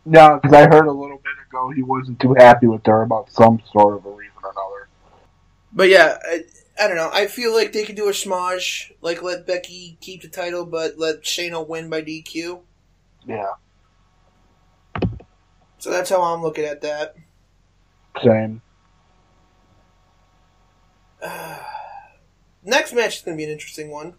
No, 0.03 0.39
because 0.41 0.55
I 0.55 0.61
heard 0.63 0.87
a 0.87 0.91
little 0.91 1.17
bit 1.17 1.33
ago 1.47 1.71
he 1.71 1.81
wasn't 1.83 2.19
too 2.19 2.35
happy 2.37 2.67
with 2.67 2.85
her 2.85 3.03
about 3.03 3.31
some 3.31 3.61
sort 3.71 3.97
of 3.97 4.05
a 4.05 4.09
reason 4.09 4.33
or 4.43 4.51
another. 4.51 4.87
But 5.73 5.89
yeah, 5.89 6.17
I, 6.23 6.43
I 6.79 6.87
don't 6.87 6.97
know. 6.97 7.09
I 7.11 7.27
feel 7.27 7.53
like 7.53 7.71
they 7.71 7.83
could 7.85 7.95
do 7.95 8.07
a 8.07 8.11
schmozz, 8.11 8.91
like 9.01 9.21
let 9.23 9.47
Becky 9.47 9.97
keep 10.01 10.21
the 10.21 10.27
title, 10.27 10.65
but 10.65 10.97
let 10.97 11.23
Shayna 11.23 11.67
win 11.67 11.89
by 11.89 12.01
DQ. 12.01 12.61
Yeah, 13.27 13.53
So 15.79 15.89
that's 15.89 16.09
how 16.11 16.21
I'm 16.21 16.41
looking 16.43 16.65
at 16.65 16.81
that. 16.81 17.15
same. 18.23 18.61
Next 22.63 22.93
match 22.93 23.17
is 23.17 23.21
going 23.21 23.37
to 23.37 23.39
be 23.39 23.45
an 23.45 23.51
interesting 23.51 23.89
one. 23.91 24.15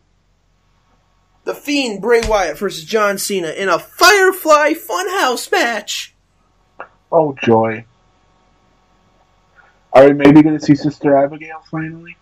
The 1.44 1.54
Fiend 1.54 2.00
Bray 2.02 2.22
Wyatt 2.26 2.58
versus 2.58 2.84
John 2.84 3.18
Cena 3.18 3.50
in 3.50 3.68
a 3.68 3.78
Firefly 3.78 4.72
Funhouse 4.74 5.50
match. 5.52 6.14
Oh 7.12 7.36
joy. 7.42 7.84
Are 9.92 10.06
we 10.06 10.12
maybe 10.12 10.42
going 10.42 10.58
to 10.58 10.64
see 10.64 10.74
Sister 10.74 11.16
Abigail 11.16 11.62
finally? 11.70 12.16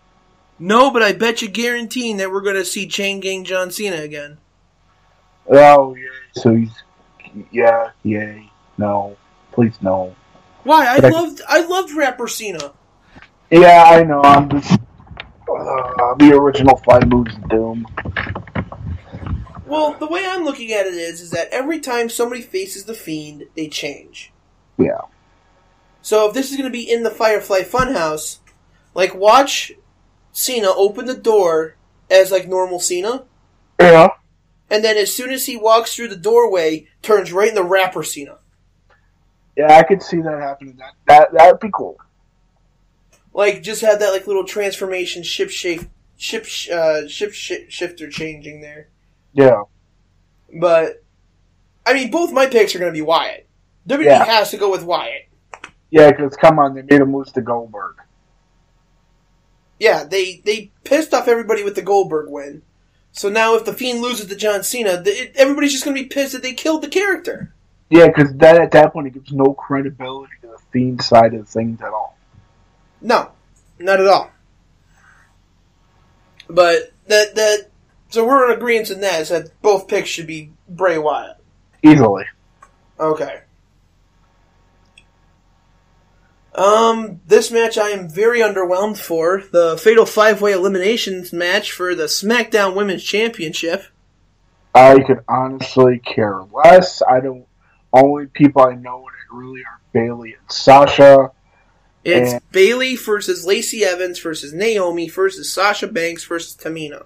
No, 0.58 0.90
but 0.90 1.02
I 1.02 1.12
bet 1.12 1.42
you 1.42 1.48
guaranteeing 1.48 2.18
that 2.18 2.30
we're 2.30 2.42
going 2.42 2.54
to 2.56 2.64
see 2.64 2.86
Chain 2.86 3.20
Gang 3.20 3.44
John 3.44 3.70
Cena 3.70 3.96
again. 3.96 4.38
Oh 5.50 5.94
yeah. 5.94 6.08
So 6.34 6.54
he's 6.54 6.70
yeah, 7.50 7.90
yay. 8.02 8.50
No, 8.78 9.16
please 9.52 9.74
no. 9.80 10.14
Why? 10.64 10.86
I 10.86 11.00
But 11.00 11.06
I- 11.06 11.10
loved 11.10 11.40
I 11.48 11.66
loved 11.66 11.92
rapper 11.94 12.28
Cena. 12.28 12.72
Yeah, 13.50 13.84
I 13.86 14.02
know. 14.02 14.20
I'm 14.22 14.48
just 14.50 14.72
uh, 14.72 16.14
the 16.18 16.32
original 16.34 16.76
five 16.78 17.06
moves 17.08 17.34
of 17.36 17.48
doom. 17.48 17.86
Well, 19.66 19.94
the 19.94 20.06
way 20.06 20.24
I'm 20.26 20.44
looking 20.44 20.72
at 20.72 20.86
it 20.86 20.94
is, 20.94 21.20
is 21.20 21.30
that 21.30 21.48
every 21.50 21.80
time 21.80 22.08
somebody 22.08 22.42
faces 22.42 22.84
the 22.84 22.94
Fiend, 22.94 23.44
they 23.56 23.68
change. 23.68 24.32
Yeah. 24.78 25.00
So 26.02 26.28
if 26.28 26.34
this 26.34 26.50
is 26.50 26.56
going 26.56 26.70
to 26.70 26.76
be 26.76 26.90
in 26.90 27.02
the 27.02 27.10
Firefly 27.10 27.60
Funhouse, 27.62 28.38
like 28.94 29.14
watch 29.14 29.72
Cena 30.32 30.68
open 30.68 31.06
the 31.06 31.14
door 31.16 31.76
as 32.10 32.30
like 32.30 32.46
normal 32.46 32.78
Cena, 32.78 33.24
Yeah. 33.80 34.08
and 34.68 34.84
then 34.84 34.98
as 34.98 35.14
soon 35.14 35.30
as 35.30 35.46
he 35.46 35.56
walks 35.56 35.94
through 35.94 36.08
the 36.08 36.16
doorway, 36.16 36.86
turns 37.00 37.32
right 37.32 37.48
into 37.48 37.62
rapper 37.62 38.02
Cena. 38.02 38.38
Yeah, 39.56 39.72
I 39.78 39.82
could 39.84 40.02
see 40.02 40.20
that 40.20 40.40
happening. 40.40 40.76
That 40.76 40.92
that 41.06 41.32
that'd 41.32 41.60
be 41.60 41.70
cool. 41.72 41.96
Like 43.34 43.62
just 43.62 43.82
have 43.82 43.98
that 43.98 44.10
like 44.12 44.26
little 44.26 44.44
transformation 44.44 45.22
ship 45.24 45.50
shape 45.50 45.82
ship 46.16 46.44
sh- 46.44 46.70
uh, 46.70 47.08
ship 47.08 47.32
sh- 47.32 47.52
shifter 47.68 48.08
changing 48.08 48.60
there. 48.60 48.88
Yeah. 49.32 49.64
But 50.58 51.02
I 51.84 51.92
mean, 51.94 52.10
both 52.10 52.32
my 52.32 52.46
picks 52.46 52.74
are 52.74 52.78
going 52.78 52.92
to 52.92 52.96
be 52.96 53.02
Wyatt. 53.02 53.46
WWE 53.88 54.04
Yeah. 54.04 54.24
has 54.24 54.50
to 54.52 54.56
go 54.56 54.70
with 54.70 54.84
Wyatt. 54.84 55.28
Yeah, 55.90 56.10
because 56.10 56.36
come 56.36 56.58
on, 56.58 56.74
they 56.74 56.82
made 56.82 57.00
a 57.00 57.06
move 57.06 57.32
to 57.34 57.42
Goldberg. 57.42 57.96
Yeah, 59.78 60.04
they 60.04 60.40
they 60.44 60.70
pissed 60.84 61.12
off 61.12 61.28
everybody 61.28 61.62
with 61.64 61.74
the 61.74 61.82
Goldberg 61.82 62.30
win. 62.30 62.62
So 63.12 63.28
now, 63.28 63.54
if 63.54 63.64
the 63.64 63.72
Fiend 63.72 64.00
loses 64.00 64.26
to 64.26 64.34
John 64.36 64.62
Cena, 64.64 65.00
the, 65.00 65.10
it, 65.10 65.32
everybody's 65.36 65.72
just 65.72 65.84
going 65.84 65.96
to 65.96 66.02
be 66.02 66.08
pissed 66.08 66.32
that 66.32 66.42
they 66.42 66.52
killed 66.52 66.82
the 66.82 66.88
character. 66.88 67.54
Yeah, 67.90 68.08
because 68.08 68.34
that 68.36 68.60
at 68.60 68.72
that 68.72 68.92
point, 68.92 69.06
it 69.08 69.14
gives 69.14 69.30
no 69.32 69.52
credibility 69.54 70.32
to 70.42 70.48
the 70.48 70.58
Fiend 70.72 71.02
side 71.02 71.34
of 71.34 71.48
things 71.48 71.80
at 71.80 71.88
all. 71.92 72.16
No, 73.04 73.30
not 73.78 74.00
at 74.00 74.06
all. 74.06 74.30
But 76.48 76.92
that 77.06 77.34
that 77.34 77.68
so 78.08 78.24
we're 78.24 78.50
in 78.50 78.56
agreement 78.56 78.90
in 78.90 79.00
that 79.02 79.20
is 79.20 79.28
that 79.28 79.60
both 79.60 79.88
picks 79.88 80.08
should 80.08 80.26
be 80.26 80.50
Bray 80.68 80.96
Wyatt. 80.96 81.36
Easily. 81.82 82.24
Okay. 82.98 83.40
Um, 86.54 87.20
this 87.26 87.50
match 87.50 87.76
I 87.76 87.90
am 87.90 88.08
very 88.08 88.38
underwhelmed 88.38 88.96
for 88.96 89.42
the 89.52 89.76
Fatal 89.76 90.06
Five 90.06 90.40
Way 90.40 90.52
Eliminations 90.52 91.32
match 91.32 91.72
for 91.72 91.94
the 91.94 92.04
SmackDown 92.04 92.74
Women's 92.74 93.04
Championship. 93.04 93.84
I 94.74 95.00
could 95.00 95.24
honestly 95.28 95.98
care 95.98 96.40
less. 96.52 97.02
I 97.02 97.20
don't. 97.20 97.46
Only 97.92 98.26
people 98.26 98.62
I 98.62 98.74
know 98.74 99.00
in 99.00 99.14
it 99.14 99.36
really 99.36 99.60
are 99.60 99.80
Bayley 99.92 100.34
and 100.34 100.50
Sasha. 100.50 101.32
It's 102.04 102.34
And- 102.34 102.50
Bayley 102.52 102.96
versus 102.96 103.46
Lacey 103.46 103.84
Evans 103.84 104.18
versus 104.20 104.52
Naomi 104.52 105.08
versus 105.08 105.52
Sasha 105.52 105.86
Banks 105.86 106.24
versus 106.24 106.56
Tamina. 106.56 107.04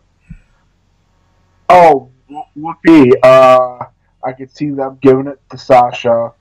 Oh, 1.69 2.11
Whoopi. 2.59 3.13
Uh, 3.23 3.87
I 4.25 4.33
could 4.33 4.55
see 4.55 4.71
them 4.71 4.99
giving 5.01 5.29
it 5.29 5.41
to 5.51 5.59
Sasha 5.59 6.33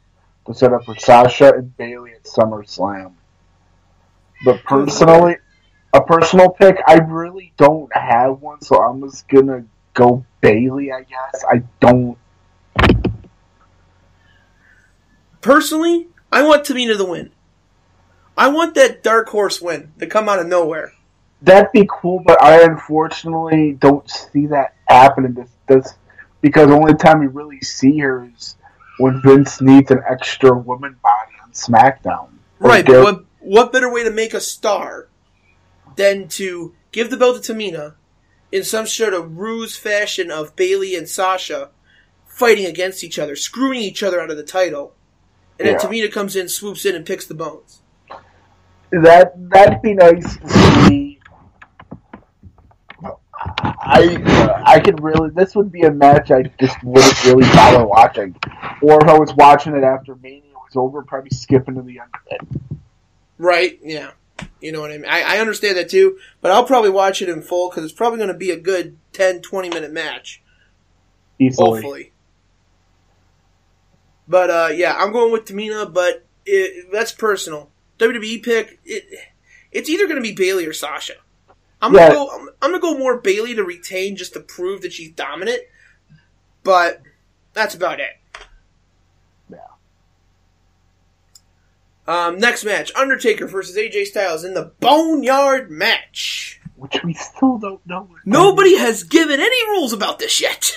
to 0.46 0.54
set 0.54 0.74
up 0.74 0.86
for 0.86 0.96
Sasha 0.98 1.54
and 1.54 1.76
Bayley 1.78 2.14
at 2.14 2.24
SummerSlam. 2.24 3.14
But 4.44 4.64
personally, 4.64 5.38
a 5.94 6.02
personal 6.02 6.50
pick, 6.50 6.78
I 6.88 6.96
really 6.96 7.54
don't 7.58 7.94
have 7.96 8.42
one, 8.42 8.62
so 8.62 8.82
I'm 8.82 9.02
just 9.02 9.28
gonna 9.28 9.66
go 9.94 10.26
Bayley. 10.42 10.92
I 10.92 11.02
guess 11.02 11.44
I 11.50 11.64
don't. 11.80 12.18
personally, 15.42 16.08
I 16.32 16.44
want 16.44 16.66
Tamina 16.66 16.98
to 16.98 17.06
win. 17.06 17.32
I 18.38 18.50
want 18.50 18.76
that 18.76 19.04
dark 19.04 19.30
horse 19.30 19.62
win 19.62 19.92
to 20.00 20.06
come 20.06 20.30
out 20.30 20.40
of 20.40 20.48
nowhere. 20.48 20.94
That'd 21.42 21.72
be 21.72 21.88
cool, 21.90 22.22
but 22.26 22.42
I 22.42 22.64
unfortunately 22.64 23.74
don't 23.74 24.10
see 24.10 24.48
that 24.48 24.76
happening. 24.88 25.34
This, 25.34 25.50
this 25.68 25.96
because 26.42 26.68
the 26.68 26.76
only 26.76 26.96
time 26.96 27.20
we 27.20 27.28
really 27.28 27.62
see 27.62 27.98
her 28.00 28.30
is 28.36 28.56
when 29.00 29.22
Vince 29.22 29.62
needs 29.62 29.92
an 29.92 30.02
extra 30.08 30.58
woman 30.58 30.98
body 31.02 31.34
on 31.44 31.52
SmackDown. 31.52 32.30
Right, 32.60 32.86
but 32.86 33.04
what, 33.04 33.26
what 33.40 33.72
better 33.72 33.92
way 33.92 34.04
to 34.04 34.12
make 34.12 34.34
a 34.34 34.42
star 34.42 35.08
than 35.96 36.28
to 36.30 36.74
give 36.92 37.10
the 37.10 37.18
belt 37.18 37.44
to 37.44 37.54
Tamina 37.54 37.96
in 38.52 38.64
some 38.64 38.88
sort 38.88 39.14
of 39.14 39.38
ruse 39.38 39.76
fashion 39.76 40.32
of 40.32 40.56
Bayley 40.56 40.96
and 40.96 41.08
Sasha 41.10 41.70
fighting 42.26 42.66
against 42.66 43.04
each 43.04 43.20
other, 43.20 43.36
screwing 43.36 43.82
each 43.82 44.04
other 44.04 44.22
out 44.22 44.32
of 44.32 44.38
the 44.38 44.44
title, 44.44 44.94
and 45.60 45.68
then 45.68 45.80
Tamina 45.80 46.12
comes 46.12 46.36
in, 46.36 46.48
swoops 46.48 46.86
in, 46.86 46.96
and 46.96 47.06
picks 47.06 47.26
the 47.26 47.34
bones. 47.34 47.82
That 48.92 49.34
that'd 49.50 49.82
be 49.82 49.94
nice 49.94 50.38
to 50.38 50.50
see. 50.88 51.20
I 53.34 54.64
I 54.66 54.80
could 54.80 55.02
really 55.04 55.30
this 55.30 55.56
would 55.56 55.72
be 55.72 55.82
a 55.84 55.92
match 55.92 56.32
I 56.32 56.44
just 56.60 56.82
wouldn't 56.84 57.26
really 57.26 57.44
bother 57.50 57.86
watching, 57.86 58.36
or 58.82 59.02
if 59.02 59.10
I 59.10 59.18
was 59.18 59.34
watching 59.36 59.76
it 59.76 59.84
after 59.84 60.16
Mania 60.16 60.54
was 60.54 60.76
over, 60.76 61.04
probably 61.04 61.32
skipping 61.32 61.76
to 61.76 61.82
the 61.82 62.00
end 62.00 62.10
of 62.14 62.22
it. 62.32 62.62
Right? 63.38 63.80
Yeah. 63.84 64.12
You 64.62 64.72
know 64.72 64.82
what 64.82 64.92
I 64.92 64.98
mean? 64.98 65.10
I, 65.10 65.38
I 65.38 65.40
understand 65.40 65.78
that 65.78 65.90
too, 65.90 66.18
but 66.42 66.52
I'll 66.52 66.66
probably 66.66 66.90
watch 66.90 67.22
it 67.22 67.30
in 67.30 67.42
full 67.42 67.70
because 67.70 67.84
it's 67.84 67.94
probably 67.94 68.18
going 68.18 68.30
to 68.30 68.36
be 68.36 68.52
a 68.52 68.60
good 68.60 68.98
10, 69.14 69.42
20 69.42 69.70
minute 69.70 69.92
match. 69.92 70.42
Easily. 71.40 71.82
Hopefully. 71.82 72.12
But 74.28 74.50
uh, 74.50 74.70
yeah, 74.74 74.96
I'm 74.98 75.12
going 75.12 75.32
with 75.32 75.46
Tamina, 75.46 75.92
but 75.92 76.26
it, 76.46 76.92
that's 76.92 77.12
personal. 77.12 77.70
WWE 78.00 78.44
pick 78.44 78.80
it. 78.86 79.06
It's 79.72 79.90
either 79.90 80.06
going 80.06 80.18
to 80.18 80.22
be 80.22 80.34
Bayley 80.34 80.66
or 80.66 80.74
Sasha. 80.74 81.14
I'm 81.82 81.94
Yeah. 81.94 82.08
gonna 82.10 82.14
go. 82.16 82.30
I'm, 82.32 82.50
I'm 82.62 82.72
gonna 82.72 82.80
go 82.80 82.98
more 82.98 83.20
Bayley 83.20 83.54
to 83.56 83.64
retain 83.64 84.16
just 84.16 84.34
to 84.34 84.40
prove 84.40 84.82
that 84.82 84.94
she's 84.94 85.12
dominant. 85.12 85.62
But 86.64 87.02
that's 87.54 87.76
about 87.76 88.00
it. 88.00 88.18
Yeah. 89.50 89.58
Um, 92.08 92.40
next 92.40 92.64
match: 92.64 92.92
Undertaker 92.96 93.46
versus 93.48 93.78
AJ 93.78 94.06
Styles 94.08 94.44
in 94.44 94.54
the 94.56 94.72
Boneyard 94.80 95.70
match. 95.70 96.60
Which 96.78 96.98
we 97.04 97.14
still 97.14 97.58
don't 97.58 97.86
know. 97.86 98.10
Nobody 98.26 98.78
has 98.78 99.04
given 99.04 99.40
any 99.40 99.68
rules 99.70 99.94
about 99.94 100.20
this 100.20 100.40
yet. 100.42 100.72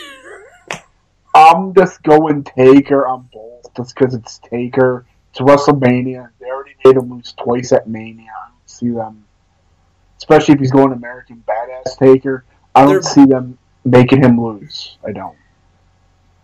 I'm 1.34 1.72
just 1.74 2.02
going 2.02 2.44
Taker 2.44 3.06
on 3.06 3.28
both, 3.32 3.74
just 3.76 3.94
because 3.94 4.14
it's 4.14 4.38
Taker. 4.38 5.06
It's 5.30 5.40
WrestleMania. 5.40 6.30
Already 6.70 6.96
made 6.96 7.02
him 7.02 7.10
lose 7.10 7.32
twice 7.32 7.72
at 7.72 7.88
Mania. 7.88 8.30
I 8.30 8.48
don't 8.48 8.70
see 8.70 8.90
them, 8.90 9.24
especially 10.18 10.54
if 10.54 10.60
he's 10.60 10.70
going 10.70 10.92
American 10.92 11.42
Badass 11.46 11.98
Taker. 11.98 12.44
I 12.74 12.82
don't 12.82 12.92
They're- 12.92 13.02
see 13.02 13.24
them 13.24 13.58
making 13.84 14.22
him 14.22 14.40
lose. 14.40 14.96
I 15.06 15.12
don't. 15.12 15.36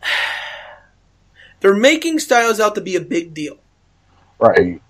They're 1.60 1.74
making 1.76 2.18
Styles 2.18 2.60
out 2.60 2.74
to 2.74 2.80
be 2.80 2.96
a 2.96 3.00
big 3.00 3.34
deal. 3.34 3.58
Right. 4.38 4.82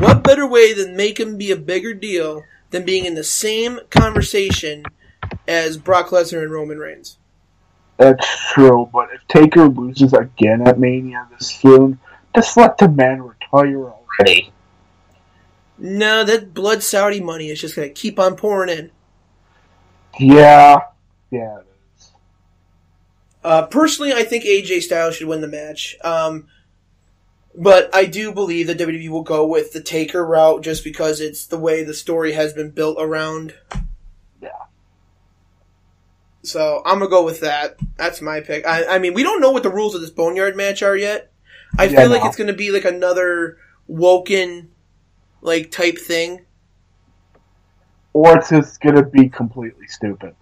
What 0.00 0.22
better 0.22 0.46
way 0.46 0.74
than 0.74 0.96
make 0.96 1.18
him 1.18 1.38
be 1.38 1.50
a 1.50 1.56
bigger 1.56 1.94
deal 1.94 2.42
than 2.70 2.84
being 2.84 3.06
in 3.06 3.14
the 3.14 3.24
same 3.24 3.80
conversation 3.90 4.84
as 5.48 5.78
Brock 5.78 6.08
Lesnar 6.08 6.42
and 6.42 6.52
Roman 6.52 6.78
Reigns? 6.78 7.16
That's 7.96 8.26
true, 8.52 8.90
but 8.92 9.08
if 9.14 9.26
Taker 9.28 9.68
loses 9.68 10.12
again 10.12 10.66
at 10.66 10.78
Mania 10.78 11.26
this 11.30 11.46
soon, 11.48 11.98
just 12.34 12.56
let 12.58 12.76
the 12.76 12.88
man 12.88 13.22
retire 13.22 13.78
already. 14.20 14.52
No, 15.78 16.22
that 16.24 16.52
blood 16.54 16.82
Saudi 16.82 17.18
money 17.20 17.48
is 17.48 17.60
just 17.60 17.76
going 17.76 17.88
to 17.88 17.94
keep 17.94 18.18
on 18.18 18.36
pouring 18.36 18.68
in. 18.76 18.92
Yeah. 20.18 20.80
Yeah, 21.30 21.58
it 21.60 21.66
is. 21.96 22.12
Uh, 23.44 23.66
personally, 23.66 24.12
I 24.12 24.24
think 24.24 24.44
AJ 24.44 24.80
Styles 24.82 25.16
should 25.16 25.28
win 25.28 25.40
the 25.40 25.48
match. 25.48 25.96
Um, 26.02 26.48
but 27.54 27.94
I 27.94 28.04
do 28.04 28.32
believe 28.32 28.66
that 28.66 28.78
WWE 28.78 29.08
will 29.08 29.22
go 29.22 29.46
with 29.46 29.72
the 29.72 29.80
Taker 29.80 30.24
route 30.26 30.62
just 30.62 30.84
because 30.84 31.20
it's 31.20 31.46
the 31.46 31.58
way 31.58 31.82
the 31.82 31.94
story 31.94 32.32
has 32.32 32.52
been 32.52 32.70
built 32.70 32.98
around. 33.00 33.54
Yeah. 34.40 34.66
So 36.42 36.82
I'm 36.86 36.98
gonna 36.98 37.10
go 37.10 37.24
with 37.24 37.40
that. 37.40 37.76
That's 37.96 38.20
my 38.22 38.40
pick. 38.40 38.66
I, 38.66 38.96
I 38.96 38.98
mean, 38.98 39.14
we 39.14 39.22
don't 39.22 39.40
know 39.40 39.50
what 39.50 39.62
the 39.62 39.72
rules 39.72 39.94
of 39.94 40.00
this 40.00 40.10
Boneyard 40.10 40.56
match 40.56 40.82
are 40.82 40.96
yet. 40.96 41.32
I 41.78 41.88
Yeah, 41.88 41.88
feel 41.88 42.08
like 42.10 42.24
no. 42.24 42.26
it's 42.26 42.36
gonna 42.36 42.52
be 42.52 42.70
like 42.70 42.84
another 42.84 43.58
Woken 43.86 44.70
like 45.40 45.70
type 45.70 45.98
thing. 45.98 46.44
Or 48.12 48.38
it's 48.38 48.50
just 48.50 48.80
gonna 48.80 49.04
be 49.04 49.28
completely 49.28 49.86
stupid. 49.86 50.34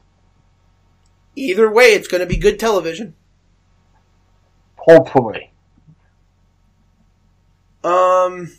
Either 1.36 1.70
way, 1.70 1.86
it's 1.86 2.08
gonna 2.08 2.26
be 2.26 2.36
good 2.36 2.58
television. 2.58 3.14
Hopefully. 4.76 5.52
Um, 7.82 8.52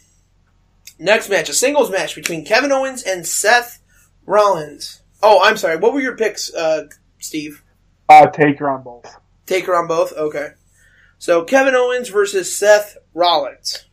next 1.00 1.30
match, 1.30 1.50
a 1.50 1.54
singles 1.54 1.90
match 1.90 2.14
between 2.16 2.46
Kevin 2.46 2.72
Owens 2.72 3.02
and 3.04 3.26
Seth 3.26 3.82
Rollins. 4.26 5.02
Oh, 5.24 5.42
I'm 5.44 5.58
sorry. 5.58 5.78
What 5.78 5.94
were 5.94 6.02
your 6.02 6.16
picks, 6.16 6.54
uh, 6.54 6.88
Steve? 7.20 7.64
Uh, 8.08 8.28
Taker 8.28 8.70
on 8.70 8.84
both. 8.84 9.16
Taker 9.46 9.76
on 9.76 9.88
both. 9.88 10.14
Okay. 10.14 10.50
So 11.18 11.44
Kevin 11.44 11.74
Owens 11.76 12.10
versus 12.10 12.56
Seth 12.56 12.98
Rollins. 13.14 13.86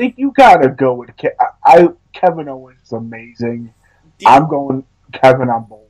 Think 0.00 0.14
you 0.16 0.32
gotta 0.34 0.70
go 0.70 0.94
with 0.94 1.14
Ke- 1.16 1.36
I, 1.38 1.46
I 1.64 1.88
Kevin 2.14 2.48
Owens 2.48 2.80
is 2.82 2.92
amazing. 2.92 3.74
You- 4.18 4.28
I'm 4.28 4.48
going 4.48 4.84
Kevin 5.12 5.50
on 5.50 5.64
both. 5.64 5.80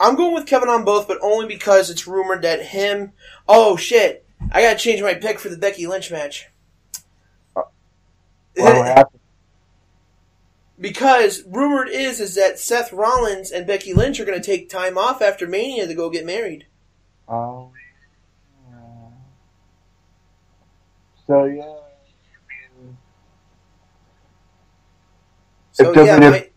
I'm 0.00 0.16
going 0.16 0.34
with 0.34 0.46
Kevin 0.46 0.68
on 0.68 0.84
both, 0.84 1.06
but 1.06 1.18
only 1.22 1.46
because 1.46 1.88
it's 1.88 2.06
rumored 2.06 2.42
that 2.42 2.60
him. 2.66 3.12
Oh 3.48 3.76
shit! 3.76 4.26
I 4.50 4.60
gotta 4.60 4.78
change 4.78 5.00
my 5.02 5.14
pick 5.14 5.38
for 5.38 5.48
the 5.48 5.56
Becky 5.56 5.86
Lynch 5.86 6.10
match. 6.10 6.48
What 7.54 7.66
will 8.56 8.82
happen? 8.82 9.20
because 10.80 11.44
rumored 11.46 11.88
is 11.88 12.18
is 12.18 12.34
that 12.34 12.58
Seth 12.58 12.92
Rollins 12.92 13.52
and 13.52 13.66
Becky 13.66 13.94
Lynch 13.94 14.18
are 14.18 14.24
gonna 14.24 14.42
take 14.42 14.68
time 14.68 14.98
off 14.98 15.22
after 15.22 15.46
Mania 15.46 15.86
to 15.86 15.94
go 15.94 16.10
get 16.10 16.26
married. 16.26 16.66
Oh, 17.28 17.70
yeah. 18.68 18.76
So 21.26 21.44
yeah, 21.44 21.62
I 21.62 22.82
mean, 22.82 22.96
So 25.74 25.92
yeah, 25.92 26.18
doesn't 26.18 26.52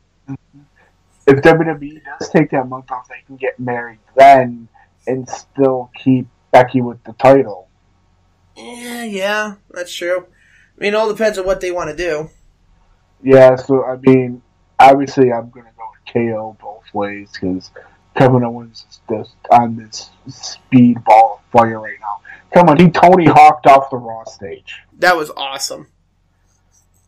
if 1.27 1.41
WWE 1.41 2.01
does 2.19 2.29
take 2.29 2.51
that 2.51 2.69
month 2.69 2.89
off, 2.89 3.09
they 3.09 3.21
can 3.25 3.35
get 3.35 3.59
married 3.59 3.99
then 4.15 4.69
and 5.05 5.27
still 5.27 5.91
keep 5.93 6.27
Becky 6.51 6.81
with 6.81 7.03
the 7.03 7.13
title. 7.13 7.67
yeah, 8.55 9.03
yeah, 9.03 9.55
that's 9.69 9.93
true. 9.93 10.25
I 10.77 10.81
mean, 10.81 10.93
it 10.93 10.95
all 10.95 11.09
depends 11.09 11.37
on 11.37 11.45
what 11.45 11.59
they 11.59 11.71
want 11.71 11.89
to 11.89 11.95
do. 11.95 12.29
Yeah, 13.21 13.55
so 13.55 13.83
I 13.83 13.97
mean, 13.97 14.41
obviously, 14.79 15.33
I'm 15.33 15.49
gonna 15.49 15.71
go 15.77 15.83
with 15.91 16.13
KO 16.13 16.55
both 16.61 16.93
ways 16.93 17.29
because 17.33 17.71
Kevin 18.15 18.43
Owens 18.43 18.85
is 18.89 19.01
just 19.09 19.35
on 19.51 19.75
this 19.75 20.09
speedball 20.29 21.39
fire 21.51 21.79
right 21.79 21.97
now. 21.99 22.21
Come 22.53 22.69
on, 22.69 22.77
he 22.77 22.89
Tony 22.89 23.25
Hawked 23.25 23.67
off 23.67 23.89
the 23.89 23.97
Raw 23.97 24.23
stage. 24.23 24.75
That 24.99 25.17
was 25.17 25.29
awesome. 25.35 25.87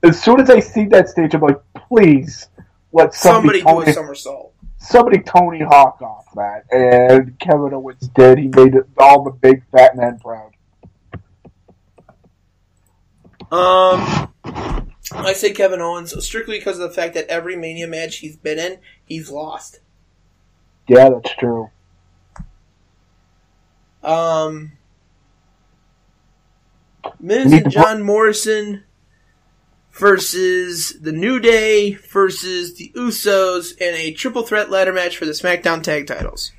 As 0.04 0.22
soon 0.22 0.40
as 0.40 0.50
I 0.50 0.60
see 0.60 0.86
that 0.86 1.10
stage, 1.10 1.34
I'm 1.34 1.42
like, 1.42 1.60
please 1.76 2.48
let 2.94 3.14
Somebody 3.14 3.62
somebody, 3.62 3.86
do 3.86 3.92
a 3.92 3.94
somersault. 3.94 4.54
somebody 4.78 5.20
Tony 5.20 5.62
Hawk 5.62 6.02
off 6.02 6.26
that. 6.36 6.64
And 6.72 7.38
Kevin 7.40 7.74
Owens 7.74 8.08
did. 8.16 8.38
He 8.38 8.48
made 8.48 8.76
all 8.98 9.24
the 9.24 9.32
big 9.32 9.64
fat 9.72 9.96
men 9.98 10.20
proud. 10.20 10.52
Um, 13.52 14.32
I 15.12 15.34
say 15.34 15.52
Kevin 15.52 15.82
Owens 15.82 16.24
strictly 16.24 16.60
because 16.60 16.80
of 16.80 16.88
the 16.90 16.96
fact 16.96 17.16
that 17.16 17.28
every 17.28 17.56
Mania 17.56 17.88
match 17.88 18.18
he's 18.18 18.38
been 18.38 18.60
in, 18.60 18.78
he's 19.06 19.30
lost. 19.32 19.80
Yeah, 20.88 21.10
that's 21.10 21.36
true. 21.36 21.70
Um, 24.04 24.74
Miz 27.20 27.52
and 27.52 27.70
John 27.70 28.02
Morrison 28.02 28.84
versus 30.00 30.98
the 31.02 31.12
New 31.12 31.40
Day 31.40 31.94
versus 31.94 32.76
the 32.76 32.92
Usos 32.96 33.78
in 33.78 33.94
a 33.94 34.14
triple 34.14 34.44
threat 34.44 34.72
ladder 34.72 34.94
match 34.94 35.18
for 35.18 35.26
the 35.26 35.34
SmackDown 35.34 35.84
Tag 35.84 36.08
Titles. 36.08 36.54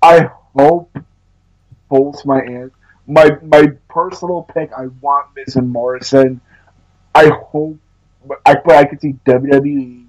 I 0.00 0.30
hope 0.56 0.96
both 1.88 2.24
my 2.24 2.40
aunt, 2.40 2.72
my 3.06 3.36
my 3.42 3.72
personal 3.88 4.42
pick. 4.42 4.72
I 4.72 4.86
want 5.00 5.28
Miz 5.36 5.56
and 5.56 5.68
Morrison. 5.68 6.40
I 7.14 7.28
hope, 7.28 7.78
I 8.46 8.54
but 8.54 8.74
I 8.74 8.84
could 8.84 9.00
see 9.00 9.14
WWE 9.26 10.06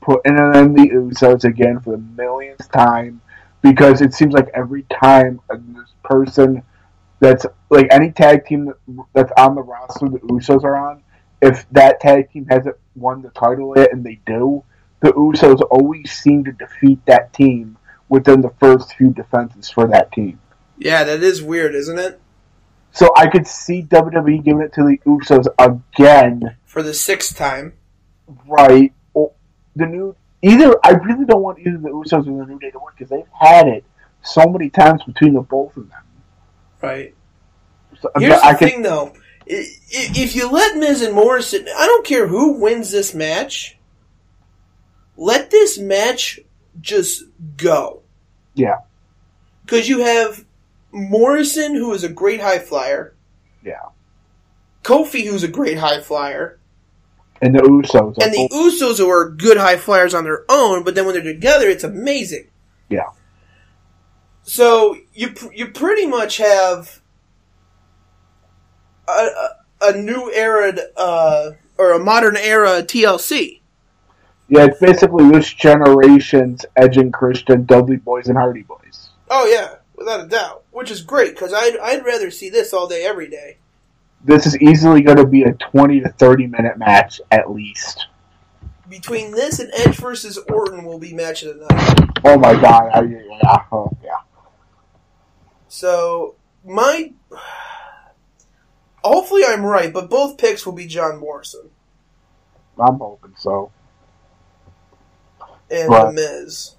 putting 0.00 0.38
in 0.38 0.74
the 0.74 0.90
Usos 0.92 1.44
again 1.44 1.80
for 1.80 1.92
the 1.92 1.98
millionth 1.98 2.70
time 2.72 3.20
because 3.62 4.00
it 4.00 4.14
seems 4.14 4.32
like 4.32 4.48
every 4.54 4.84
time 4.84 5.40
this 5.50 5.92
person 6.02 6.62
that's 7.20 7.44
like 7.68 7.86
any 7.90 8.10
tag 8.10 8.46
team 8.46 8.72
that's 9.12 9.30
on 9.36 9.54
the 9.54 9.62
roster 9.62 10.08
the 10.08 10.18
Usos 10.20 10.64
are 10.64 10.76
on. 10.76 11.02
If 11.42 11.66
that 11.70 12.00
tag 12.00 12.30
team 12.30 12.46
hasn't 12.50 12.76
won 12.94 13.22
the 13.22 13.30
title 13.30 13.72
yet, 13.76 13.92
and 13.92 14.04
they 14.04 14.20
do, 14.26 14.62
the 15.00 15.12
Usos 15.12 15.60
always 15.70 16.12
seem 16.12 16.44
to 16.44 16.52
defeat 16.52 17.04
that 17.06 17.32
team 17.32 17.78
within 18.08 18.40
the 18.42 18.50
first 18.60 18.94
few 18.94 19.10
defenses 19.10 19.70
for 19.70 19.86
that 19.88 20.12
team. 20.12 20.38
Yeah, 20.78 21.04
that 21.04 21.22
is 21.22 21.42
weird, 21.42 21.74
isn't 21.74 21.98
it? 21.98 22.20
So 22.92 23.10
I 23.16 23.28
could 23.28 23.46
see 23.46 23.82
WWE 23.82 24.44
giving 24.44 24.62
it 24.62 24.72
to 24.74 24.82
the 24.82 24.98
Usos 25.06 25.46
again, 25.58 26.56
For 26.66 26.82
the 26.82 26.92
sixth 26.94 27.36
time. 27.36 27.74
right? 28.46 28.92
Or 29.14 29.32
the 29.76 29.86
new 29.86 30.16
either 30.42 30.74
I 30.84 30.90
really 30.90 31.24
don't 31.24 31.42
want 31.42 31.60
either 31.60 31.78
the 31.78 31.88
Usos 31.90 32.26
or 32.26 32.44
the 32.44 32.52
New 32.52 32.58
Day 32.58 32.70
to 32.70 32.78
win 32.78 32.92
because 32.98 33.10
they've 33.10 33.24
had 33.40 33.68
it 33.68 33.84
so 34.22 34.44
many 34.46 34.68
times 34.70 35.02
between 35.04 35.34
the 35.34 35.40
both 35.40 35.76
of 35.76 35.88
them. 35.88 36.02
Right. 36.82 37.14
So, 38.00 38.10
Here's 38.18 38.40
I 38.40 38.52
the 38.52 38.58
could, 38.58 38.68
thing, 38.70 38.82
though. 38.82 39.12
If 39.52 40.36
you 40.36 40.50
let 40.50 40.76
Miz 40.76 41.02
and 41.02 41.14
Morrison, 41.14 41.66
I 41.76 41.86
don't 41.86 42.06
care 42.06 42.28
who 42.28 42.52
wins 42.52 42.90
this 42.92 43.14
match. 43.14 43.76
Let 45.16 45.50
this 45.50 45.76
match 45.76 46.38
just 46.80 47.24
go. 47.56 48.02
Yeah. 48.54 48.78
Because 49.64 49.88
you 49.88 50.00
have 50.00 50.44
Morrison, 50.92 51.74
who 51.74 51.92
is 51.92 52.04
a 52.04 52.08
great 52.08 52.40
high 52.40 52.58
flyer. 52.60 53.14
Yeah. 53.64 53.86
Kofi, 54.84 55.26
who's 55.26 55.42
a 55.42 55.48
great 55.48 55.78
high 55.78 56.00
flyer. 56.00 56.58
and 57.42 57.54
the 57.54 57.60
Usos. 57.60 58.18
And 58.22 58.32
the 58.32 58.48
both- 58.50 58.72
Usos, 58.80 58.98
who 58.98 59.10
are 59.10 59.30
good 59.30 59.56
high 59.56 59.76
flyers 59.76 60.14
on 60.14 60.24
their 60.24 60.44
own, 60.48 60.84
but 60.84 60.94
then 60.94 61.06
when 61.06 61.14
they're 61.14 61.24
together, 61.24 61.68
it's 61.68 61.84
amazing. 61.84 62.46
Yeah. 62.88 63.08
So 64.42 64.96
you 65.14 65.34
you 65.54 65.68
pretty 65.68 66.06
much 66.06 66.38
have 66.38 66.99
a, 69.10 69.88
a, 69.88 69.96
new 69.96 70.30
era 70.32 70.72
uh, 70.96 71.50
or 71.78 71.92
a 71.92 71.98
modern 71.98 72.36
era 72.36 72.82
TLC. 72.82 73.60
yeah, 74.48 74.66
it's 74.66 74.80
basically 74.80 75.30
this 75.30 75.52
generation's 75.52 76.64
Edge 76.76 76.96
and 76.96 77.12
Christian, 77.12 77.64
Dudley 77.64 77.98
Boyz, 77.98 78.26
and 78.28 78.36
Hardy 78.36 78.64
Boyz. 78.64 79.08
Oh 79.30 79.46
yeah, 79.46 79.76
without 79.96 80.24
a 80.24 80.28
doubt, 80.28 80.64
which 80.72 80.90
is 80.90 81.02
great 81.02 81.34
because 81.34 81.52
I'd 81.52 81.76
I'd 81.78 82.04
rather 82.04 82.30
see 82.30 82.50
this 82.50 82.72
all 82.72 82.88
day 82.88 83.04
every 83.04 83.28
day. 83.28 83.58
This 84.24 84.46
is 84.46 84.60
easily 84.60 85.02
going 85.02 85.18
to 85.18 85.26
be 85.26 85.44
a 85.44 85.52
twenty 85.52 86.00
to 86.00 86.08
thirty 86.08 86.46
minute 86.46 86.78
match 86.78 87.20
at 87.30 87.50
least. 87.50 88.06
Between 88.88 89.30
this 89.30 89.60
and 89.60 89.70
Edge 89.72 89.96
versus 89.96 90.36
Orton 90.36 90.84
will 90.84 90.98
be 90.98 91.14
match 91.14 91.44
of 91.44 91.58
the 91.58 91.66
night. 91.66 92.10
Oh 92.24 92.36
my 92.38 92.60
god! 92.60 92.90
I, 92.92 93.02
yeah, 93.02 93.64
oh, 93.70 93.96
yeah. 94.02 94.18
So 95.68 96.34
my 96.64 97.12
hopefully 99.04 99.42
I'm 99.46 99.64
right, 99.64 99.92
but 99.92 100.10
both 100.10 100.38
picks 100.38 100.64
will 100.66 100.72
be 100.74 100.86
John 100.86 101.18
Morrison 101.18 101.70
I'm 102.78 102.98
hoping 102.98 103.34
so. 103.38 103.70
and 105.70 105.88
Right. 105.90 106.06
The 106.06 106.12
Miz. 106.12 106.74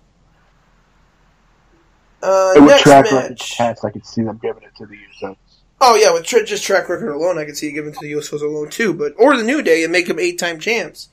Uh, 2.23 2.53
It 2.55 2.61
next 2.61 2.83
track 2.83 3.05
record 3.11 3.29
match. 3.31 3.57
past. 3.57 3.83
I 3.85 3.89
could 3.89 4.05
see 4.05 4.21
them 4.23 4.39
giving 4.41 4.63
it 4.63 4.75
to 4.77 4.85
the 4.85 4.95
Usos. 4.95 5.35
Oh 5.79 5.95
yeah, 5.95 6.13
with 6.13 6.23
tra- 6.23 6.43
just 6.45 6.63
track 6.63 6.87
record 6.89 7.09
alone, 7.11 7.39
I 7.39 7.45
could 7.45 7.57
see 7.57 7.69
it 7.69 7.71
given 7.73 7.93
to 7.93 7.99
the 7.99 8.11
Usos 8.11 8.41
alone 8.41 8.69
too. 8.69 8.93
But 8.93 9.13
or 9.17 9.35
the 9.35 9.43
New 9.43 9.61
Day 9.63 9.83
and 9.83 9.91
make 9.91 10.07
them 10.07 10.19
eight 10.19 10.37
time 10.37 10.59
champs. 10.59 11.09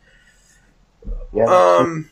Yeah, 1.33 1.45
Um, 1.45 2.11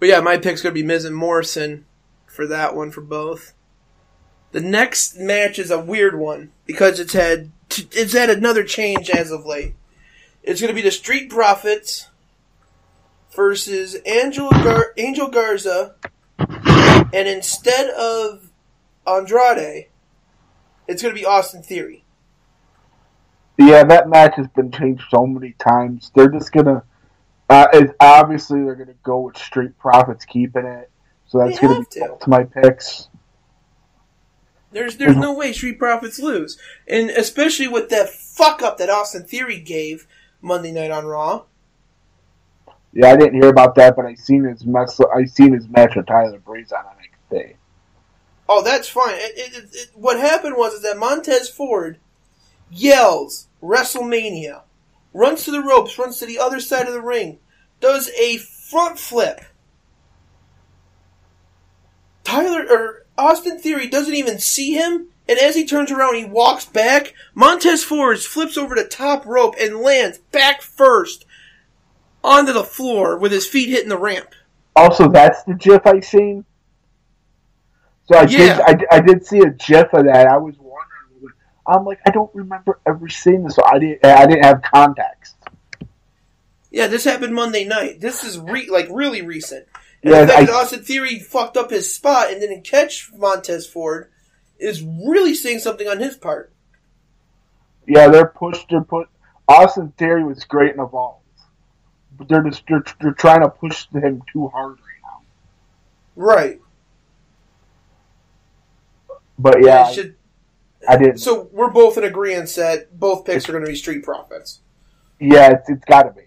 but 0.00 0.08
yeah, 0.08 0.20
my 0.20 0.38
pick's 0.38 0.62
gonna 0.62 0.74
be 0.74 0.82
Miz 0.82 1.04
and 1.04 1.14
Morrison 1.16 1.84
for 2.26 2.46
that 2.46 2.74
one 2.74 2.90
for 2.90 3.00
both. 3.02 3.52
The 4.52 4.60
next 4.60 5.18
match 5.18 5.58
is 5.58 5.70
a 5.70 5.78
weird 5.80 6.18
one 6.18 6.52
because 6.66 6.98
it's 7.00 7.12
had 7.12 7.50
t- 7.68 7.88
it's 7.92 8.14
had 8.14 8.30
another 8.30 8.64
change 8.64 9.10
as 9.10 9.30
of 9.30 9.44
late. 9.46 9.74
It's 10.42 10.60
gonna 10.60 10.72
be 10.72 10.82
the 10.82 10.90
Street 10.90 11.28
Profits 11.28 12.08
versus 13.34 13.96
Angel 14.06 14.50
Gar- 14.50 14.92
Angel 14.96 15.28
Garza, 15.28 15.94
and 16.38 17.28
instead 17.28 17.90
of 17.90 18.50
Andrade, 19.06 19.86
it's 20.86 21.02
gonna 21.02 21.14
be 21.14 21.26
Austin 21.26 21.62
Theory. 21.62 22.04
yeah, 23.58 23.84
that 23.84 24.08
match 24.08 24.34
has 24.36 24.46
been 24.48 24.70
changed 24.72 25.02
so 25.10 25.26
many 25.26 25.52
times. 25.58 26.10
They're 26.14 26.30
just 26.30 26.52
gonna. 26.52 26.84
Uh, 27.50 27.66
it's 27.72 27.92
obviously 28.00 28.62
they're 28.62 28.74
gonna 28.76 28.94
go 29.02 29.20
with 29.20 29.36
Street 29.36 29.78
Profits 29.78 30.24
keeping 30.24 30.64
it, 30.64 30.90
so 31.26 31.38
that's 31.38 31.60
They 31.60 31.66
gonna 31.66 31.80
be 31.80 31.86
to. 31.92 32.00
both 32.08 32.26
my 32.26 32.44
picks. 32.44 33.07
There's 34.70 34.96
there's 34.96 35.12
mm-hmm. 35.12 35.20
no 35.20 35.34
way 35.34 35.52
Street 35.52 35.78
Profits 35.78 36.18
lose, 36.18 36.58
and 36.86 37.10
especially 37.10 37.68
with 37.68 37.88
that 37.88 38.10
fuck 38.10 38.62
up 38.62 38.78
that 38.78 38.90
Austin 38.90 39.24
Theory 39.24 39.60
gave 39.60 40.06
Monday 40.42 40.72
Night 40.72 40.90
on 40.90 41.06
Raw. 41.06 41.44
Yeah, 42.92 43.10
I 43.10 43.16
didn't 43.16 43.40
hear 43.40 43.50
about 43.50 43.74
that, 43.76 43.96
but 43.96 44.06
I 44.06 44.14
seen 44.14 44.44
his 44.44 44.64
mess. 44.66 45.00
I 45.14 45.24
seen 45.24 45.52
his 45.52 45.68
match 45.68 45.96
with 45.96 46.06
Tyler 46.06 46.38
Breeze 46.38 46.72
on 46.72 46.84
NXT. 47.32 47.54
Oh, 48.48 48.62
that's 48.62 48.88
fine. 48.88 49.14
It, 49.14 49.32
it, 49.36 49.64
it- 49.72 49.90
what 49.94 50.18
happened 50.18 50.56
was 50.56 50.74
is 50.74 50.82
that 50.82 50.98
Montez 50.98 51.48
Ford 51.48 51.98
yells 52.70 53.48
WrestleMania, 53.62 54.62
runs 55.12 55.44
to 55.44 55.50
the 55.50 55.62
ropes, 55.62 55.98
runs 55.98 56.18
to 56.18 56.26
the 56.26 56.38
other 56.38 56.60
side 56.60 56.86
of 56.86 56.92
the 56.92 57.02
ring, 57.02 57.38
does 57.80 58.10
a 58.18 58.38
front 58.38 58.98
flip. 58.98 59.40
Tyler 62.24 62.66
or 62.68 63.06
Austin 63.18 63.58
Theory 63.58 63.88
doesn't 63.88 64.14
even 64.14 64.38
see 64.38 64.72
him, 64.74 65.08
and 65.28 65.38
as 65.38 65.54
he 65.56 65.66
turns 65.66 65.90
around, 65.90 66.14
he 66.14 66.24
walks 66.24 66.64
back. 66.64 67.12
Montez 67.34 67.84
Ford 67.84 68.18
flips 68.20 68.56
over 68.56 68.74
the 68.74 68.84
top 68.84 69.26
rope 69.26 69.56
and 69.60 69.78
lands 69.78 70.18
back 70.32 70.62
first 70.62 71.26
onto 72.24 72.52
the 72.52 72.64
floor 72.64 73.18
with 73.18 73.32
his 73.32 73.46
feet 73.46 73.68
hitting 73.68 73.88
the 73.88 73.98
ramp. 73.98 74.28
Also, 74.76 75.08
that's 75.08 75.42
the 75.42 75.54
GIF 75.54 75.86
I 75.86 76.00
seen. 76.00 76.44
So 78.10 78.16
I 78.16 78.22
Yeah. 78.22 78.38
did. 78.68 78.84
I, 78.90 78.96
I 78.96 79.00
did 79.00 79.26
see 79.26 79.40
a 79.40 79.50
GIF 79.50 79.92
of 79.92 80.04
that. 80.06 80.26
I 80.26 80.36
was 80.38 80.54
wondering. 80.58 81.34
I'm 81.66 81.84
like, 81.84 81.98
I 82.06 82.10
don't 82.10 82.34
remember 82.34 82.78
ever 82.86 83.08
seeing 83.08 83.42
this. 83.44 83.56
So 83.56 83.62
I 83.64 83.78
didn't. 83.78 84.04
I 84.04 84.26
didn't 84.26 84.44
have 84.44 84.62
context. 84.62 85.34
Yeah, 86.70 86.86
this 86.86 87.04
happened 87.04 87.34
Monday 87.34 87.64
night. 87.64 88.00
This 88.00 88.24
is 88.24 88.38
re- 88.38 88.70
like 88.70 88.88
really 88.90 89.20
recent. 89.22 89.66
And 90.02 90.12
Yeah, 90.12 90.20
the 90.22 90.26
fact 90.28 90.38
I- 90.42 90.44
that 90.46 90.54
Austin 90.54 90.82
Theory 90.84 91.18
fucked 91.18 91.56
up 91.56 91.70
his 91.70 91.92
spot 91.94 92.30
and 92.30 92.40
didn't 92.40 92.62
catch 92.64 93.10
Montez 93.16 93.66
Ford 93.66 94.10
is 94.58 94.82
really 94.82 95.34
saying 95.34 95.58
something 95.60 95.88
on 95.88 95.98
his 95.98 96.16
part. 96.16 96.52
Yeah, 97.86 98.08
they're 98.08 98.26
pushed. 98.26 98.66
They're 98.70 98.82
put. 98.82 99.08
Austin 99.48 99.92
Theory 99.96 100.24
was 100.24 100.44
great 100.44 100.74
in 100.74 100.80
Evolve, 100.80 101.20
but 102.16 102.28
they're 102.28 102.42
just 102.42 102.62
they're, 102.68 102.84
they're 103.00 103.12
trying 103.12 103.40
to 103.42 103.48
push 103.48 103.86
him 103.92 104.22
too 104.32 104.48
hard 104.48 104.72
right 104.72 105.02
now. 105.02 105.22
Right. 106.16 106.60
But 109.38 109.62
yeah, 109.64 109.88
It 109.88 109.94
should- 109.94 110.14
I 110.88 110.96
didn't. 110.96 111.18
so 111.18 111.48
we're 111.52 111.70
both 111.70 111.96
in 111.98 112.04
agreement 112.04 112.48
that 112.56 112.98
both 112.98 113.24
picks 113.24 113.48
are 113.48 113.52
going 113.52 113.64
to 113.64 113.70
be 113.70 113.76
Street 113.76 114.02
Profits 114.04 114.60
Yeah, 115.20 115.50
it's, 115.52 115.68
it's 115.68 115.84
got 115.84 116.04
to 116.04 116.10
be. 116.12 116.22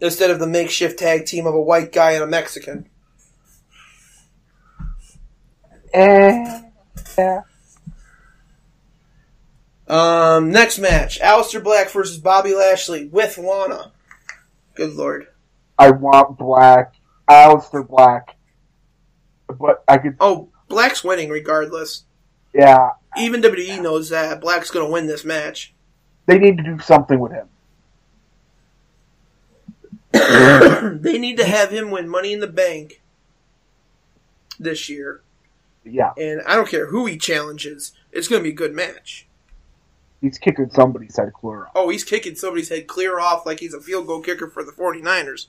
instead 0.00 0.30
of 0.30 0.38
the 0.38 0.46
makeshift 0.46 0.98
tag 0.98 1.26
team 1.26 1.46
of 1.46 1.54
a 1.54 1.60
white 1.60 1.92
guy 1.92 2.12
and 2.12 2.22
a 2.22 2.26
Mexican. 2.26 2.88
Eh, 5.94 6.60
yeah. 7.16 7.42
Um, 9.86 10.50
next 10.50 10.78
match: 10.80 11.20
Aleister 11.20 11.62
Black 11.62 11.88
versus 11.90 12.18
Bobby 12.18 12.52
Lashley 12.54 13.06
with 13.06 13.38
Lana. 13.38 13.92
Good 14.74 14.94
lord. 14.94 15.28
I 15.78 15.90
want 15.90 16.36
Black, 16.36 16.94
Aleister 17.30 17.86
Black, 17.86 18.36
but 19.48 19.84
I 19.86 19.98
could. 19.98 20.16
Oh, 20.18 20.48
Black's 20.68 21.04
winning 21.04 21.28
regardless. 21.30 22.04
Yeah, 22.52 22.90
Even 23.16 23.40
WWE 23.42 23.82
knows 23.82 24.10
that 24.10 24.40
Black's 24.40 24.70
going 24.70 24.86
to 24.86 24.92
win 24.92 25.06
this 25.06 25.24
match. 25.24 25.74
they 26.26 26.38
need 26.38 26.56
to 26.56 26.62
do 26.62 26.78
something 26.78 27.18
with 27.18 27.32
him. 27.32 27.48
they 31.02 31.18
need 31.18 31.36
to 31.36 31.44
have 31.44 31.70
him 31.70 31.90
win 31.90 32.08
Money 32.08 32.32
in 32.32 32.38
the 32.40 32.46
Bank 32.46 33.02
this 34.58 34.88
year. 34.88 35.20
Yeah, 35.84 36.12
And 36.16 36.40
I 36.46 36.54
don't 36.56 36.68
care 36.68 36.86
who 36.86 37.06
he 37.06 37.16
challenges, 37.18 37.92
it's 38.12 38.26
going 38.28 38.40
to 38.40 38.44
be 38.44 38.50
a 38.50 38.56
good 38.56 38.72
match. 38.74 39.26
he's 40.20 40.38
kicking 40.38 40.70
somebody's 40.70 41.16
head 41.16 41.32
clear 41.34 41.66
off. 41.66 41.72
Oh, 41.74 41.90
he's 41.90 42.04
kicking 42.04 42.34
somebody's 42.34 42.70
head 42.70 42.86
clear 42.86 43.20
off 43.20 43.44
like 43.44 43.60
he's 43.60 43.74
a 43.74 43.80
field 43.80 44.06
goal 44.06 44.20
kicker 44.22 44.48
for 44.48 44.64
the 44.64 44.72
49ers. 44.72 45.46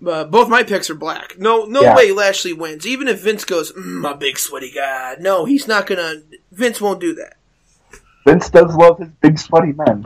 But 0.00 0.30
both 0.30 0.48
my 0.48 0.62
picks 0.64 0.90
are 0.90 0.94
black. 0.96 1.38
No, 1.38 1.64
no 1.64 1.82
Yeah. 1.82 1.94
way 1.96 2.10
Lashley 2.12 2.52
wins. 2.52 2.86
Even 2.86 3.06
if 3.08 3.20
Vince 3.22 3.44
goes, 3.44 3.72
mm, 3.72 3.84
"My 4.00 4.12
big 4.12 4.36
sweaty 4.38 4.70
guy. 4.72 5.16
no, 5.20 5.44
he's 5.44 5.68
not 5.68 5.86
gonna. 5.86 6.22
Vince 6.50 6.80
won't 6.80 7.00
do 7.00 7.14
that. 7.14 7.36
Vince 8.26 8.50
does 8.50 8.74
love 8.74 8.98
his 8.98 9.08
big 9.20 9.38
sweaty 9.38 9.72
men. 9.72 10.04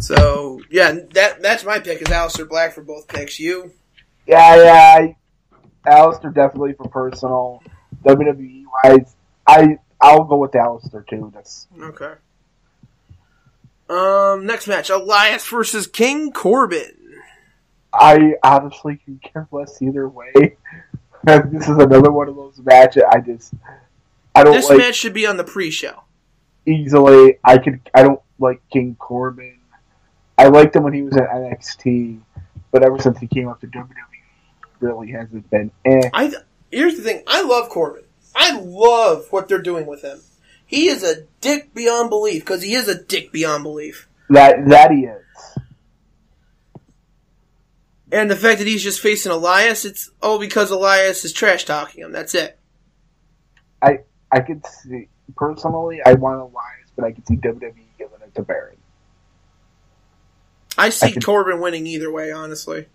So 0.00 0.60
yeah, 0.70 0.92
that 1.14 1.42
that's 1.42 1.64
my 1.64 1.78
pick 1.78 2.00
is 2.00 2.08
Aleister 2.08 2.48
Black 2.48 2.72
for 2.72 2.82
both 2.82 3.06
picks. 3.06 3.38
You, 3.38 3.72
Yeah, 4.30 4.56
yeah. 4.62 4.94
I, 4.98 5.16
Aleister 5.90 6.32
definitely 6.32 6.74
for 6.74 6.88
personal. 6.88 7.62
WWE 8.04 8.64
wise, 8.84 9.14
I 9.46 9.78
I'll 10.00 10.24
go 10.24 10.36
with 10.36 10.52
Aleister 10.52 11.06
too. 11.06 11.30
That's 11.34 11.66
Okay. 11.80 12.12
Um, 13.88 14.46
next 14.46 14.68
match: 14.68 14.88
Elias 14.90 15.46
versus 15.48 15.86
King 15.86 16.32
Corbin. 16.32 16.92
I 17.92 18.34
honestly 18.44 19.00
can 19.04 19.18
care 19.18 19.48
less 19.50 19.82
either 19.82 20.08
way. 20.08 20.32
this 21.24 21.68
is 21.68 21.76
another 21.76 22.12
one 22.12 22.28
of 22.28 22.36
those 22.36 22.58
matches. 22.62 23.02
I 23.10 23.18
just 23.20 23.52
I 24.34 24.44
don't 24.44 24.52
This 24.54 24.68
like 24.68 24.78
match 24.78 24.94
should 24.94 25.12
be 25.12 25.26
on 25.26 25.36
the 25.36 25.44
pre-show. 25.44 26.04
easily. 26.66 27.38
I 27.42 27.58
could 27.58 27.80
I 27.92 28.02
don't 28.04 28.20
like 28.38 28.62
King 28.70 28.94
Corbin. 28.98 29.56
I 30.38 30.46
liked 30.46 30.74
him 30.76 30.84
when 30.84 30.92
he 30.94 31.02
was 31.02 31.16
at 31.16 31.28
NXT, 31.28 32.20
but 32.70 32.82
ever 32.84 32.98
since 32.98 33.18
he 33.18 33.26
came 33.26 33.48
up 33.48 33.60
to 33.60 33.66
WWE, 33.66 33.88
really 34.80 35.12
hasn't 35.12 35.48
been. 35.50 35.70
Eh. 35.84 36.10
I 36.12 36.32
here's 36.70 36.96
the 36.96 37.02
thing: 37.02 37.22
I 37.26 37.42
love 37.42 37.68
Corbin. 37.68 38.04
I 38.34 38.58
love 38.58 39.26
what 39.30 39.48
they're 39.48 39.62
doing 39.62 39.86
with 39.86 40.02
him. 40.02 40.20
He 40.66 40.88
is 40.88 41.02
a 41.02 41.22
dick 41.40 41.74
beyond 41.74 42.10
belief 42.10 42.42
because 42.44 42.62
he 42.62 42.74
is 42.74 42.88
a 42.88 43.02
dick 43.02 43.32
beyond 43.32 43.64
belief. 43.64 44.08
That 44.28 44.68
that 44.68 44.90
he 44.92 45.06
is. 45.06 45.24
And 48.12 48.30
the 48.30 48.36
fact 48.36 48.58
that 48.58 48.66
he's 48.66 48.82
just 48.82 49.00
facing 49.00 49.30
Elias, 49.30 49.84
it's 49.84 50.10
all 50.20 50.38
because 50.38 50.70
Elias 50.70 51.24
is 51.24 51.32
trash 51.32 51.64
talking 51.64 52.02
him. 52.02 52.12
That's 52.12 52.34
it. 52.34 52.58
I 53.82 54.00
I 54.30 54.40
could 54.40 54.64
see 54.66 55.08
personally. 55.36 56.00
I 56.04 56.14
want 56.14 56.40
Elias, 56.40 56.90
but 56.96 57.04
I 57.04 57.12
could 57.12 57.26
see 57.26 57.36
WWE 57.36 57.74
giving 57.98 58.20
it 58.22 58.34
to 58.34 58.42
Baron. 58.42 58.76
I 60.78 60.90
see 60.90 61.14
I 61.16 61.20
Corbin 61.20 61.60
winning 61.60 61.86
either 61.86 62.10
way, 62.10 62.32
honestly. 62.32 62.86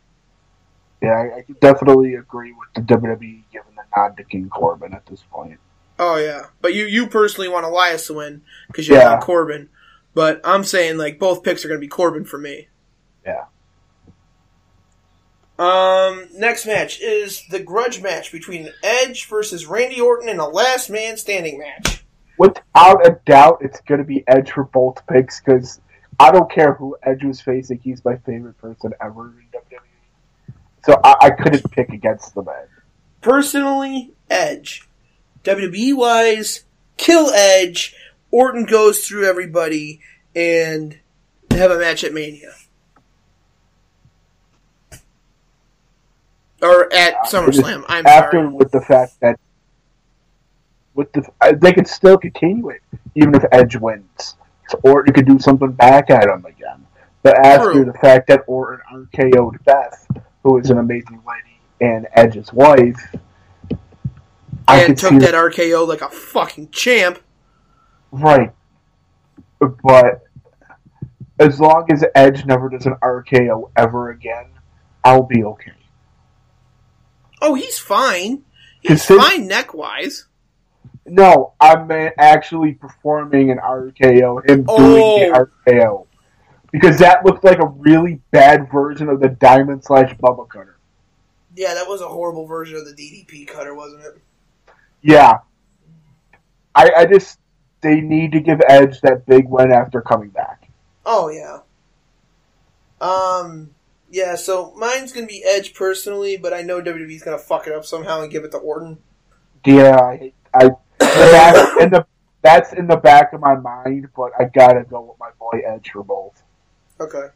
Yeah, 1.02 1.10
I, 1.12 1.38
I 1.40 1.46
definitely 1.62 2.16
agree 2.16 2.54
with 2.54 2.70
the 2.74 2.94
WWE 2.94 3.44
giving 3.52 3.76
the 3.76 3.84
nod 3.96 4.18
to 4.18 4.24
King 4.24 4.50
Corbin 4.50 4.94
at 4.94 5.06
this 5.06 5.24
point. 5.30 5.60
Oh 6.00 6.18
yeah, 6.18 6.48
but 6.62 6.74
you 6.74 6.86
you 6.86 7.08
personally 7.08 7.48
want 7.48 7.66
Elias 7.66 8.08
to 8.08 8.14
win 8.16 8.42
because 8.68 8.88
you 8.88 8.96
Yeah. 8.96 9.12
want 9.12 9.22
Corbin. 9.24 9.70
But 10.14 10.42
I'm 10.44 10.64
saying 10.64 10.98
like 10.98 11.20
both 11.20 11.44
picks 11.44 11.64
are 11.64 11.68
going 11.68 11.80
to 11.80 11.86
be 11.86 11.88
Corbin 11.90 12.26
for 12.26 12.38
me. 12.38 12.68
Yeah. 13.26 13.46
Um, 15.58 16.28
next 16.34 16.66
match 16.66 17.00
is 17.00 17.44
the 17.50 17.62
grudge 17.62 18.02
match 18.02 18.32
between 18.32 18.70
Edge 18.84 19.28
versus 19.28 19.66
Randy 19.66 20.02
Orton 20.02 20.28
in 20.28 20.40
a 20.40 20.48
last 20.48 20.90
man 20.90 21.16
standing 21.18 21.60
match. 21.60 22.04
Without 22.38 23.08
a 23.08 23.20
doubt, 23.26 23.60
it's 23.62 23.80
going 23.82 24.00
to 24.00 24.06
be 24.06 24.24
Edge 24.28 24.52
for 24.52 24.66
both 24.66 25.06
picks 25.08 25.40
because 25.40 25.80
I 26.20 26.32
don't 26.32 26.52
care 26.52 26.74
who 26.74 26.98
Edge 27.04 27.24
was 27.24 27.40
facing. 27.40 27.80
He's 27.80 28.04
my 28.04 28.18
favorite 28.18 28.58
person 28.58 28.92
ever. 29.02 29.34
So 30.86 31.00
I, 31.04 31.16
I 31.20 31.30
couldn't 31.32 31.72
pick 31.72 31.90
against 31.90 32.36
the 32.36 32.44
man. 32.44 32.68
Personally, 33.22 34.14
Edge. 34.30 34.88
WWE 35.44 35.96
wise, 35.96 36.64
kill 36.96 37.32
Edge. 37.32 37.96
Orton 38.30 38.66
goes 38.66 39.08
through 39.08 39.26
everybody 39.28 40.00
and 40.36 41.00
have 41.50 41.72
a 41.72 41.80
match 41.80 42.04
at 42.04 42.14
Mania. 42.14 42.54
Or 46.62 46.94
at 46.94 47.16
SummerSlam. 47.26 47.84
I'm 47.88 48.06
After 48.06 48.38
sorry. 48.38 48.50
with 48.50 48.72
the 48.72 48.82
fact 48.82 49.20
that 49.22 49.40
with 50.94 51.12
the 51.14 51.28
uh, 51.42 51.54
they 51.60 51.74
could 51.74 51.88
still 51.88 52.18
continue 52.18 52.70
it 52.70 52.82
even 53.16 53.34
if 53.34 53.44
Edge 53.52 53.76
wins, 53.76 54.36
so 54.70 54.80
Orton 54.84 55.14
could 55.14 55.26
do 55.26 55.40
something 55.40 55.72
back 55.72 56.10
at 56.12 56.30
him 56.30 56.46
again. 56.46 56.86
But 57.24 57.44
after 57.44 57.72
True. 57.74 57.86
the 57.86 57.94
fact 57.94 58.28
that 58.28 58.44
Orton 58.48 58.82
RKO'd 59.14 59.64
Beth, 59.66 60.08
who 60.46 60.60
is 60.60 60.70
an 60.70 60.78
amazing 60.78 61.20
lady 61.28 61.60
and 61.82 62.06
Edge's 62.14 62.54
wife, 62.54 63.16
I 64.68 64.84
and 64.84 64.96
took 64.96 65.20
that 65.20 65.34
RKO 65.34 65.88
like 65.88 66.02
a 66.02 66.10
fucking 66.10 66.70
champ. 66.70 67.20
Right. 68.12 68.52
But 69.60 70.22
as 71.40 71.60
long 71.60 71.88
as 71.92 72.06
Edge 72.14 72.46
never 72.46 72.70
does 72.70 72.86
an 72.86 72.94
RKO 73.02 73.72
ever 73.76 74.12
again, 74.12 74.46
I'll 75.04 75.24
be 75.24 75.44
okay. 75.44 75.72
Oh, 77.42 77.56
he's 77.56 77.80
fine. 77.80 78.44
He's 78.82 79.04
fine 79.04 79.48
neck 79.48 79.74
wise. 79.74 80.28
No, 81.08 81.54
I 81.60 81.76
meant 81.84 82.14
actually 82.20 82.74
performing 82.74 83.50
an 83.50 83.58
RKO, 83.58 84.48
him 84.48 84.64
doing 84.64 84.66
Oh. 84.68 85.20
the 85.20 85.50
RKO. 85.66 86.06
Because 86.76 87.00
that 87.00 87.26
looked 87.26 87.46
like 87.46 87.60
a 87.60 87.68
really 87.68 88.20
bad 88.32 88.70
version 88.70 89.08
of 89.08 89.22
the 89.22 89.30
Diamond 89.30 89.82
slash 89.86 90.14
bubble 90.18 90.44
Cutter. 90.44 90.76
Yeah, 91.56 91.74
that 91.74 91.88
was 91.88 92.02
a 92.02 92.08
horrible 92.10 92.46
version 92.48 92.76
of 92.76 92.86
the 92.86 92.92
DDP 92.92 93.48
cutter, 93.48 93.74
wasn't 93.74 94.04
it? 94.04 94.22
Yeah. 95.02 95.38
I, 96.76 96.92
I 96.98 97.06
just, 97.06 97.40
they 97.80 98.02
need 98.02 98.34
to 98.34 98.42
give 98.42 98.60
Edge 98.68 99.00
that 99.02 99.26
big 99.26 99.48
win 99.48 99.72
after 99.72 100.02
coming 100.02 100.28
back. 100.32 100.70
Oh 101.06 101.30
yeah. 101.30 101.60
Um. 103.00 103.70
Yeah. 104.12 104.36
So 104.36 104.74
mine's 104.76 105.14
gonna 105.14 105.28
be 105.28 105.46
Edge 105.48 105.74
personally, 105.74 106.36
but 106.36 106.54
I 106.54 106.62
know 106.62 106.82
WWE's 106.82 107.24
gonna 107.24 107.38
fuck 107.38 107.68
it 107.68 107.74
up 107.74 107.86
somehow 107.86 108.22
and 108.22 108.30
give 108.30 108.44
it 108.44 108.52
to 108.52 108.58
Orton. 108.58 108.98
Yeah, 109.66 109.96
I, 109.96 110.34
I 110.54 110.72
back, 111.00 111.82
in 111.82 111.90
the 111.92 112.06
that's 112.42 112.74
in 112.74 112.88
the 112.88 112.98
back 112.98 113.32
of 113.32 113.40
my 113.40 113.56
mind, 113.56 114.10
but 114.14 114.32
I 114.38 114.44
gotta 114.46 114.84
go 114.84 115.02
with 115.02 115.20
my 115.20 115.30
boy 115.40 115.62
Edge 115.66 115.92
for 115.92 116.04
both. 116.04 116.44
Okay. 117.00 117.28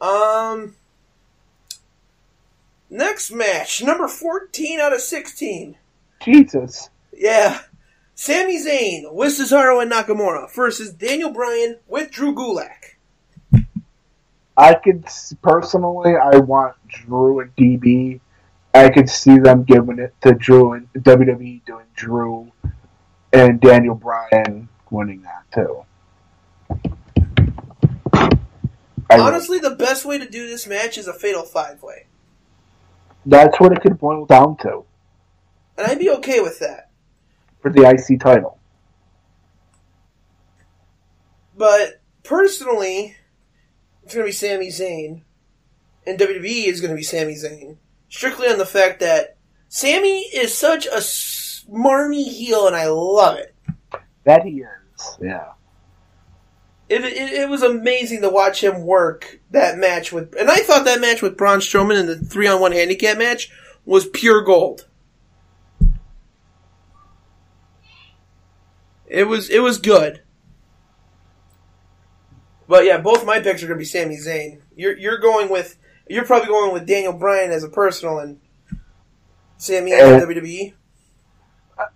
Um. 0.00 0.76
Next 2.88 3.32
match, 3.32 3.82
number 3.82 4.06
fourteen 4.08 4.78
out 4.80 4.92
of 4.92 5.00
sixteen. 5.00 5.76
Jesus, 6.22 6.88
Yeah. 7.12 7.60
Sami 8.14 8.58
Zayn 8.58 9.12
with 9.12 9.32
Cesaro 9.32 9.82
and 9.82 9.90
Nakamura 9.92 10.50
versus 10.54 10.92
Daniel 10.92 11.30
Bryan 11.30 11.78
with 11.86 12.10
Drew 12.10 12.34
Gulak. 12.34 12.94
I 14.56 14.74
could 14.74 15.04
personally, 15.42 16.14
I 16.16 16.38
want 16.38 16.76
Drew 16.88 17.40
and 17.40 17.54
DB. 17.56 18.20
I 18.72 18.88
could 18.88 19.10
see 19.10 19.38
them 19.38 19.64
giving 19.64 19.98
it 19.98 20.14
to 20.22 20.32
Drew 20.32 20.72
and 20.72 20.88
WWE 20.94 21.62
doing 21.66 21.84
Drew 21.94 22.50
and 23.34 23.60
Daniel 23.60 23.94
Bryan 23.96 24.68
winning 24.90 25.22
that 25.22 25.44
too. 25.52 25.84
I- 28.14 28.30
Honestly, 29.10 29.58
the 29.58 29.76
best 29.76 30.04
way 30.04 30.18
to 30.18 30.28
do 30.28 30.46
this 30.48 30.66
match 30.66 30.98
is 30.98 31.06
a 31.06 31.12
fatal 31.12 31.44
five 31.44 31.82
way. 31.82 32.06
that's 33.24 33.58
what 33.60 33.72
it 33.72 33.80
could 33.80 33.98
boil 33.98 34.26
down 34.26 34.56
to 34.58 34.84
And 35.78 35.86
I'd 35.86 35.98
be 35.98 36.10
okay 36.10 36.40
with 36.40 36.58
that. 36.60 36.90
for 37.60 37.70
the 37.70 37.82
IC 37.88 38.20
title. 38.20 38.58
But 41.56 42.00
personally, 42.22 43.16
it's 44.02 44.14
going 44.14 44.24
to 44.26 44.28
be 44.28 44.32
Sami 44.32 44.68
Zayn, 44.68 45.22
and 46.06 46.18
WWE 46.18 46.66
is 46.66 46.80
going 46.80 46.90
to 46.90 46.96
be 46.96 47.02
Sami 47.02 47.34
Zayn. 47.34 47.76
Strictly 48.08 48.48
on 48.48 48.58
the 48.58 48.66
fact 48.66 49.00
that 49.00 49.36
Sami 49.68 50.20
is 50.34 50.52
such 50.56 50.86
a 50.86 50.98
smarmy 50.98 52.24
heel, 52.24 52.66
and 52.66 52.76
I 52.76 52.88
love 52.88 53.38
it. 53.38 53.54
That 54.24 54.44
he 54.44 54.60
is, 54.60 55.16
yeah. 55.20 55.52
It, 56.88 57.04
it. 57.04 57.32
it 57.32 57.48
was 57.48 57.62
amazing 57.62 58.22
to 58.22 58.30
watch 58.30 58.62
him 58.62 58.82
work 58.82 59.40
that 59.50 59.76
match 59.78 60.12
with, 60.12 60.34
and 60.38 60.50
I 60.50 60.58
thought 60.58 60.84
that 60.84 61.00
match 61.00 61.20
with 61.22 61.36
Braun 61.36 61.58
Strowman 61.58 61.98
in 61.98 62.06
the 62.06 62.16
three 62.16 62.46
on 62.46 62.60
one 62.60 62.72
handicap 62.72 63.18
match 63.18 63.50
was 63.84 64.06
pure 64.06 64.42
gold. 64.42 64.86
It 69.06 69.24
was 69.24 69.48
it 69.50 69.60
was 69.60 69.78
good. 69.78 70.22
But 72.68 72.84
yeah, 72.84 72.98
both 72.98 73.24
my 73.24 73.40
picks 73.40 73.62
are 73.62 73.66
gonna 73.68 73.78
be 73.78 73.84
Sami 73.84 74.16
Zayn. 74.16 74.60
You're 74.74 74.96
you're 74.96 75.18
going 75.18 75.48
with 75.48 75.78
you're 76.08 76.24
probably 76.24 76.48
going 76.48 76.72
with 76.72 76.86
Daniel 76.86 77.12
Bryan 77.12 77.50
as 77.50 77.64
a 77.64 77.68
personal 77.68 78.18
and 78.18 78.40
Sami 79.58 79.92
as 79.92 80.22
Uh, 80.22 80.26
WWE. 80.26 80.74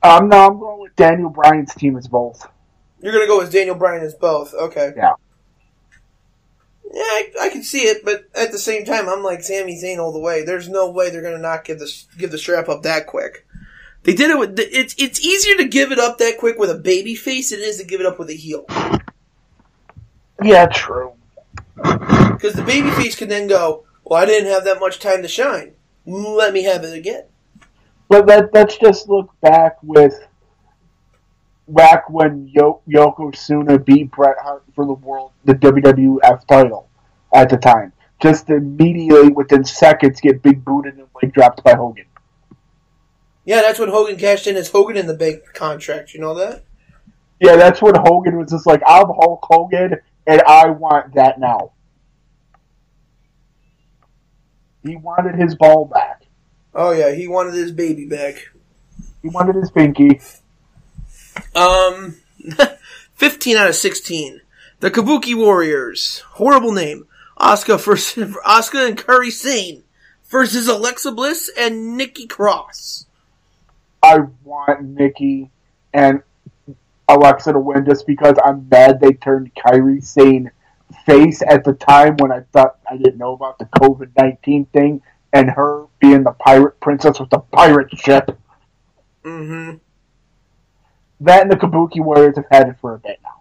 Um, 0.02 0.28
no, 0.28 0.46
I'm 0.46 0.58
going 0.58 0.80
with 0.80 0.96
Daniel 0.96 1.30
Bryan's 1.30 1.74
team 1.74 1.96
as 1.96 2.06
both. 2.06 2.46
You're 3.02 3.12
gonna 3.12 3.26
go 3.26 3.38
with 3.38 3.52
Daniel 3.52 3.76
Bryan 3.76 4.02
as 4.04 4.14
both. 4.14 4.52
Okay. 4.54 4.92
Yeah. 4.96 5.12
Yeah, 6.92 7.02
I, 7.02 7.32
I 7.42 7.48
can 7.50 7.62
see 7.62 7.82
it, 7.82 8.04
but 8.04 8.24
at 8.34 8.50
the 8.50 8.58
same 8.58 8.84
time, 8.84 9.08
I'm 9.08 9.22
like 9.22 9.42
Sami 9.42 9.80
Zayn 9.80 9.98
all 9.98 10.12
the 10.12 10.18
way. 10.18 10.44
There's 10.44 10.68
no 10.68 10.90
way 10.90 11.08
they're 11.10 11.22
gonna 11.22 11.38
not 11.38 11.64
give 11.64 11.78
the 11.78 11.90
give 12.18 12.30
the 12.32 12.38
strap 12.38 12.68
up 12.68 12.82
that 12.82 13.06
quick. 13.06 13.46
They 14.02 14.14
did 14.14 14.30
it 14.30 14.38
with 14.38 14.56
the, 14.56 14.62
it's 14.76 14.94
it's 14.98 15.24
easier 15.24 15.56
to 15.58 15.68
give 15.68 15.92
it 15.92 15.98
up 15.98 16.18
that 16.18 16.38
quick 16.38 16.58
with 16.58 16.70
a 16.70 16.74
baby 16.74 17.14
face 17.14 17.50
than 17.50 17.60
it 17.60 17.62
is 17.62 17.76
to 17.78 17.84
give 17.84 18.00
it 18.00 18.06
up 18.06 18.18
with 18.18 18.28
a 18.30 18.34
heel 18.34 18.64
Yeah, 20.42 20.66
true. 20.66 21.12
because 21.76 22.54
the 22.54 22.64
baby 22.66 22.90
face 22.90 23.14
can 23.14 23.28
then 23.28 23.46
go, 23.46 23.84
well, 24.04 24.20
I 24.20 24.26
didn't 24.26 24.50
have 24.50 24.64
that 24.64 24.80
much 24.80 24.98
time 24.98 25.22
to 25.22 25.28
shine. 25.28 25.74
Let 26.06 26.52
me 26.52 26.64
have 26.64 26.82
it 26.82 26.94
again. 26.96 27.24
But 28.08 28.26
let, 28.26 28.52
let's 28.52 28.76
just 28.78 29.08
look 29.08 29.30
back 29.40 29.76
with 29.82 30.26
back 31.74 32.08
when 32.10 32.48
Yo- 32.48 32.82
Yokozuna 32.88 33.84
beat 33.84 34.10
Bret 34.10 34.36
Hart 34.42 34.64
for 34.74 34.84
the 34.86 34.92
world, 34.92 35.32
the 35.44 35.54
WWF 35.54 36.46
title 36.46 36.88
at 37.34 37.48
the 37.48 37.56
time. 37.56 37.92
Just 38.20 38.50
immediately, 38.50 39.28
within 39.28 39.64
seconds, 39.64 40.20
get 40.20 40.42
big 40.42 40.64
booted 40.64 40.98
and 40.98 41.06
leg 41.22 41.32
dropped 41.32 41.64
by 41.64 41.74
Hogan. 41.74 42.04
Yeah, 43.44 43.62
that's 43.62 43.78
when 43.78 43.88
Hogan 43.88 44.16
cashed 44.16 44.46
in 44.46 44.56
his 44.56 44.70
Hogan 44.70 44.96
in 44.96 45.06
the 45.06 45.14
Bank 45.14 45.42
contract. 45.54 46.12
You 46.12 46.20
know 46.20 46.34
that? 46.34 46.64
Yeah, 47.40 47.56
that's 47.56 47.80
when 47.80 47.94
Hogan 47.94 48.36
was 48.36 48.50
just 48.50 48.66
like, 48.66 48.82
I'm 48.86 49.06
Hulk 49.06 49.40
Hogan, 49.42 49.96
and 50.26 50.42
I 50.42 50.68
want 50.68 51.14
that 51.14 51.40
now. 51.40 51.72
He 54.84 54.96
wanted 54.96 55.36
his 55.36 55.54
ball 55.54 55.86
back. 55.86 56.22
Oh 56.74 56.92
yeah, 56.92 57.12
he 57.12 57.26
wanted 57.26 57.54
his 57.54 57.72
baby 57.72 58.06
back. 58.06 58.50
He 59.22 59.28
wanted 59.28 59.56
his 59.56 59.70
pinky. 59.70 60.20
Um, 61.54 62.16
fifteen 63.14 63.56
out 63.56 63.68
of 63.68 63.74
sixteen. 63.74 64.40
The 64.80 64.90
Kabuki 64.90 65.34
Warriors. 65.34 66.20
Horrible 66.30 66.72
name. 66.72 67.06
Asuka 67.38 67.82
versus 67.82 68.34
Asuka 68.46 68.88
and 68.88 68.98
Kairi 68.98 69.30
Sane 69.30 69.82
versus 70.28 70.68
Alexa 70.68 71.12
Bliss 71.12 71.50
and 71.58 71.96
Nikki 71.96 72.26
Cross. 72.26 73.06
I 74.02 74.20
want 74.44 74.82
Nikki 74.84 75.50
and 75.92 76.22
Alexa 77.08 77.52
to 77.52 77.58
win 77.58 77.84
just 77.84 78.06
because 78.06 78.36
I'm 78.44 78.68
mad 78.70 79.00
they 79.00 79.12
turned 79.12 79.54
Kairi 79.54 80.02
Sane 80.02 80.50
face 81.04 81.42
at 81.42 81.64
the 81.64 81.74
time 81.74 82.16
when 82.18 82.32
I 82.32 82.40
thought 82.52 82.78
I 82.88 82.96
didn't 82.96 83.18
know 83.18 83.32
about 83.32 83.58
the 83.58 83.66
COVID 83.66 84.10
19 84.16 84.66
thing 84.66 85.02
and 85.32 85.50
her 85.50 85.86
being 85.98 86.24
the 86.24 86.32
pirate 86.32 86.80
princess 86.80 87.20
with 87.20 87.30
the 87.30 87.38
pirate 87.38 87.96
ship. 87.98 88.38
Mm-hmm. 89.24 89.76
That 91.20 91.42
and 91.42 91.50
the 91.50 91.56
Kabuki 91.56 92.02
Warriors 92.02 92.36
have 92.36 92.46
had 92.50 92.68
it 92.68 92.76
for 92.80 92.94
a 92.94 92.98
bit 92.98 93.20
now. 93.22 93.40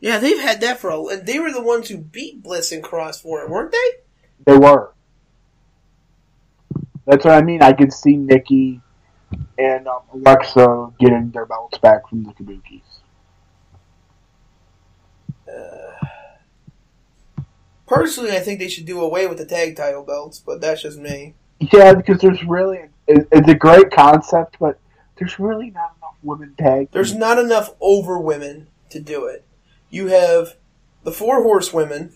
Yeah, 0.00 0.18
they've 0.18 0.40
had 0.40 0.60
that 0.62 0.80
for 0.80 0.90
a. 0.90 1.06
And 1.06 1.26
they 1.26 1.38
were 1.38 1.52
the 1.52 1.62
ones 1.62 1.88
who 1.88 1.98
beat 1.98 2.42
Bliss 2.42 2.72
and 2.72 2.82
Cross 2.82 3.20
for 3.20 3.40
it, 3.40 3.48
weren't 3.48 3.72
they? 3.72 4.52
They 4.52 4.58
were. 4.58 4.92
That's 7.06 7.24
what 7.24 7.34
I 7.34 7.42
mean. 7.42 7.62
I 7.62 7.72
could 7.72 7.92
see 7.92 8.16
Nikki 8.16 8.80
and 9.58 9.86
um, 9.86 10.00
Alexa 10.12 10.90
getting 10.98 11.30
their 11.30 11.46
belts 11.46 11.78
back 11.78 12.08
from 12.08 12.24
the 12.24 12.32
Kabukis. 12.32 12.82
Uh, 15.48 17.42
personally, 17.86 18.32
I 18.32 18.40
think 18.40 18.58
they 18.58 18.68
should 18.68 18.86
do 18.86 19.00
away 19.00 19.26
with 19.26 19.38
the 19.38 19.46
tag 19.46 19.76
title 19.76 20.02
belts, 20.02 20.38
but 20.40 20.60
that's 20.60 20.82
just 20.82 20.98
me. 20.98 21.34
Yeah, 21.60 21.94
because 21.94 22.20
there's 22.20 22.42
really 22.44 22.88
it's 23.06 23.48
a 23.48 23.54
great 23.54 23.90
concept, 23.90 24.56
but 24.58 24.78
there's 25.16 25.38
really 25.38 25.70
not 25.70 25.94
enough 25.98 26.14
women 26.22 26.54
tag. 26.58 26.88
There's 26.92 27.14
not 27.14 27.38
enough 27.38 27.70
over 27.80 28.18
women 28.18 28.68
to 28.90 29.00
do 29.00 29.26
it. 29.26 29.44
You 29.90 30.08
have 30.08 30.56
the 31.04 31.12
four 31.12 31.42
horsewomen, 31.42 32.14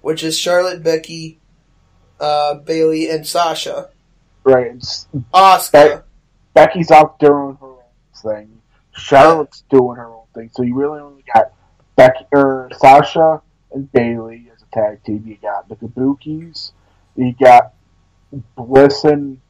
which 0.00 0.22
is 0.24 0.38
Charlotte, 0.38 0.82
Becky, 0.82 1.38
uh, 2.18 2.54
Bayley, 2.54 3.08
and 3.08 3.26
Sasha. 3.26 3.90
Right. 4.44 4.72
It's, 4.74 5.06
Asuka. 5.34 6.04
Becky's 6.54 6.90
out 6.90 7.18
doing 7.18 7.56
her 7.60 7.66
own 7.66 7.78
thing. 8.14 8.60
Charlotte's 8.92 9.62
doing 9.70 9.96
her 9.96 10.06
own 10.06 10.24
thing. 10.34 10.50
So 10.52 10.62
you 10.62 10.74
really 10.74 11.00
only 11.00 11.24
got 11.32 11.52
Becky 11.96 12.24
or 12.32 12.70
Sasha 12.76 13.40
and 13.72 13.90
Bayley 13.92 14.50
as 14.54 14.62
a 14.62 14.74
tag 14.74 15.04
team. 15.04 15.24
You 15.26 15.36
got 15.40 15.68
the 15.68 15.76
Kabukis. 15.76 16.72
You 17.16 17.34
got 17.38 17.74
Bliss 18.56 19.04
and 19.04 19.40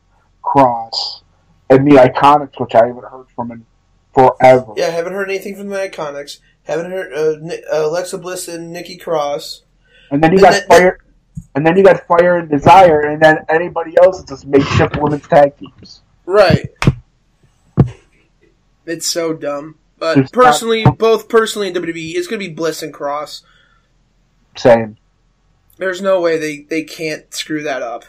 Cross, 0.43 1.23
and 1.71 1.87
the 1.87 1.97
Iconics, 1.97 2.61
which 2.61 2.75
I 2.75 2.89
haven't 2.89 3.05
heard 3.05 3.27
from 3.35 3.53
in 3.53 3.65
forever. 4.13 4.75
Yeah, 4.77 4.87
I 4.89 4.91
haven't 4.91 5.13
heard 5.13 5.31
anything 5.31 5.57
from 5.57 5.69
the 5.69 5.77
Iconics. 5.77 6.39
Haven't 6.65 6.91
heard 6.91 7.13
uh, 7.13 7.55
uh, 7.73 7.87
Alexa 7.87 8.19
Bliss 8.19 8.49
and 8.49 8.73
Nikki 8.73 8.97
Cross. 8.97 9.63
And 10.11 10.23
then 10.23 10.33
you 10.33 10.41
got 10.41 10.63
Fire, 10.65 10.99
and 11.55 11.65
then 11.65 11.77
you 11.77 11.85
got 11.85 12.07
Fire 12.07 12.39
and 12.39 12.51
Desire, 12.51 13.03
and 13.03 13.23
then 13.23 13.39
anybody 13.49 13.95
else 14.03 14.19
is 14.19 14.25
just 14.25 14.47
makeshift 14.47 14.97
women's 14.97 15.27
tag 15.27 15.57
teams. 15.57 16.03
Right. 16.27 16.69
It's 18.87 19.07
so 19.07 19.33
dumb. 19.33 19.77
But 19.99 20.17
There's 20.17 20.31
personally, 20.31 20.85
not- 20.85 20.99
both 20.99 21.29
personally 21.29 21.69
in 21.69 21.75
WWE, 21.75 22.15
it's 22.15 22.27
going 22.27 22.41
to 22.41 22.49
be 22.49 22.53
Bliss 22.53 22.83
and 22.83 22.93
Cross. 22.93 23.43
Same. 24.57 24.97
There's 25.77 26.03
no 26.03 26.21
way 26.21 26.39
they, 26.39 26.63
they 26.63 26.83
can't 26.83 27.33
screw 27.33 27.63
that 27.63 27.83
up. 27.83 28.05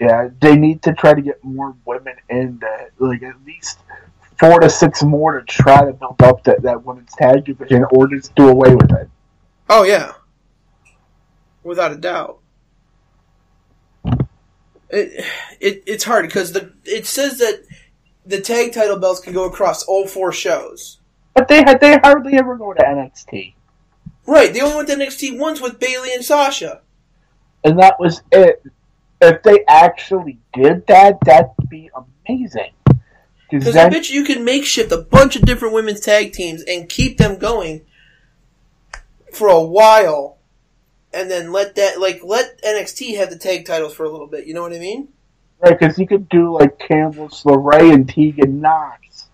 Yeah, 0.00 0.28
they 0.40 0.56
need 0.56 0.82
to 0.82 0.92
try 0.94 1.14
to 1.14 1.22
get 1.22 1.42
more 1.44 1.76
women 1.84 2.16
in 2.28 2.58
that, 2.58 2.90
like 2.98 3.22
at 3.22 3.44
least 3.44 3.78
four 4.38 4.58
to 4.60 4.68
six 4.68 5.02
more 5.02 5.40
to 5.40 5.46
try 5.46 5.84
to 5.84 5.92
build 5.92 6.20
up 6.22 6.42
that, 6.44 6.62
that 6.62 6.84
women's 6.84 7.12
tag 7.14 7.44
division 7.44 7.84
or 7.92 8.08
just 8.08 8.34
do 8.34 8.48
away 8.48 8.74
with 8.74 8.90
it. 8.92 9.08
Oh, 9.68 9.84
yeah. 9.84 10.12
Without 11.62 11.92
a 11.92 11.96
doubt. 11.96 12.40
It, 14.90 15.24
it 15.60 15.82
It's 15.86 16.04
hard 16.04 16.26
because 16.26 16.52
the 16.52 16.72
it 16.84 17.06
says 17.06 17.38
that 17.38 17.62
the 18.26 18.40
tag 18.40 18.72
title 18.72 18.98
belts 18.98 19.20
can 19.20 19.32
go 19.32 19.44
across 19.44 19.84
all 19.84 20.06
four 20.06 20.32
shows. 20.32 20.98
But 21.34 21.48
they 21.48 21.62
had 21.62 21.80
they 21.80 21.98
hardly 21.98 22.34
ever 22.34 22.56
go 22.56 22.74
to 22.74 22.82
NXT. 22.82 23.54
Right, 24.26 24.52
they 24.52 24.60
only 24.60 24.76
went 24.76 24.88
to 24.88 24.96
NXT 24.96 25.38
once 25.38 25.60
with 25.60 25.80
Bayley 25.80 26.12
and 26.12 26.24
Sasha. 26.24 26.82
And 27.64 27.78
that 27.78 27.98
was 27.98 28.22
it. 28.30 28.62
If 29.22 29.42
they 29.42 29.64
actually 29.68 30.38
did 30.52 30.86
that, 30.88 31.18
that'd 31.24 31.50
be 31.68 31.90
amazing. 32.28 32.72
Because 33.50 33.76
I 33.76 33.88
bet 33.88 34.10
you 34.10 34.20
you 34.20 34.26
can 34.26 34.44
makeshift 34.44 34.90
a 34.92 34.98
bunch 34.98 35.36
of 35.36 35.42
different 35.42 35.74
women's 35.74 36.00
tag 36.00 36.32
teams 36.32 36.62
and 36.62 36.88
keep 36.88 37.18
them 37.18 37.38
going 37.38 37.82
for 39.32 39.48
a 39.48 39.62
while, 39.62 40.38
and 41.12 41.30
then 41.30 41.52
let 41.52 41.74
that 41.76 42.00
like 42.00 42.20
let 42.24 42.60
NXT 42.62 43.16
have 43.16 43.30
the 43.30 43.38
tag 43.38 43.66
titles 43.66 43.94
for 43.94 44.04
a 44.04 44.10
little 44.10 44.26
bit. 44.26 44.46
You 44.46 44.54
know 44.54 44.62
what 44.62 44.72
I 44.72 44.78
mean? 44.78 45.08
right, 45.62 45.78
because 45.78 45.98
you 45.98 46.06
could 46.06 46.28
do 46.28 46.52
like 46.52 46.78
Candice 46.78 47.44
LeRae 47.44 47.92
and 47.92 48.08
Tegan 48.08 48.60
Nox, 48.60 49.28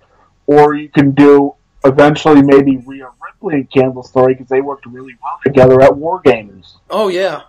or 0.46 0.74
you 0.74 0.88
can 0.88 1.12
do 1.12 1.54
eventually 1.84 2.42
maybe 2.42 2.76
Rhea 2.78 3.10
Ripley 3.24 3.54
and 3.54 3.70
Candice 3.70 4.12
LeRae 4.12 4.28
because 4.28 4.48
they 4.48 4.60
worked 4.60 4.86
really 4.86 5.16
well 5.22 5.38
together 5.44 5.80
at 5.80 5.96
War 5.96 6.20
Games. 6.24 6.76
Oh 6.90 7.08
yeah, 7.08 7.42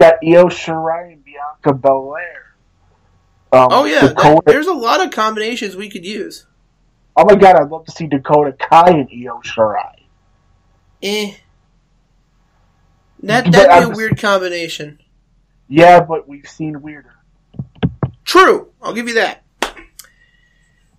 got 0.00 0.14
Io 0.24 0.46
Shirai 0.46 1.12
and 1.12 1.24
Bianca 1.24 1.74
Belair. 1.74 2.54
Um, 3.52 3.68
oh 3.70 3.84
yeah. 3.84 4.08
Dakota, 4.08 4.42
there's 4.46 4.66
a 4.66 4.72
lot 4.72 5.04
of 5.04 5.10
combinations 5.10 5.76
we 5.76 5.90
could 5.90 6.04
use. 6.04 6.46
oh 7.16 7.24
my 7.24 7.34
god, 7.34 7.56
I'd 7.56 7.68
love 7.68 7.84
to 7.86 7.92
see 7.92 8.06
Dakota 8.06 8.52
Kai 8.52 8.90
and 8.90 9.08
Io 9.12 9.40
Shirai. 9.44 9.94
Eh. 11.02 11.34
That 13.22 13.50
that'd 13.52 13.52
be 13.52 13.58
I'm 13.68 13.92
a 13.92 13.96
weird 13.96 14.18
combination. 14.18 15.00
Yeah, 15.68 16.00
but 16.00 16.26
we've 16.26 16.48
seen 16.48 16.80
weirder. 16.80 17.14
True, 18.24 18.68
I'll 18.82 18.94
give 18.94 19.08
you 19.08 19.14
that. 19.14 19.44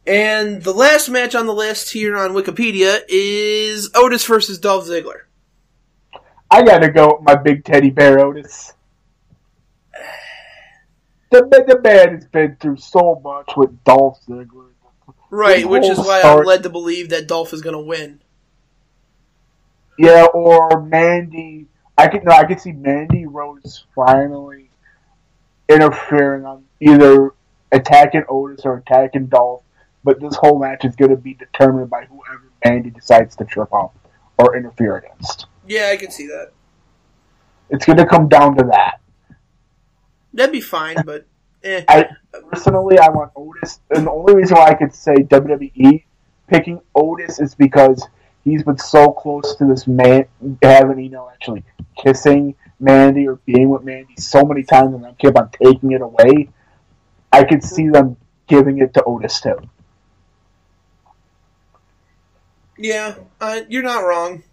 And 0.05 0.61
the 0.63 0.73
last 0.73 1.09
match 1.09 1.35
on 1.35 1.45
the 1.45 1.53
list 1.53 1.93
here 1.93 2.17
on 2.17 2.31
Wikipedia 2.31 3.01
is 3.07 3.89
Otis 3.95 4.25
versus 4.25 4.59
Dolph 4.59 4.85
Ziggler. 4.85 5.21
I 6.49 6.63
gotta 6.63 6.89
go 6.89 7.15
with 7.15 7.21
my 7.23 7.35
big 7.35 7.63
teddy 7.63 7.89
bear 7.89 8.19
Otis. 8.19 8.73
The, 11.31 11.41
the 11.65 11.79
man 11.81 12.15
has 12.15 12.25
been 12.27 12.57
through 12.59 12.77
so 12.77 13.19
much 13.23 13.51
with 13.55 13.83
Dolph 13.83 14.19
Ziggler. 14.27 14.67
Right, 15.29 15.67
which 15.67 15.85
is 15.85 15.97
why 15.97 16.21
I'm 16.21 16.43
led 16.43 16.63
to 16.63 16.69
believe 16.69 17.09
that 17.09 17.27
Dolph 17.27 17.53
is 17.53 17.61
going 17.61 17.75
to 17.75 17.81
win. 17.81 18.21
Yeah, 19.97 20.25
or 20.25 20.81
Mandy. 20.81 21.67
I 21.97 22.07
could 22.07 22.25
no, 22.25 22.31
I 22.31 22.43
could 22.43 22.59
see 22.59 22.73
Mandy 22.73 23.25
Rose 23.25 23.85
finally 23.95 24.69
interfering 25.69 26.45
on 26.45 26.65
either 26.81 27.33
attacking 27.71 28.23
Otis 28.27 28.65
or 28.65 28.77
attacking 28.77 29.27
Dolph. 29.27 29.63
But 30.03 30.19
this 30.19 30.35
whole 30.35 30.59
match 30.59 30.83
is 30.83 30.95
going 30.95 31.11
to 31.11 31.17
be 31.17 31.35
determined 31.35 31.89
by 31.89 32.05
whoever 32.05 32.49
Mandy 32.65 32.89
decides 32.89 33.35
to 33.37 33.45
trip 33.45 33.73
up 33.73 33.95
or 34.37 34.57
interfere 34.57 34.97
against. 34.97 35.45
Yeah, 35.65 35.91
I 35.93 35.97
can 35.97 36.11
see 36.11 36.27
that. 36.27 36.51
It's 37.69 37.85
going 37.85 37.97
to 37.97 38.05
come 38.05 38.27
down 38.27 38.57
to 38.57 38.63
that. 38.65 38.99
That'd 40.33 40.51
be 40.53 40.61
fine, 40.61 40.97
but 41.05 41.25
eh. 41.63 41.83
I 41.87 42.07
personally, 42.51 42.97
I 42.99 43.09
want 43.09 43.31
Otis, 43.35 43.79
and 43.89 44.05
the 44.07 44.11
only 44.11 44.35
reason 44.35 44.57
why 44.57 44.67
I 44.67 44.73
could 44.73 44.93
say 44.93 45.15
WWE 45.15 46.03
picking 46.47 46.81
Otis 46.95 47.39
is 47.39 47.55
because 47.55 48.05
he's 48.43 48.63
been 48.63 48.77
so 48.77 49.11
close 49.11 49.55
to 49.57 49.65
this 49.65 49.87
man 49.87 50.25
having, 50.63 50.99
you 50.99 51.09
know, 51.09 51.29
actually 51.31 51.63
kissing 52.01 52.55
Mandy 52.79 53.27
or 53.27 53.35
being 53.45 53.69
with 53.69 53.83
Mandy 53.83 54.15
so 54.17 54.43
many 54.43 54.63
times, 54.63 54.95
and 54.95 55.05
I 55.05 55.13
keep 55.13 55.37
on 55.37 55.49
taking 55.51 55.91
it 55.91 56.01
away. 56.01 56.49
I 57.31 57.43
could 57.43 57.63
see 57.63 57.89
them 57.89 58.17
giving 58.47 58.79
it 58.79 58.93
to 58.95 59.03
Otis 59.03 59.41
too. 59.41 59.57
Yeah, 62.77 63.15
uh, 63.39 63.61
you're 63.69 63.83
not 63.83 63.99
wrong. 64.01 64.43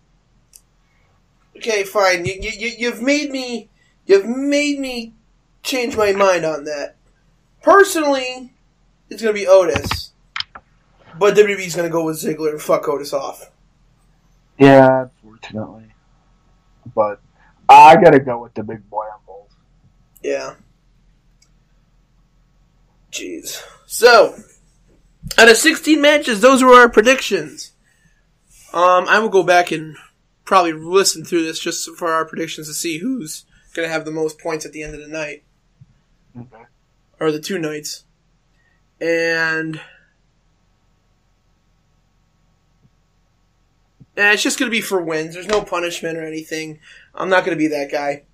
Okay, 1.56 1.84
fine. 1.84 2.24
You, 2.24 2.34
you, 2.40 2.50
you- 2.50 2.74
you've 2.78 3.02
made 3.02 3.30
me, 3.30 3.68
you've 4.06 4.26
made 4.26 4.78
me 4.78 5.14
change 5.68 5.96
my 5.96 6.12
mind 6.12 6.44
on 6.44 6.64
that. 6.64 6.96
Personally, 7.62 8.52
it's 9.10 9.22
gonna 9.22 9.34
be 9.34 9.46
Otis, 9.46 10.12
but 11.18 11.34
WWE's 11.36 11.76
gonna 11.76 11.88
go 11.88 12.04
with 12.04 12.16
Ziggler 12.16 12.50
and 12.50 12.62
fuck 12.62 12.88
Otis 12.88 13.12
off. 13.12 13.50
Yeah, 14.58 15.08
unfortunately, 15.22 15.92
but 16.94 17.20
I 17.68 17.96
gotta 17.96 18.18
go 18.18 18.42
with 18.42 18.54
the 18.54 18.62
big 18.62 18.88
boy 18.88 19.04
on 19.04 19.20
both. 19.26 19.54
Yeah. 20.22 20.54
Jeez. 23.12 23.62
So, 23.86 24.36
out 25.36 25.50
of 25.50 25.56
16 25.56 26.00
matches, 26.00 26.40
those 26.40 26.62
were 26.62 26.74
our 26.74 26.88
predictions. 26.88 27.72
Um, 28.72 29.06
I 29.08 29.18
will 29.18 29.30
go 29.30 29.42
back 29.42 29.70
and 29.70 29.96
probably 30.44 30.72
listen 30.72 31.24
through 31.24 31.44
this 31.44 31.58
just 31.58 31.88
for 31.96 32.12
our 32.12 32.24
predictions 32.24 32.68
to 32.68 32.74
see 32.74 32.98
who's 32.98 33.44
going 33.74 33.88
to 33.88 33.92
have 33.92 34.04
the 34.04 34.10
most 34.10 34.38
points 34.38 34.66
at 34.66 34.72
the 34.72 34.82
end 34.82 34.94
of 34.94 35.00
the 35.00 35.08
night. 35.08 35.42
Okay. 36.36 36.64
Or 37.20 37.32
the 37.32 37.40
two 37.40 37.58
nights. 37.58 38.04
And. 39.00 39.80
And 44.16 44.34
it's 44.34 44.42
just 44.42 44.58
going 44.58 44.68
to 44.68 44.76
be 44.76 44.80
for 44.80 45.00
wins. 45.00 45.34
There's 45.34 45.46
no 45.46 45.62
punishment 45.62 46.18
or 46.18 46.24
anything. 46.24 46.80
I'm 47.14 47.28
not 47.28 47.44
going 47.44 47.56
to 47.56 47.58
be 47.58 47.68
that 47.68 47.90
guy. 47.92 48.24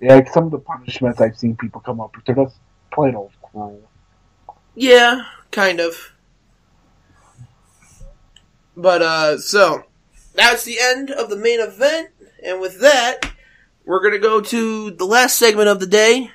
Yeah, 0.00 0.14
like 0.14 0.32
some 0.32 0.44
of 0.44 0.50
the 0.52 0.58
punishments 0.58 1.20
I've 1.20 1.36
seen 1.36 1.56
people 1.56 1.80
come 1.80 2.00
up 2.00 2.14
with, 2.14 2.24
they're 2.24 2.36
just 2.36 2.56
plain 2.92 3.16
old 3.16 3.32
cruel. 3.42 3.82
Yeah, 4.74 5.24
kind 5.50 5.80
of. 5.80 6.12
But, 8.76 9.02
uh, 9.02 9.38
so, 9.38 9.84
that's 10.34 10.64
the 10.64 10.78
end 10.80 11.10
of 11.10 11.30
the 11.30 11.36
main 11.36 11.60
event. 11.60 12.10
And 12.44 12.60
with 12.60 12.80
that, 12.80 13.32
we're 13.84 14.00
going 14.00 14.14
to 14.14 14.18
go 14.18 14.40
to 14.40 14.90
the 14.92 15.04
last 15.04 15.36
segment 15.36 15.68
of 15.68 15.80
the 15.80 15.86
day. 15.86 16.30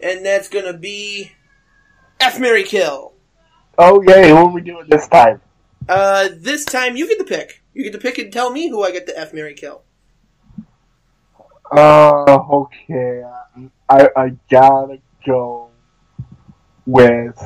And 0.00 0.24
that's 0.24 0.48
to 0.48 0.72
be 0.72 1.32
F 2.20 2.38
Marry 2.38 2.64
Kill. 2.64 3.12
Oh, 3.78 4.02
yay, 4.02 4.32
what 4.32 4.46
are 4.46 4.52
we 4.52 4.60
doing 4.60 4.86
this 4.88 5.06
time? 5.08 5.40
Uh, 5.88 6.28
this 6.36 6.64
time 6.64 6.96
you 6.96 7.08
get 7.08 7.18
the 7.18 7.24
pick. 7.24 7.62
You 7.74 7.84
get 7.84 7.92
to 7.92 7.98
pick 7.98 8.18
and 8.18 8.32
tell 8.32 8.50
me 8.50 8.68
who 8.68 8.82
I 8.82 8.90
get 8.90 9.06
the 9.06 9.18
F 9.18 9.32
Marry 9.32 9.54
Kill. 9.54 9.82
Uh, 11.70 12.38
okay. 12.50 13.22
I, 13.88 14.08
I 14.16 14.32
gotta 14.50 14.98
go 15.24 15.70
with 16.86 17.38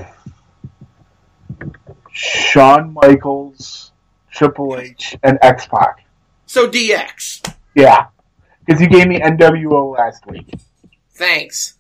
Shawn 2.13 2.93
Michaels, 2.95 3.93
Triple 4.31 4.79
H, 4.79 5.17
and 5.23 5.39
X 5.43 5.67
Pac. 5.67 6.05
So 6.47 6.69
DX. 6.69 7.55
Yeah. 7.75 8.07
Because 8.65 8.81
you 8.81 8.89
gave 8.89 9.09
me 9.09 9.19
NWO 9.19 9.97
last 9.97 10.27
week. 10.27 10.55
Thanks. 11.15 11.79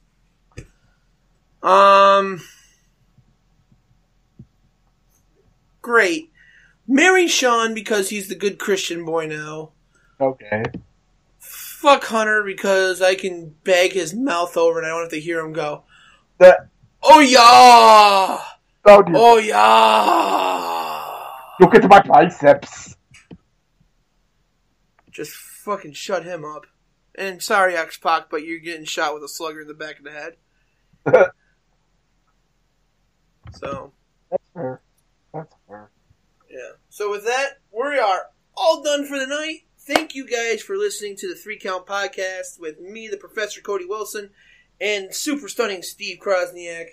Um. 1.62 2.42
Great. 5.80 6.30
Marry 6.86 7.26
Shawn 7.28 7.74
because 7.74 8.10
he's 8.10 8.28
the 8.28 8.34
good 8.34 8.58
Christian 8.58 9.04
boy 9.04 9.26
now. 9.26 9.70
Okay. 10.20 10.64
Fuck 11.38 12.04
Hunter 12.04 12.42
because 12.44 13.02
I 13.02 13.14
can 13.14 13.54
bag 13.64 13.92
his 13.92 14.14
mouth 14.14 14.56
over 14.56 14.78
and 14.78 14.86
I 14.86 14.90
don't 14.90 15.02
have 15.02 15.10
to 15.10 15.20
hear 15.20 15.40
him 15.40 15.52
go, 15.52 15.84
That, 16.38 16.68
Oh 17.02 17.18
yeah! 17.20 18.38
oh, 18.84 19.02
dude. 19.02 19.16
Oh 19.16 19.38
yeah! 19.38 21.18
Look 21.60 21.74
at 21.74 21.88
my 21.88 22.00
biceps. 22.00 22.96
Just 25.10 25.32
fucking 25.32 25.94
shut 25.94 26.24
him 26.24 26.44
up. 26.44 26.66
And 27.16 27.42
sorry, 27.42 27.76
X 27.76 27.98
Pac, 27.98 28.30
but 28.30 28.44
you're 28.44 28.60
getting 28.60 28.84
shot 28.84 29.14
with 29.14 29.24
a 29.24 29.28
slugger 29.28 29.62
in 29.62 29.68
the 29.68 29.74
back 29.74 29.98
of 29.98 30.04
the 30.04 30.12
head. 30.12 30.36
So, 33.52 33.92
That's 34.30 34.42
fair. 34.54 34.82
That's 35.32 35.54
fair. 35.68 35.90
yeah. 36.50 36.70
So 36.88 37.10
with 37.10 37.24
that, 37.24 37.58
we 37.70 37.98
are 37.98 38.26
all 38.56 38.82
done 38.82 39.06
for 39.06 39.18
the 39.18 39.26
night. 39.26 39.60
Thank 39.78 40.14
you 40.14 40.26
guys 40.26 40.62
for 40.62 40.76
listening 40.76 41.16
to 41.16 41.28
the 41.28 41.34
Three 41.34 41.58
Count 41.58 41.86
Podcast 41.86 42.60
with 42.60 42.80
me, 42.80 43.08
the 43.08 43.16
Professor 43.16 43.60
Cody 43.60 43.84
Wilson, 43.84 44.30
and 44.80 45.14
super 45.14 45.48
stunning 45.48 45.82
Steve 45.82 46.18
Krosniak. 46.20 46.86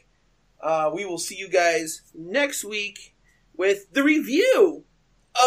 Uh, 0.62 0.92
we 0.94 1.06
will 1.06 1.18
see 1.20 1.36
you 1.38 1.50
guys 1.50 2.02
next 2.14 2.64
week 2.64 3.16
with 3.56 3.92
the 3.94 4.04
review 4.04 4.84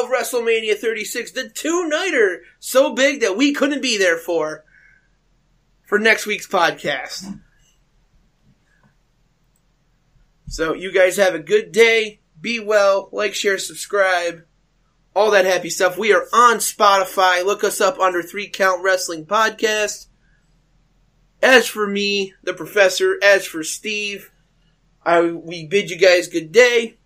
of 0.00 0.10
WrestleMania 0.10 0.76
36, 0.76 1.32
the 1.32 1.48
two-nighter, 1.48 2.42
so 2.60 2.94
big 2.94 3.20
that 3.20 3.36
we 3.36 3.52
couldn't 3.52 3.82
be 3.82 3.98
there 3.98 4.16
for, 4.16 4.64
for 5.86 5.98
next 5.98 6.26
week's 6.26 6.46
podcast. 6.46 7.40
So 10.52 10.74
you 10.74 10.92
guys 10.92 11.16
have 11.16 11.34
a 11.34 11.38
good 11.38 11.72
day. 11.72 12.20
Be 12.38 12.60
well. 12.60 13.08
Like, 13.10 13.34
share, 13.34 13.56
subscribe. 13.56 14.44
All 15.16 15.30
that 15.30 15.46
happy 15.46 15.70
stuff. 15.70 15.96
We 15.96 16.12
are 16.12 16.26
on 16.30 16.58
Spotify. 16.58 17.42
Look 17.42 17.64
us 17.64 17.80
up 17.80 17.98
under 17.98 18.22
Three 18.22 18.50
Count 18.50 18.84
Wrestling 18.84 19.24
Podcast. 19.24 20.08
As 21.42 21.66
for 21.66 21.86
me, 21.86 22.34
the 22.42 22.52
professor, 22.52 23.18
as 23.22 23.46
for 23.46 23.64
Steve, 23.64 24.30
I 25.02 25.22
we 25.22 25.66
bid 25.66 25.88
you 25.88 25.96
guys 25.96 26.28
good 26.28 26.52
day. 26.52 26.98